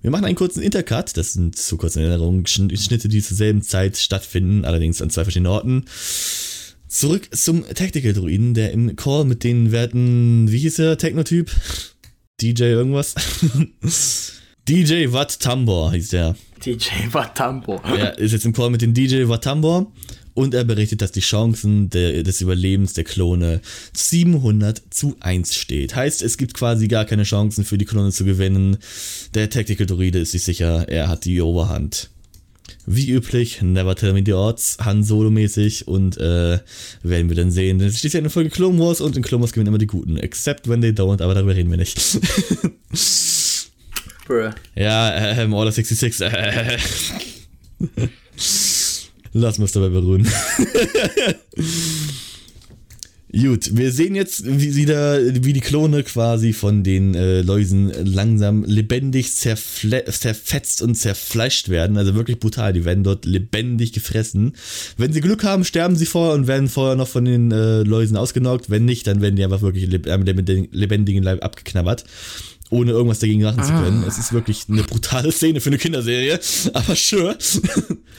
[0.00, 3.96] Wir machen einen kurzen Intercut, das sind zu kurzen Erinnerungen, Schnitte, die zur selben Zeit
[3.96, 5.84] stattfinden, allerdings an zwei verschiedenen Orten.
[6.92, 11.50] Zurück zum Tactical Druiden, der im Call mit den Werten, wie hieß der Technotyp?
[12.42, 13.14] DJ irgendwas?
[14.68, 16.36] DJ Watt Tambor hieß der.
[16.62, 17.82] DJ Watt Tambor.
[17.82, 19.90] Er ist jetzt im Call mit dem DJ Watt Tambor
[20.34, 23.62] und er berichtet, dass die Chancen der, des Überlebens der Klone
[23.94, 25.96] 700 zu 1 steht.
[25.96, 28.76] Heißt, es gibt quasi gar keine Chancen für die Klone zu gewinnen.
[29.32, 32.11] Der Tactical Druide ist sich sicher, er hat die Oberhand
[32.86, 36.58] wie üblich, Never Tell Me the Odds, Han Solo-mäßig und äh,
[37.02, 37.78] werden wir dann sehen.
[37.78, 39.78] Denn es steht ja in der Folge Clone Wars und in Clone Wars gewinnen immer
[39.78, 40.16] die Guten.
[40.16, 41.98] Except when they don't, aber darüber reden wir nicht.
[44.26, 44.50] Bruh.
[44.74, 46.20] Ja, äh, Order 66.
[46.20, 46.78] Äh,
[49.34, 50.28] Lass uns dabei beruhen.
[53.34, 58.62] Gut, wir sehen jetzt wie, wieder, wie die Klone quasi von den äh, Läusen langsam
[58.64, 61.96] lebendig zerfetzt und zerfleischt werden.
[61.96, 62.74] Also wirklich brutal.
[62.74, 64.52] Die werden dort lebendig gefressen.
[64.98, 68.18] Wenn sie Glück haben, sterben sie vorher und werden vorher noch von den äh, Läusen
[68.18, 68.68] ausgenockt.
[68.68, 72.04] Wenn nicht, dann werden die einfach wirklich leb äh, mit dem lebendigen Leib abgeknabbert
[72.68, 73.64] ohne irgendwas dagegen machen ah.
[73.64, 74.02] zu können.
[74.08, 76.40] Es ist wirklich eine brutale Szene für eine Kinderserie,
[76.72, 77.36] aber sure.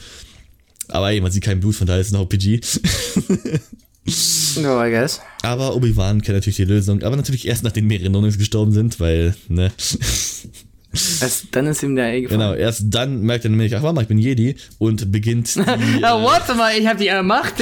[0.88, 2.60] aber ey, man sieht kein Blut, von daher ist es noch PG.
[4.60, 5.20] No, I guess.
[5.42, 9.34] Aber Obi-Wan kennt natürlich die Lösung, aber natürlich erst nachdem mehrere Nonings gestorben sind, weil,
[9.48, 9.72] ne.
[11.20, 12.40] Erst dann ist ihm der eh gefallen.
[12.40, 15.60] Genau, erst dann merkt er nämlich, ach warte mal, ich bin Jedi und beginnt die,
[15.60, 17.54] äh, Warte mal, ich habe die Macht.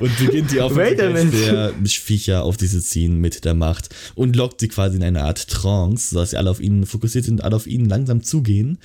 [0.00, 4.68] und beginnt die Aufmerksamkeit der Viecher auf diese ziehen mit der Macht und lockt sie
[4.68, 7.84] quasi in eine Art Trance, sodass sie alle auf ihn fokussiert sind, alle auf ihn
[7.84, 8.78] langsam zugehen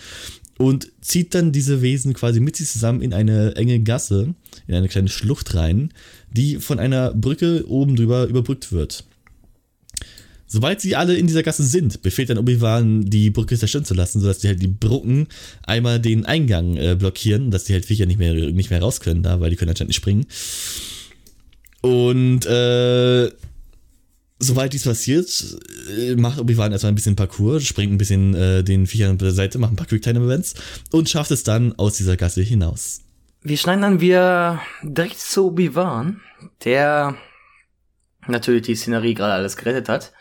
[0.58, 4.36] und zieht dann diese Wesen quasi mit sich zusammen in eine enge Gasse,
[4.68, 5.92] in eine kleine Schlucht rein,
[6.36, 9.06] die von einer Brücke oben drüber überbrückt wird.
[10.48, 14.22] Sobald sie alle in dieser Gasse sind, befehlt dann Obi-Wan, die Brücke zerstören zu lassen,
[14.22, 15.28] sodass die halt die Brücken
[15.64, 19.24] einmal den Eingang äh, blockieren, dass die halt Viecher nicht mehr, nicht mehr raus können
[19.24, 20.28] da, weil die können anscheinend nicht springen.
[21.82, 23.32] Und äh,
[24.38, 25.30] Soweit dies passiert,
[25.98, 29.32] äh, macht Obi-Wan erstmal ein bisschen Parcours, springt ein bisschen äh, den Viechern an der
[29.32, 30.56] Seite, macht ein paar Quicktime-Events
[30.91, 33.05] und schafft es dann aus dieser Gasse hinaus.
[33.48, 36.20] Wir schneiden dann wir direkt zu Obi-Wan,
[36.64, 37.16] der
[38.26, 40.14] natürlich die Szenerie gerade alles gerettet hat.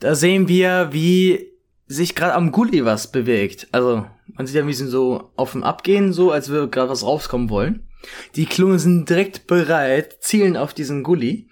[0.00, 1.46] Da sehen wir, wie
[1.86, 3.68] sich gerade am Gully was bewegt.
[3.70, 7.04] Also, man sieht ja, wie sie so auf dem Abgehen, so als würde gerade was
[7.04, 7.86] rauskommen wollen.
[8.34, 11.48] Die Klone sind direkt bereit, zielen auf diesen Gully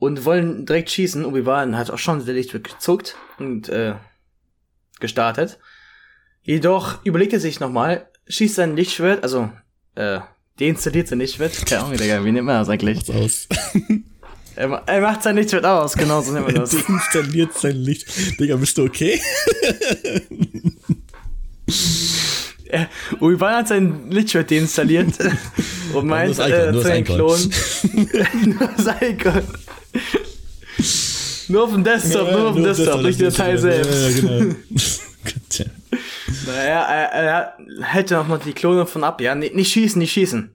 [0.00, 1.24] und wollen direkt schießen.
[1.24, 3.94] Obi-Wan hat auch schon der Lichtschwert gezuckt und äh,
[4.98, 5.60] gestartet.
[6.42, 9.48] Jedoch überlegt er sich nochmal, schießt sein Lichtschwert, also
[9.94, 10.20] äh,
[10.58, 11.66] deinstalliert sein Lichtschwert.
[11.66, 13.08] Keine Ahnung, Digga, wie nennt man das eigentlich?
[13.12, 13.48] aus.
[14.54, 16.70] Er, er macht sein Licht mit aus, genau so nennen wir das.
[16.86, 18.06] Deinstalliert sein Licht.
[18.38, 19.18] Digga, bist du okay?
[23.20, 25.14] Obi-Wan hat sein Lichtschwert deinstalliert
[25.94, 27.04] und meint das Icon, äh, nur zu das den.
[27.04, 27.54] Klonen.
[28.58, 29.42] nur das Icon.
[31.48, 33.90] nur auf dem Desktop, nur auf dem Desktop, nicht die Datei selbst.
[33.90, 34.54] Ja, ja, genau.
[35.92, 35.98] Ja.
[36.52, 39.20] Naja, er, er hält ja noch mal die Klone von ab.
[39.20, 40.54] Ja, nicht, nicht schießen, nicht schießen.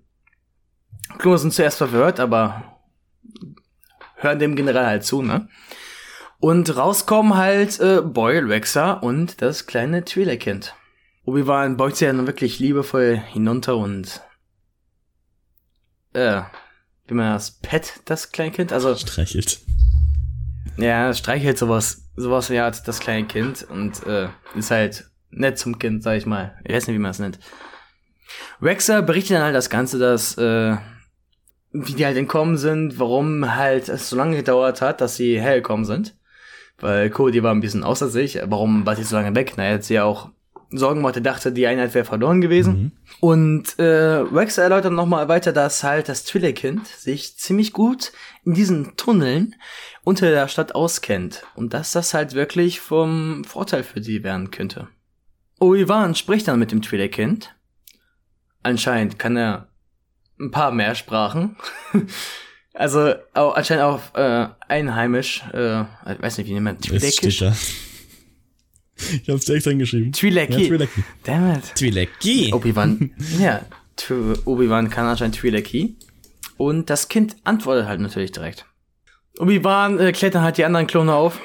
[1.17, 2.79] Klone sind zuerst verwirrt, aber
[4.15, 5.47] hören dem General halt zu, ne?
[6.39, 10.73] Und rauskommen halt äh, Boyle, Rexer und das kleine Twi'lek-Kind.
[11.25, 14.21] Obi-Wan beugt sie ja nun wirklich liebevoll hinunter und
[16.13, 16.41] äh,
[17.07, 19.59] wie man das Pet, das Kleinkind, also Streichelt.
[20.77, 26.03] ja, streichelt sowas, sowas Art das kleine Kind und äh, ist halt nett zum Kind,
[26.03, 26.57] sag ich mal.
[26.63, 27.39] Ich weiß nicht, wie man es nennt.
[28.61, 30.77] Rexer berichtet dann halt das Ganze, dass äh,
[31.71, 35.85] wie die halt entkommen sind, warum halt es so lange gedauert hat, dass sie hergekommen
[35.85, 36.15] sind.
[36.79, 38.39] Weil Cody war ein bisschen außer sich.
[38.45, 39.53] Warum war sie so lange weg?
[39.57, 40.29] Na, er hat sie ja auch
[40.69, 42.91] Sorgen gemacht, er dachte, die Einheit wäre verloren gewesen.
[43.21, 48.11] Und äh, Rex erläutert nochmal weiter, dass halt das Twi'lek-Kind sich ziemlich gut
[48.43, 49.55] in diesen Tunneln
[50.03, 51.43] unter der Stadt auskennt.
[51.55, 54.87] Und dass das halt wirklich vom Vorteil für sie werden könnte.
[55.59, 57.49] Obi-Wan spricht dann mit dem Twi'lek-Kind.
[58.63, 59.69] Anscheinend kann er
[60.39, 61.55] ein paar mehr Sprachen.
[62.73, 65.43] also auch, anscheinend auch äh, einheimisch.
[65.53, 67.51] Äh, ich weiß nicht, wie nennt man Twi'lekisch?
[68.97, 70.11] Ich hab's extra hingeschrieben.
[70.11, 70.57] Twi'leki.
[70.57, 71.03] Ja, Twi'leki.
[71.23, 71.63] Damn it.
[71.75, 72.51] Twi'leki.
[72.53, 73.61] Obi-Wan, ja,
[74.45, 75.95] Obi-Wan kann anscheinend Twi'leki.
[76.57, 78.65] Und das Kind antwortet halt natürlich direkt.
[79.37, 81.39] Obi-Wan äh, klärt dann halt die anderen Klone auf,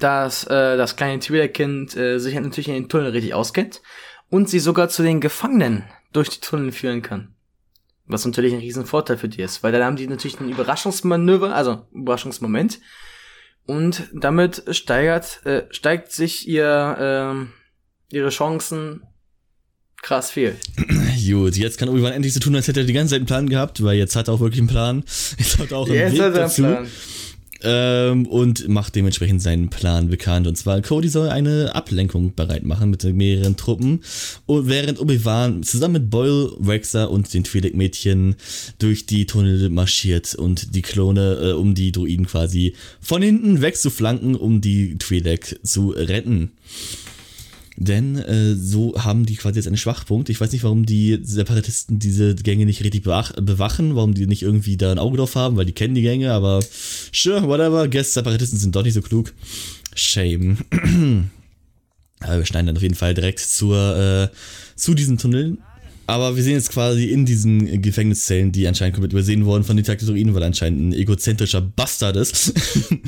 [0.00, 3.82] dass äh, das kleine Twi'lek-Kind äh, sich halt natürlich in den Tunnel richtig auskennt
[4.30, 7.34] und sie sogar zu den Gefangenen durch die Tunnel führen kann.
[8.06, 11.54] Was natürlich ein riesen Vorteil für die ist, weil dann haben die natürlich ein Überraschungsmanöver,
[11.54, 12.80] also Überraschungsmoment.
[13.66, 17.52] Und damit steigert, äh, steigt sich ihr, ähm,
[18.10, 19.02] ihre Chancen
[20.00, 20.56] krass viel.
[21.30, 23.48] Gut, jetzt kann Obi-Wan endlich so tun, als hätte er die ganze Zeit einen Plan
[23.50, 25.04] gehabt, weil jetzt hat er auch wirklich einen Plan.
[25.38, 26.62] Jetzt hat er auch einen Jetzt Weg hat er einen dazu.
[26.62, 26.86] Plan.
[27.62, 30.46] Ähm, und macht dementsprechend seinen Plan bekannt.
[30.46, 34.00] Und zwar, Cody soll eine Ablenkung bereit machen mit mehreren Truppen.
[34.46, 38.36] Und während Obi-Wan zusammen mit Boyle, Rexer und den Twi'lek-Mädchen
[38.78, 44.36] durch die Tunnel marschiert und die Klone, äh, um die Druiden quasi von hinten wegzuflanken,
[44.36, 46.52] um die Twi'lek zu retten.
[47.80, 50.28] Denn äh, so haben die quasi jetzt einen Schwachpunkt.
[50.30, 54.42] Ich weiß nicht, warum die Separatisten diese Gänge nicht richtig bewach bewachen, warum die nicht
[54.42, 56.58] irgendwie da ein Auge drauf haben, weil die kennen die Gänge, aber
[57.12, 57.86] sure, whatever.
[57.86, 59.32] Guess Separatisten sind doch nicht so klug.
[59.94, 60.58] Shame.
[62.20, 64.36] aber wir schneiden dann auf jeden Fall direkt zur, äh,
[64.74, 65.58] zu diesen Tunneln.
[66.08, 69.84] Aber wir sehen jetzt quasi in diesen Gefängniszellen, die anscheinend komplett übersehen wurden von den
[69.84, 72.54] Taktitoriden, weil er anscheinend ein egozentrischer Bastard ist,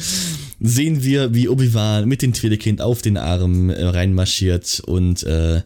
[0.60, 5.62] sehen wir, wie Obi-Wan mit dem Twi'lek-Kind auf den Arm äh, reinmarschiert und äh,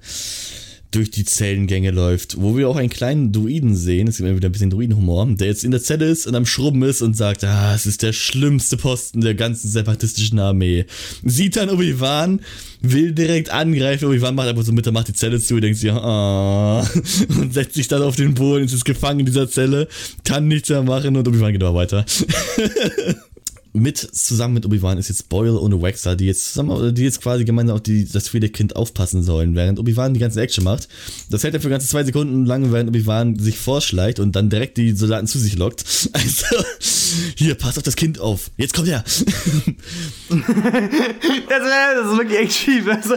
[0.95, 4.49] durch die Zellengänge läuft, wo wir auch einen kleinen Druiden sehen, es gibt immer wieder
[4.49, 7.43] ein bisschen Druidenhumor, der jetzt in der Zelle ist und am Schrubben ist und sagt,
[7.45, 10.87] ah, es ist der schlimmste Posten der ganzen separatistischen Armee.
[11.25, 12.41] Sieht dann Obi-Wan,
[12.81, 15.91] will direkt angreifen, Obi-Wan macht einfach so mit, er macht die Zelle zu, denkt sich,
[15.91, 16.81] ah,
[17.41, 19.89] und setzt sich dann auf den Boden, ist gefangen in dieser Zelle,
[20.25, 22.05] kann nichts mehr machen und Obi-Wan geht aber weiter.
[23.77, 27.45] mit zusammen mit Obi-Wan ist jetzt Boyle und Waxer, die jetzt zusammen, die jetzt quasi
[27.45, 30.89] gemeinsam auf die, das Twi'lek-Kind aufpassen sollen, während Obi-Wan die ganze Action macht.
[31.29, 34.77] Das hält er für ganze zwei Sekunden lang, während Obi-Wan sich vorschleicht und dann direkt
[34.77, 35.85] die Soldaten zu sich lockt.
[36.15, 36.65] Also,
[37.37, 38.51] hier, passt auf das Kind auf.
[38.57, 39.05] Jetzt kommt er.
[41.49, 42.87] Das, das ist wirklich echt schief.
[42.89, 43.17] Also,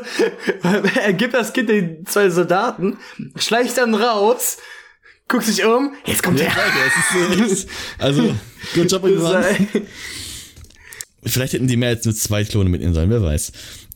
[1.00, 2.98] er gibt das Kind den zwei Soldaten,
[3.38, 4.58] schleicht dann raus,
[5.28, 6.48] guckt sich um, jetzt kommt er.
[6.48, 7.68] Ist so,
[8.00, 8.36] also,
[8.74, 9.46] good job, Obi-Wan.
[11.28, 13.52] Vielleicht hätten die mehr als nur zwei Klone mitnehmen sollen, wer weiß.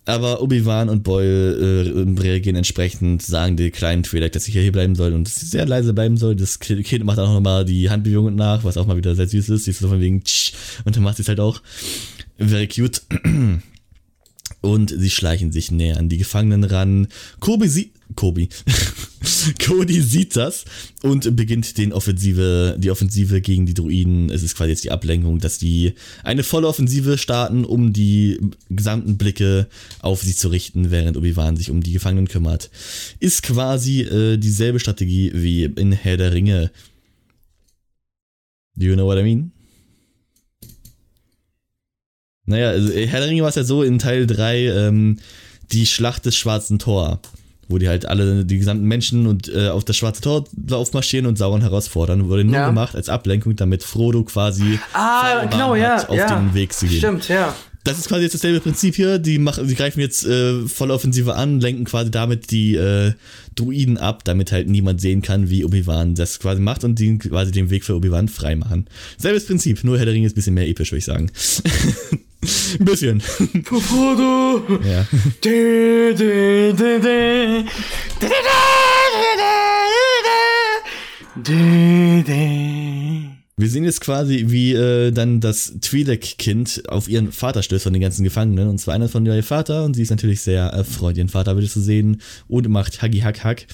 [0.05, 4.95] Aber Obi-Wan und Boyle äh, reagieren entsprechend, sagen die kleinen Twi'lek, dass sie hier bleiben
[4.95, 6.35] soll und dass sie sehr leise bleiben soll.
[6.35, 9.65] Das Kind macht auch nochmal die Handbewegungen nach, was auch mal wieder sehr süß ist.
[9.65, 10.53] Sie ist so von wegen tsch,
[10.85, 11.61] und dann macht sie es halt auch.
[12.39, 13.01] Very cute.
[14.59, 17.07] Und sie schleichen sich näher an die Gefangenen ran.
[17.39, 18.47] Kobe sieht, Kobe.
[19.65, 20.65] Cody sieht das
[21.03, 24.29] und beginnt den Offensive, die Offensive gegen die Druiden.
[24.29, 29.17] Es ist quasi jetzt die Ablenkung, dass die eine volle Offensive starten, um die gesamten
[29.17, 29.67] Blicke
[30.01, 32.69] auf sie zu richten, während Obi-Wan sich um die Gefangenen kümmert.
[33.19, 36.71] Ist quasi äh, dieselbe Strategie wie in Herr der Ringe.
[38.75, 39.51] Do you know what I mean?
[42.51, 45.17] Naja, also Herr der Ringe war es ja so in Teil 3, ähm,
[45.71, 47.19] die Schlacht des Schwarzen Tor,
[47.69, 51.37] wo die halt alle, die gesamten Menschen und äh, auf das schwarze Tor aufmarschieren und
[51.37, 52.27] Sauron herausfordern.
[52.29, 52.67] Wurde nur Ja.
[52.67, 56.07] gemacht als Ablenkung, damit Frodo quasi Ah, genau, ja.
[56.07, 56.27] auf ja.
[56.37, 56.97] den Weg zu gehen.
[56.99, 57.55] Stimmt, ja.
[57.83, 59.17] Das ist quasi jetzt dasselbe Prinzip hier.
[59.17, 63.13] Die machen, sie greifen jetzt äh, voll Offensive an, lenken quasi damit die äh,
[63.55, 67.51] Druiden ab, damit halt niemand sehen kann, wie Obi-Wan das quasi macht und die quasi
[67.51, 68.87] den Weg für Obi-Wan frei machen.
[69.17, 71.31] Selbes Prinzip, nur Herr der Ringe ist ein bisschen mehr episch, würde ich sagen.
[72.79, 73.21] ein bisschen.
[73.21, 74.79] Frodo.
[74.83, 75.05] ja.
[75.41, 77.65] Du, du, du, du.
[83.57, 88.01] Wir sehen jetzt quasi, wie äh, dann das Twi'lek-Kind auf ihren Vater stößt von den
[88.01, 88.69] ganzen Gefangenen.
[88.69, 89.83] Und zwar einer von ihr Vater.
[89.83, 92.21] Und sie ist natürlich sehr erfreut, ihren Vater wieder zu sehen.
[92.47, 93.67] Und macht Huggy Hack Hack.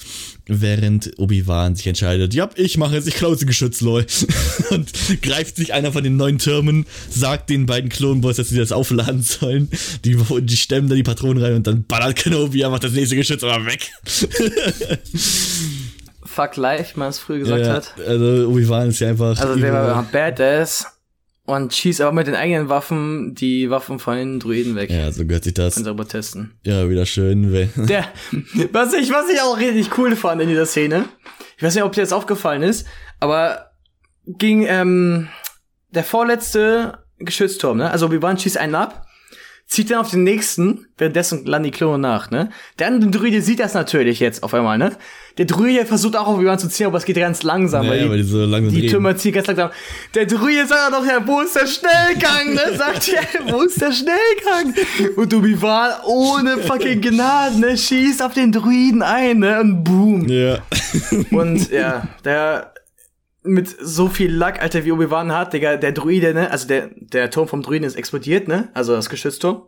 [0.46, 4.04] Während Obi-Wan sich entscheidet, ja, ich mache jetzt, ich klaue Geschütz, lol.
[4.70, 4.92] und
[5.22, 8.72] greift sich einer von den neuen Türmen, sagt den beiden Clone Boys, dass sie das
[8.72, 9.70] aufladen sollen.
[10.04, 13.42] Die, die stemmen da die Patronen rein und dann ballert Kenobi einfach das nächste Geschütz
[13.44, 13.90] aber weg.
[16.38, 17.94] Fuck life, wie man es früher gesagt ja, hat.
[18.06, 19.40] Also Obi-Wan ist ja einfach.
[19.40, 20.86] Also der war badass
[21.46, 24.88] und schießt aber mit den eigenen Waffen die Waffen von den Druiden weg.
[24.88, 25.74] ja, so gehört sich das.
[25.74, 26.52] Von Sabotesten.
[26.62, 27.50] Ja, wieder schön.
[27.74, 28.04] Der,
[28.70, 31.06] was ich, was ich auch richtig cool fand in dieser Szene,
[31.56, 32.86] ich weiß nicht, ob dir das aufgefallen ist,
[33.18, 33.72] aber
[34.24, 35.26] ging ähm,
[35.90, 37.90] der vorletzte Geschützturm, ne?
[37.90, 39.07] Also Obi-Wan schießt einen ab,
[39.68, 42.48] zieht dann auf den nächsten, währenddessen landen die Klone nach, ne?
[42.78, 44.92] Der andere Druide sieht das natürlich jetzt auf einmal, ne?
[45.36, 47.98] Der Druide versucht auch auf Obi-Wan zu ziehen, aber es geht ganz langsam, Ja, weil,
[47.98, 48.86] ja, die, weil die so langsam die.
[48.86, 49.70] Türme ziehen ganz langsam.
[50.14, 52.76] Der Druide sagt doch, ja, wo ist der Schnellgang, ne?
[52.76, 54.74] Sagt er, wo ist der Schnellgang?
[55.16, 57.76] Und Obi-Wan ohne fucking Gnade, ne?
[57.76, 59.60] Schießt auf den Druiden ein, ne?
[59.60, 60.26] Und boom.
[60.28, 60.58] Ja.
[61.30, 62.72] Und ja, der
[63.42, 66.50] mit so viel Lack, Alter, wie Obi-Wan hat, Digga, der Druide, ne?
[66.50, 68.68] Also der, der Turm vom Druiden ist explodiert, ne?
[68.74, 69.62] Also das Geschützturm.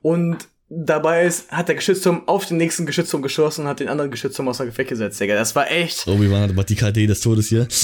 [0.00, 4.10] Und dabei ist, hat der Geschützturm auf den nächsten Geschützturm geschossen und hat den anderen
[4.10, 5.34] Geschützturm außer Gefecht gesetzt, Digga.
[5.34, 6.06] Das war echt.
[6.06, 7.66] Obi-Wan hat aber die KD des Todes hier.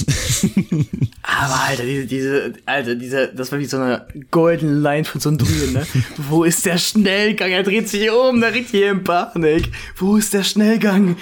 [1.27, 5.31] Aber Alter, diese, diese, Alter, diese, das war wie so eine golden Line von so
[5.31, 5.87] einem Druiden, ne?
[6.29, 7.51] Wo ist der Schnellgang?
[7.51, 9.71] Er dreht sich um, der riecht hier in Panik.
[9.97, 11.17] Wo ist der Schnellgang?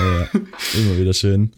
[0.00, 0.40] ja,
[0.74, 1.52] immer wieder schön.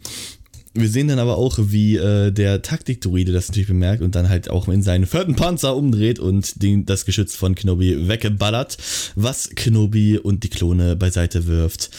[0.79, 4.49] Wir sehen dann aber auch, wie äh, der Taktik-Druide das natürlich bemerkt und dann halt
[4.49, 8.77] auch in seinen vierten Panzer umdreht und den, das Geschütz von Kenobi weggeballert,
[9.15, 11.89] was Kenobi und die Klone beiseite wirft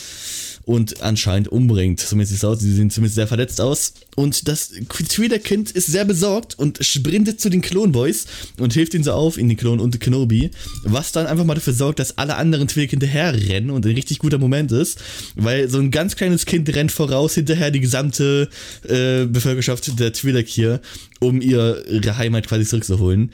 [0.68, 1.98] und anscheinend umbringt.
[1.98, 3.94] Zumindest sieht es aus, sie sehen zumindest sehr verletzt aus.
[4.16, 8.26] Und das Twi'lek-Kind ist sehr besorgt und sprintet zu den Clone Boys
[8.58, 10.50] und hilft ihnen so auf, in die Klon und Kenobi,
[10.82, 14.18] was dann einfach mal dafür sorgt, dass alle anderen Twi'lek hinterher rennen und ein richtig
[14.18, 14.98] guter Moment ist,
[15.36, 18.50] weil so ein ganz kleines Kind rennt voraus hinterher die gesamte
[18.82, 20.82] äh, Bevölkerschaft der Twi'lek hier,
[21.18, 23.32] um ihr, ihre Heimat quasi zurückzuholen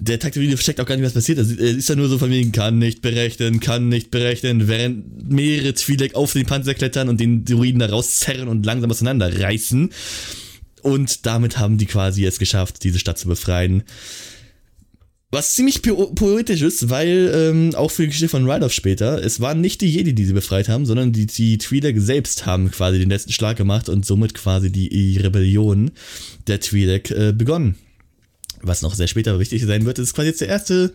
[0.00, 1.38] der Taktikvideo versteckt auch gar nicht, was passiert.
[1.38, 5.70] Er ist ja nur so von wegen, kann nicht berechnen, kann nicht berechnen, während mehrere
[5.70, 9.90] Twi'lek auf den Panzer klettern und den Druiden da rauszerren und langsam auseinanderreißen.
[10.82, 13.82] Und damit haben die quasi es geschafft, diese Stadt zu befreien.
[15.30, 19.40] Was ziemlich po poetisch ist, weil ähm, auch für die Geschichte von Ryloff später, es
[19.40, 22.98] waren nicht die Jedi, die sie befreit haben, sondern die, die Twi'lek selbst haben quasi
[22.98, 25.90] den letzten Schlag gemacht und somit quasi die, die Rebellion
[26.46, 27.76] der Twi'lek äh, begonnen
[28.62, 30.92] was noch sehr später wichtig sein wird, ist quasi jetzt der erste,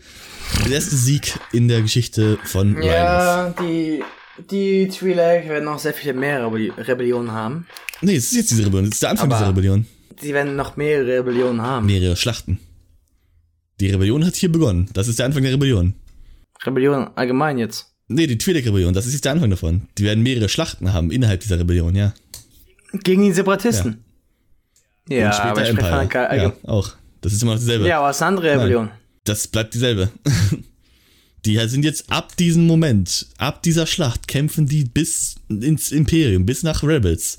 [0.66, 2.82] der erste Sieg in der Geschichte von.
[2.82, 4.02] Ja, die,
[4.50, 7.66] die Twi'lek werden noch sehr viele mehr Rebelli- Rebellionen haben.
[8.00, 9.86] Nee, es ist jetzt diese Rebellion, es ist der Anfang Aber- dieser Rebellion.
[10.20, 11.86] Sie werden noch mehrere Rebellionen haben.
[11.86, 12.60] Mehrere Schlachten.
[13.80, 14.88] Die Rebellion hat hier begonnen.
[14.92, 15.94] Das ist der Anfang der Rebellion.
[16.64, 17.86] Rebellionen allgemein jetzt.
[18.06, 19.88] Nee, die Twi'lek-Rebellion, das ist jetzt der Anfang davon.
[19.98, 22.14] Die werden mehrere Schlachten haben innerhalb dieser Rebellion, ja.
[22.92, 24.04] Gegen die Separatisten.
[25.08, 26.92] Ja, später aber ich spreche von der Ja, auch.
[27.24, 27.88] Das ist immer noch dieselbe.
[27.88, 28.90] ja, aber es ist eine andere Rebellion.
[29.24, 30.10] Das bleibt dieselbe.
[31.44, 36.62] Die sind jetzt ab diesem Moment, ab dieser Schlacht, kämpfen die bis ins Imperium, bis
[36.62, 37.36] nach Rebels.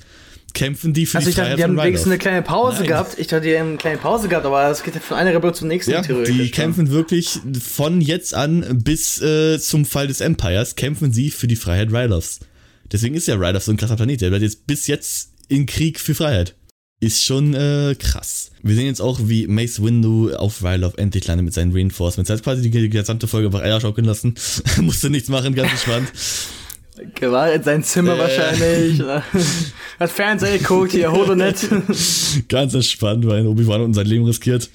[0.54, 2.88] Kämpfen die für Also die ich dachte, Freiheit die haben wenigstens eine kleine Pause Nein.
[2.88, 3.18] gehabt.
[3.18, 5.56] Ich dachte, die haben eine kleine Pause gehabt, aber es geht ja von einer Rebellion
[5.56, 6.36] zum nächsten Ja, theoretisch.
[6.38, 11.48] die kämpfen wirklich von jetzt an bis äh, zum Fall des Empires, kämpfen sie für
[11.48, 12.42] die Freiheit Ryloths.
[12.92, 14.22] Deswegen ist ja Ryloth so ein krasser Planet.
[14.22, 16.56] Der bleibt jetzt bis jetzt in Krieg für Freiheit.
[17.06, 18.50] Ist schon äh, krass.
[18.64, 22.32] Wir sehen jetzt auch, wie Mace Windu auf Ryloth endlich landet mit seinen Reinforcements.
[22.32, 24.34] Er hat quasi die, die gesamte Folge einfach Eier schaukeln lassen.
[24.82, 26.12] Musste nichts machen, ganz entspannt.
[27.22, 28.18] War in sein Zimmer Äh.
[28.20, 29.04] wahrscheinlich.
[30.00, 31.58] Hat Fernseher geguckt, hier, Holonet.
[32.50, 34.68] ganz entspannt, weil Obi-Wan unten sein Leben riskiert.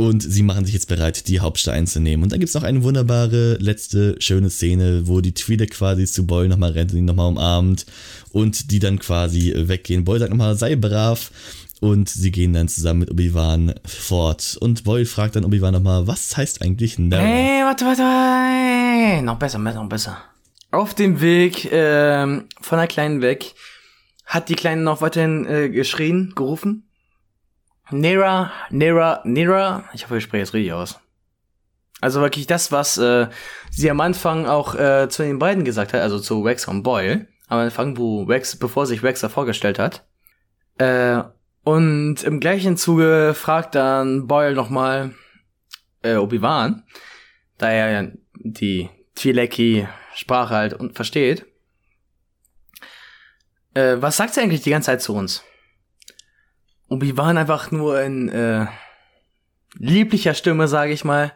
[0.00, 2.22] Und sie machen sich jetzt bereit, die Hauptstadt einzunehmen.
[2.22, 6.48] Und dann gibt's noch eine wunderbare letzte schöne Szene, wo die Twi'lek quasi zu Boy
[6.48, 7.84] nochmal rennt und ihn nochmal umarmt.
[8.32, 10.04] Und die dann quasi weggehen.
[10.04, 11.30] Boy sagt nochmal, sei brav.
[11.80, 14.56] Und sie gehen dann zusammen mit Obi-Wan fort.
[14.58, 17.20] Und Boy fragt dann Obi-Wan nochmal, was heißt eigentlich Never?
[17.20, 19.22] Hey, warte, warte, warte.
[19.22, 20.16] Noch besser, besser, noch besser.
[20.70, 23.54] Auf dem Weg ähm, von der Kleinen weg
[24.24, 26.89] hat die Kleine noch weiterhin äh, geschrien, gerufen.
[27.90, 29.84] Nera, Nera, Nera.
[29.92, 31.00] Ich hoffe, ich spreche jetzt richtig aus.
[32.00, 33.28] Also wirklich das, was äh,
[33.70, 37.26] sie am Anfang auch äh, zu den beiden gesagt hat, also zu Wax und Boyle.
[37.48, 40.06] Am Anfang, wo Wax, bevor sich Wax da vorgestellt hat.
[40.78, 41.22] Äh,
[41.62, 45.14] und im gleichen Zuge fragt dann Boyle nochmal
[46.02, 46.84] äh, Obi-Wan,
[47.58, 51.44] da er ja die Twi'leki-Sprache halt und versteht.
[53.74, 55.44] Äh, was sagt sie eigentlich die ganze Zeit zu uns?
[56.90, 58.66] Obi-Wan einfach nur in äh,
[59.78, 61.32] lieblicher Stimme, sage ich mal,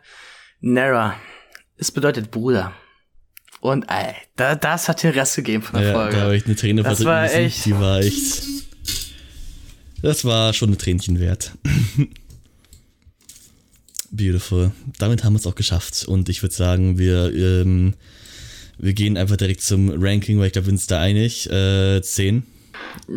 [0.60, 1.14] Nara.
[1.76, 2.72] Es bedeutet Bruder.
[3.60, 6.16] Und ey, da, das hat den Rest gegeben von der ja, Folge.
[6.16, 7.36] Da habe ich eine Träne Das war müssen.
[7.36, 8.42] echt- Die war echt.
[10.02, 11.52] Das war schon ein Tränchen wert.
[14.10, 14.72] Beautiful.
[14.98, 16.04] Damit haben wir es auch geschafft.
[16.04, 17.94] Und ich würde sagen, wir, ähm,
[18.78, 21.50] wir gehen einfach direkt zum Ranking, weil ich glaube, wir sind uns da einig.
[21.50, 22.42] Äh, 10.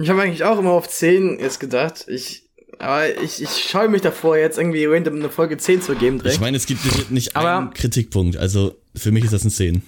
[0.02, 2.06] Ich habe eigentlich auch immer auf 10 jetzt gedacht.
[2.08, 2.44] Ich,
[2.80, 6.36] aber ich, ich scheue mich davor, jetzt irgendwie random eine Folge 10 zu geben direkt.
[6.36, 8.38] Ich meine, es gibt nicht- nicht Aber- einen Kritikpunkt.
[8.38, 9.82] Also für mich ist das ein 10.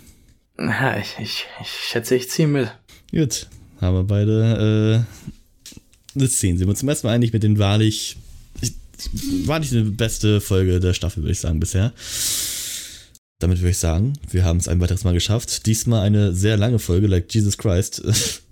[0.57, 2.71] Na, ich, ich, ich schätze, ich ziehe mit.
[3.11, 3.47] Gut.
[3.81, 6.57] Haben wir beide äh, eine 10.
[6.57, 8.17] Sind wir uns zum ersten Mal einig mit den wahrlich.
[8.61, 8.73] Ich,
[9.45, 11.93] wahrlich eine beste Folge der Staffel, würde ich sagen, bisher.
[13.39, 15.65] Damit würde ich sagen, wir haben es ein weiteres Mal geschafft.
[15.65, 18.01] Diesmal eine sehr lange Folge, like Jesus Christ.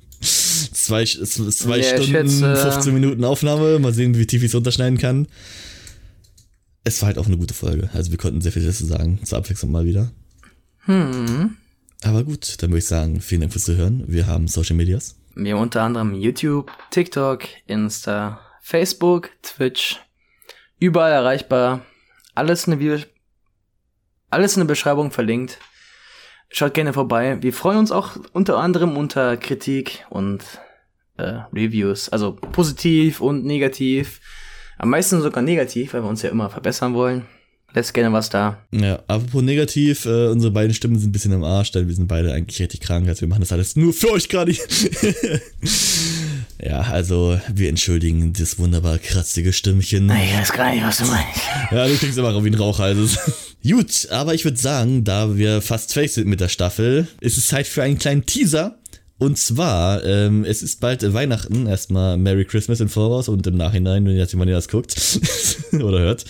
[0.88, 3.80] zwei zwei ich Stunden, schätze- 15 Minuten Aufnahme.
[3.80, 5.28] Mal sehen, wie tief ich es unterschneiden kann.
[6.84, 7.90] Es war halt auch eine gute Folge.
[7.94, 9.20] Also wir konnten sehr viel dazu sagen.
[9.24, 10.12] Zur Abwechslung mal wieder.
[10.86, 11.58] Hm.
[12.04, 14.04] Aber gut, dann würde ich sagen, vielen Dank fürs Zuhören.
[14.08, 15.16] Wir haben Social Medias.
[15.36, 20.00] Wir haben unter anderem YouTube, TikTok, Insta, Facebook, Twitch.
[20.80, 21.86] Überall erreichbar.
[22.36, 23.00] Alles in der,
[24.30, 25.60] alles in der Beschreibung verlinkt.
[26.50, 27.38] Schaut gerne vorbei.
[27.42, 30.44] Wir freuen uns auch unter anderem unter Kritik und
[31.18, 32.10] äh, Reviews.
[32.10, 34.22] Also positiv und negativ.
[34.78, 37.26] Am meisten sogar negativ, weil wir uns ja immer verbessern wollen.
[37.74, 38.58] Lässt gerne was da.
[38.72, 42.08] Ja, apropos negativ, äh, unsere beiden Stimmen sind ein bisschen am Arsch, denn wir sind
[42.08, 44.52] beide eigentlich richtig krank, also wir machen das alles nur für euch gerade.
[46.64, 50.10] ja, also wir entschuldigen das wunderbar kratzige Stimmchen.
[50.10, 51.42] Ich weiß gar nicht, was du meinst.
[51.70, 53.20] Ja, du klingst immer auch wie ein Rauch, also.
[53.68, 57.48] Gut, aber ich würde sagen, da wir fast fertig sind mit der Staffel, ist es
[57.48, 58.77] Zeit für einen kleinen Teaser.
[59.20, 61.66] Und zwar, ähm, es ist bald Weihnachten.
[61.66, 64.96] Erstmal Merry Christmas im Voraus und im Nachhinein, wenn jetzt jemand das guckt
[65.74, 66.26] oder hört.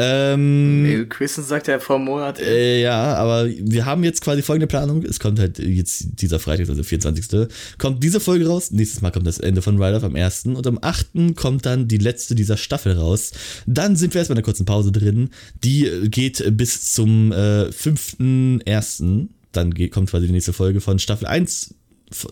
[0.00, 2.38] Ähm, Christen sagt ja vor Monat.
[2.38, 5.02] äh, ja, aber wir haben jetzt quasi folgende Planung.
[5.02, 7.48] Es kommt halt jetzt dieser Freitag, also 24.
[7.78, 8.70] Kommt diese Folge raus.
[8.70, 10.46] Nächstes Mal kommt das Ende von Ride Off am 1.
[10.46, 11.34] Und am 8.
[11.34, 13.32] kommt dann die letzte dieser Staffel raus.
[13.66, 15.30] Dann sind wir erstmal in einer kurzen Pause drin.
[15.64, 19.26] Die äh, geht bis zum äh, 5.1.
[19.50, 21.74] Dann geht, kommt quasi die nächste Folge von Staffel 1, F-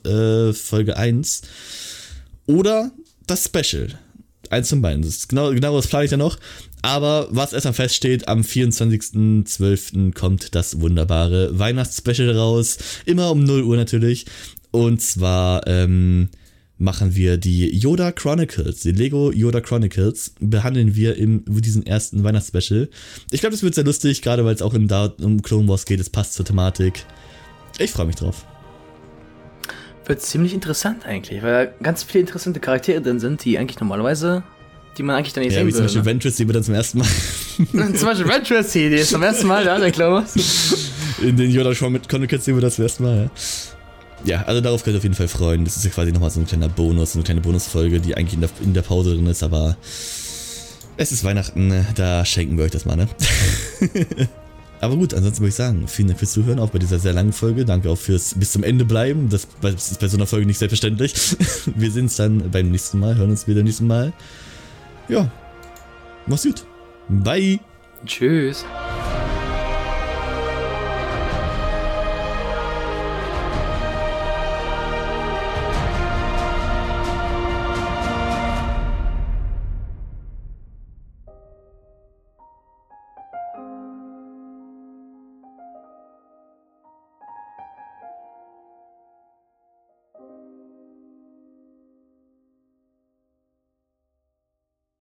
[0.04, 1.42] äh, Folge 1.
[2.46, 2.92] Oder
[3.26, 3.88] das Special.
[4.50, 5.02] Eins von beiden.
[5.02, 6.38] Das genau, genau das plane ich ja noch.
[6.82, 10.14] Aber was erstmal feststeht, am 24.12.
[10.14, 12.78] kommt das wunderbare Weihnachtsspecial raus.
[13.06, 14.26] Immer um 0 Uhr natürlich.
[14.70, 16.28] Und zwar ähm,
[16.78, 22.88] machen wir die Yoda Chronicles, die Lego Yoda Chronicles, behandeln wir in diesem ersten Weihnachtsspecial.
[23.30, 25.86] Ich glaube, das wird sehr lustig, gerade weil es auch in da um Clone Wars
[25.86, 26.00] geht.
[26.00, 27.04] Es passt zur Thematik.
[27.78, 28.46] Ich freue mich drauf.
[30.06, 34.44] Wird ziemlich interessant eigentlich, weil da ganz viele interessante Charaktere drin sind, die eigentlich normalerweise,
[34.96, 36.10] die man eigentlich dann nicht Ja, sehen wie zum Beispiel würde.
[36.10, 37.08] Ventress, die wir dann zum ersten Mal
[37.72, 37.94] ne?
[37.94, 40.24] zum Beispiel Ventress hier, die ist zum ersten Mal da, der Glaube.
[41.20, 43.30] In den Yoda Chronicles sehen wir das zum ersten Mal, ja.
[44.24, 45.64] Ja, also darauf könnt ihr auf jeden Fall freuen.
[45.64, 48.34] Das ist ja quasi nochmal so ein kleiner Bonus, so eine kleine Bonusfolge, die eigentlich
[48.34, 49.76] in der, in der Pause drin ist, aber
[50.96, 53.08] es ist Weihnachten, da schenken wir euch das mal, ne?
[54.80, 57.32] aber gut, ansonsten würde ich sagen, vielen Dank fürs Zuhören, auch bei dieser sehr langen
[57.32, 57.64] Folge.
[57.64, 59.28] Danke auch fürs bis zum Ende bleiben.
[59.28, 61.14] Das, ist bei so einer Folge nicht selbstverständlich.
[61.74, 64.12] Wir sehen uns dann beim nächsten Mal, hören uns wieder beim nächsten Mal.
[65.08, 65.30] Ja,
[66.26, 66.64] mach's gut.
[67.08, 67.60] Bye.
[68.04, 68.64] Tschüss.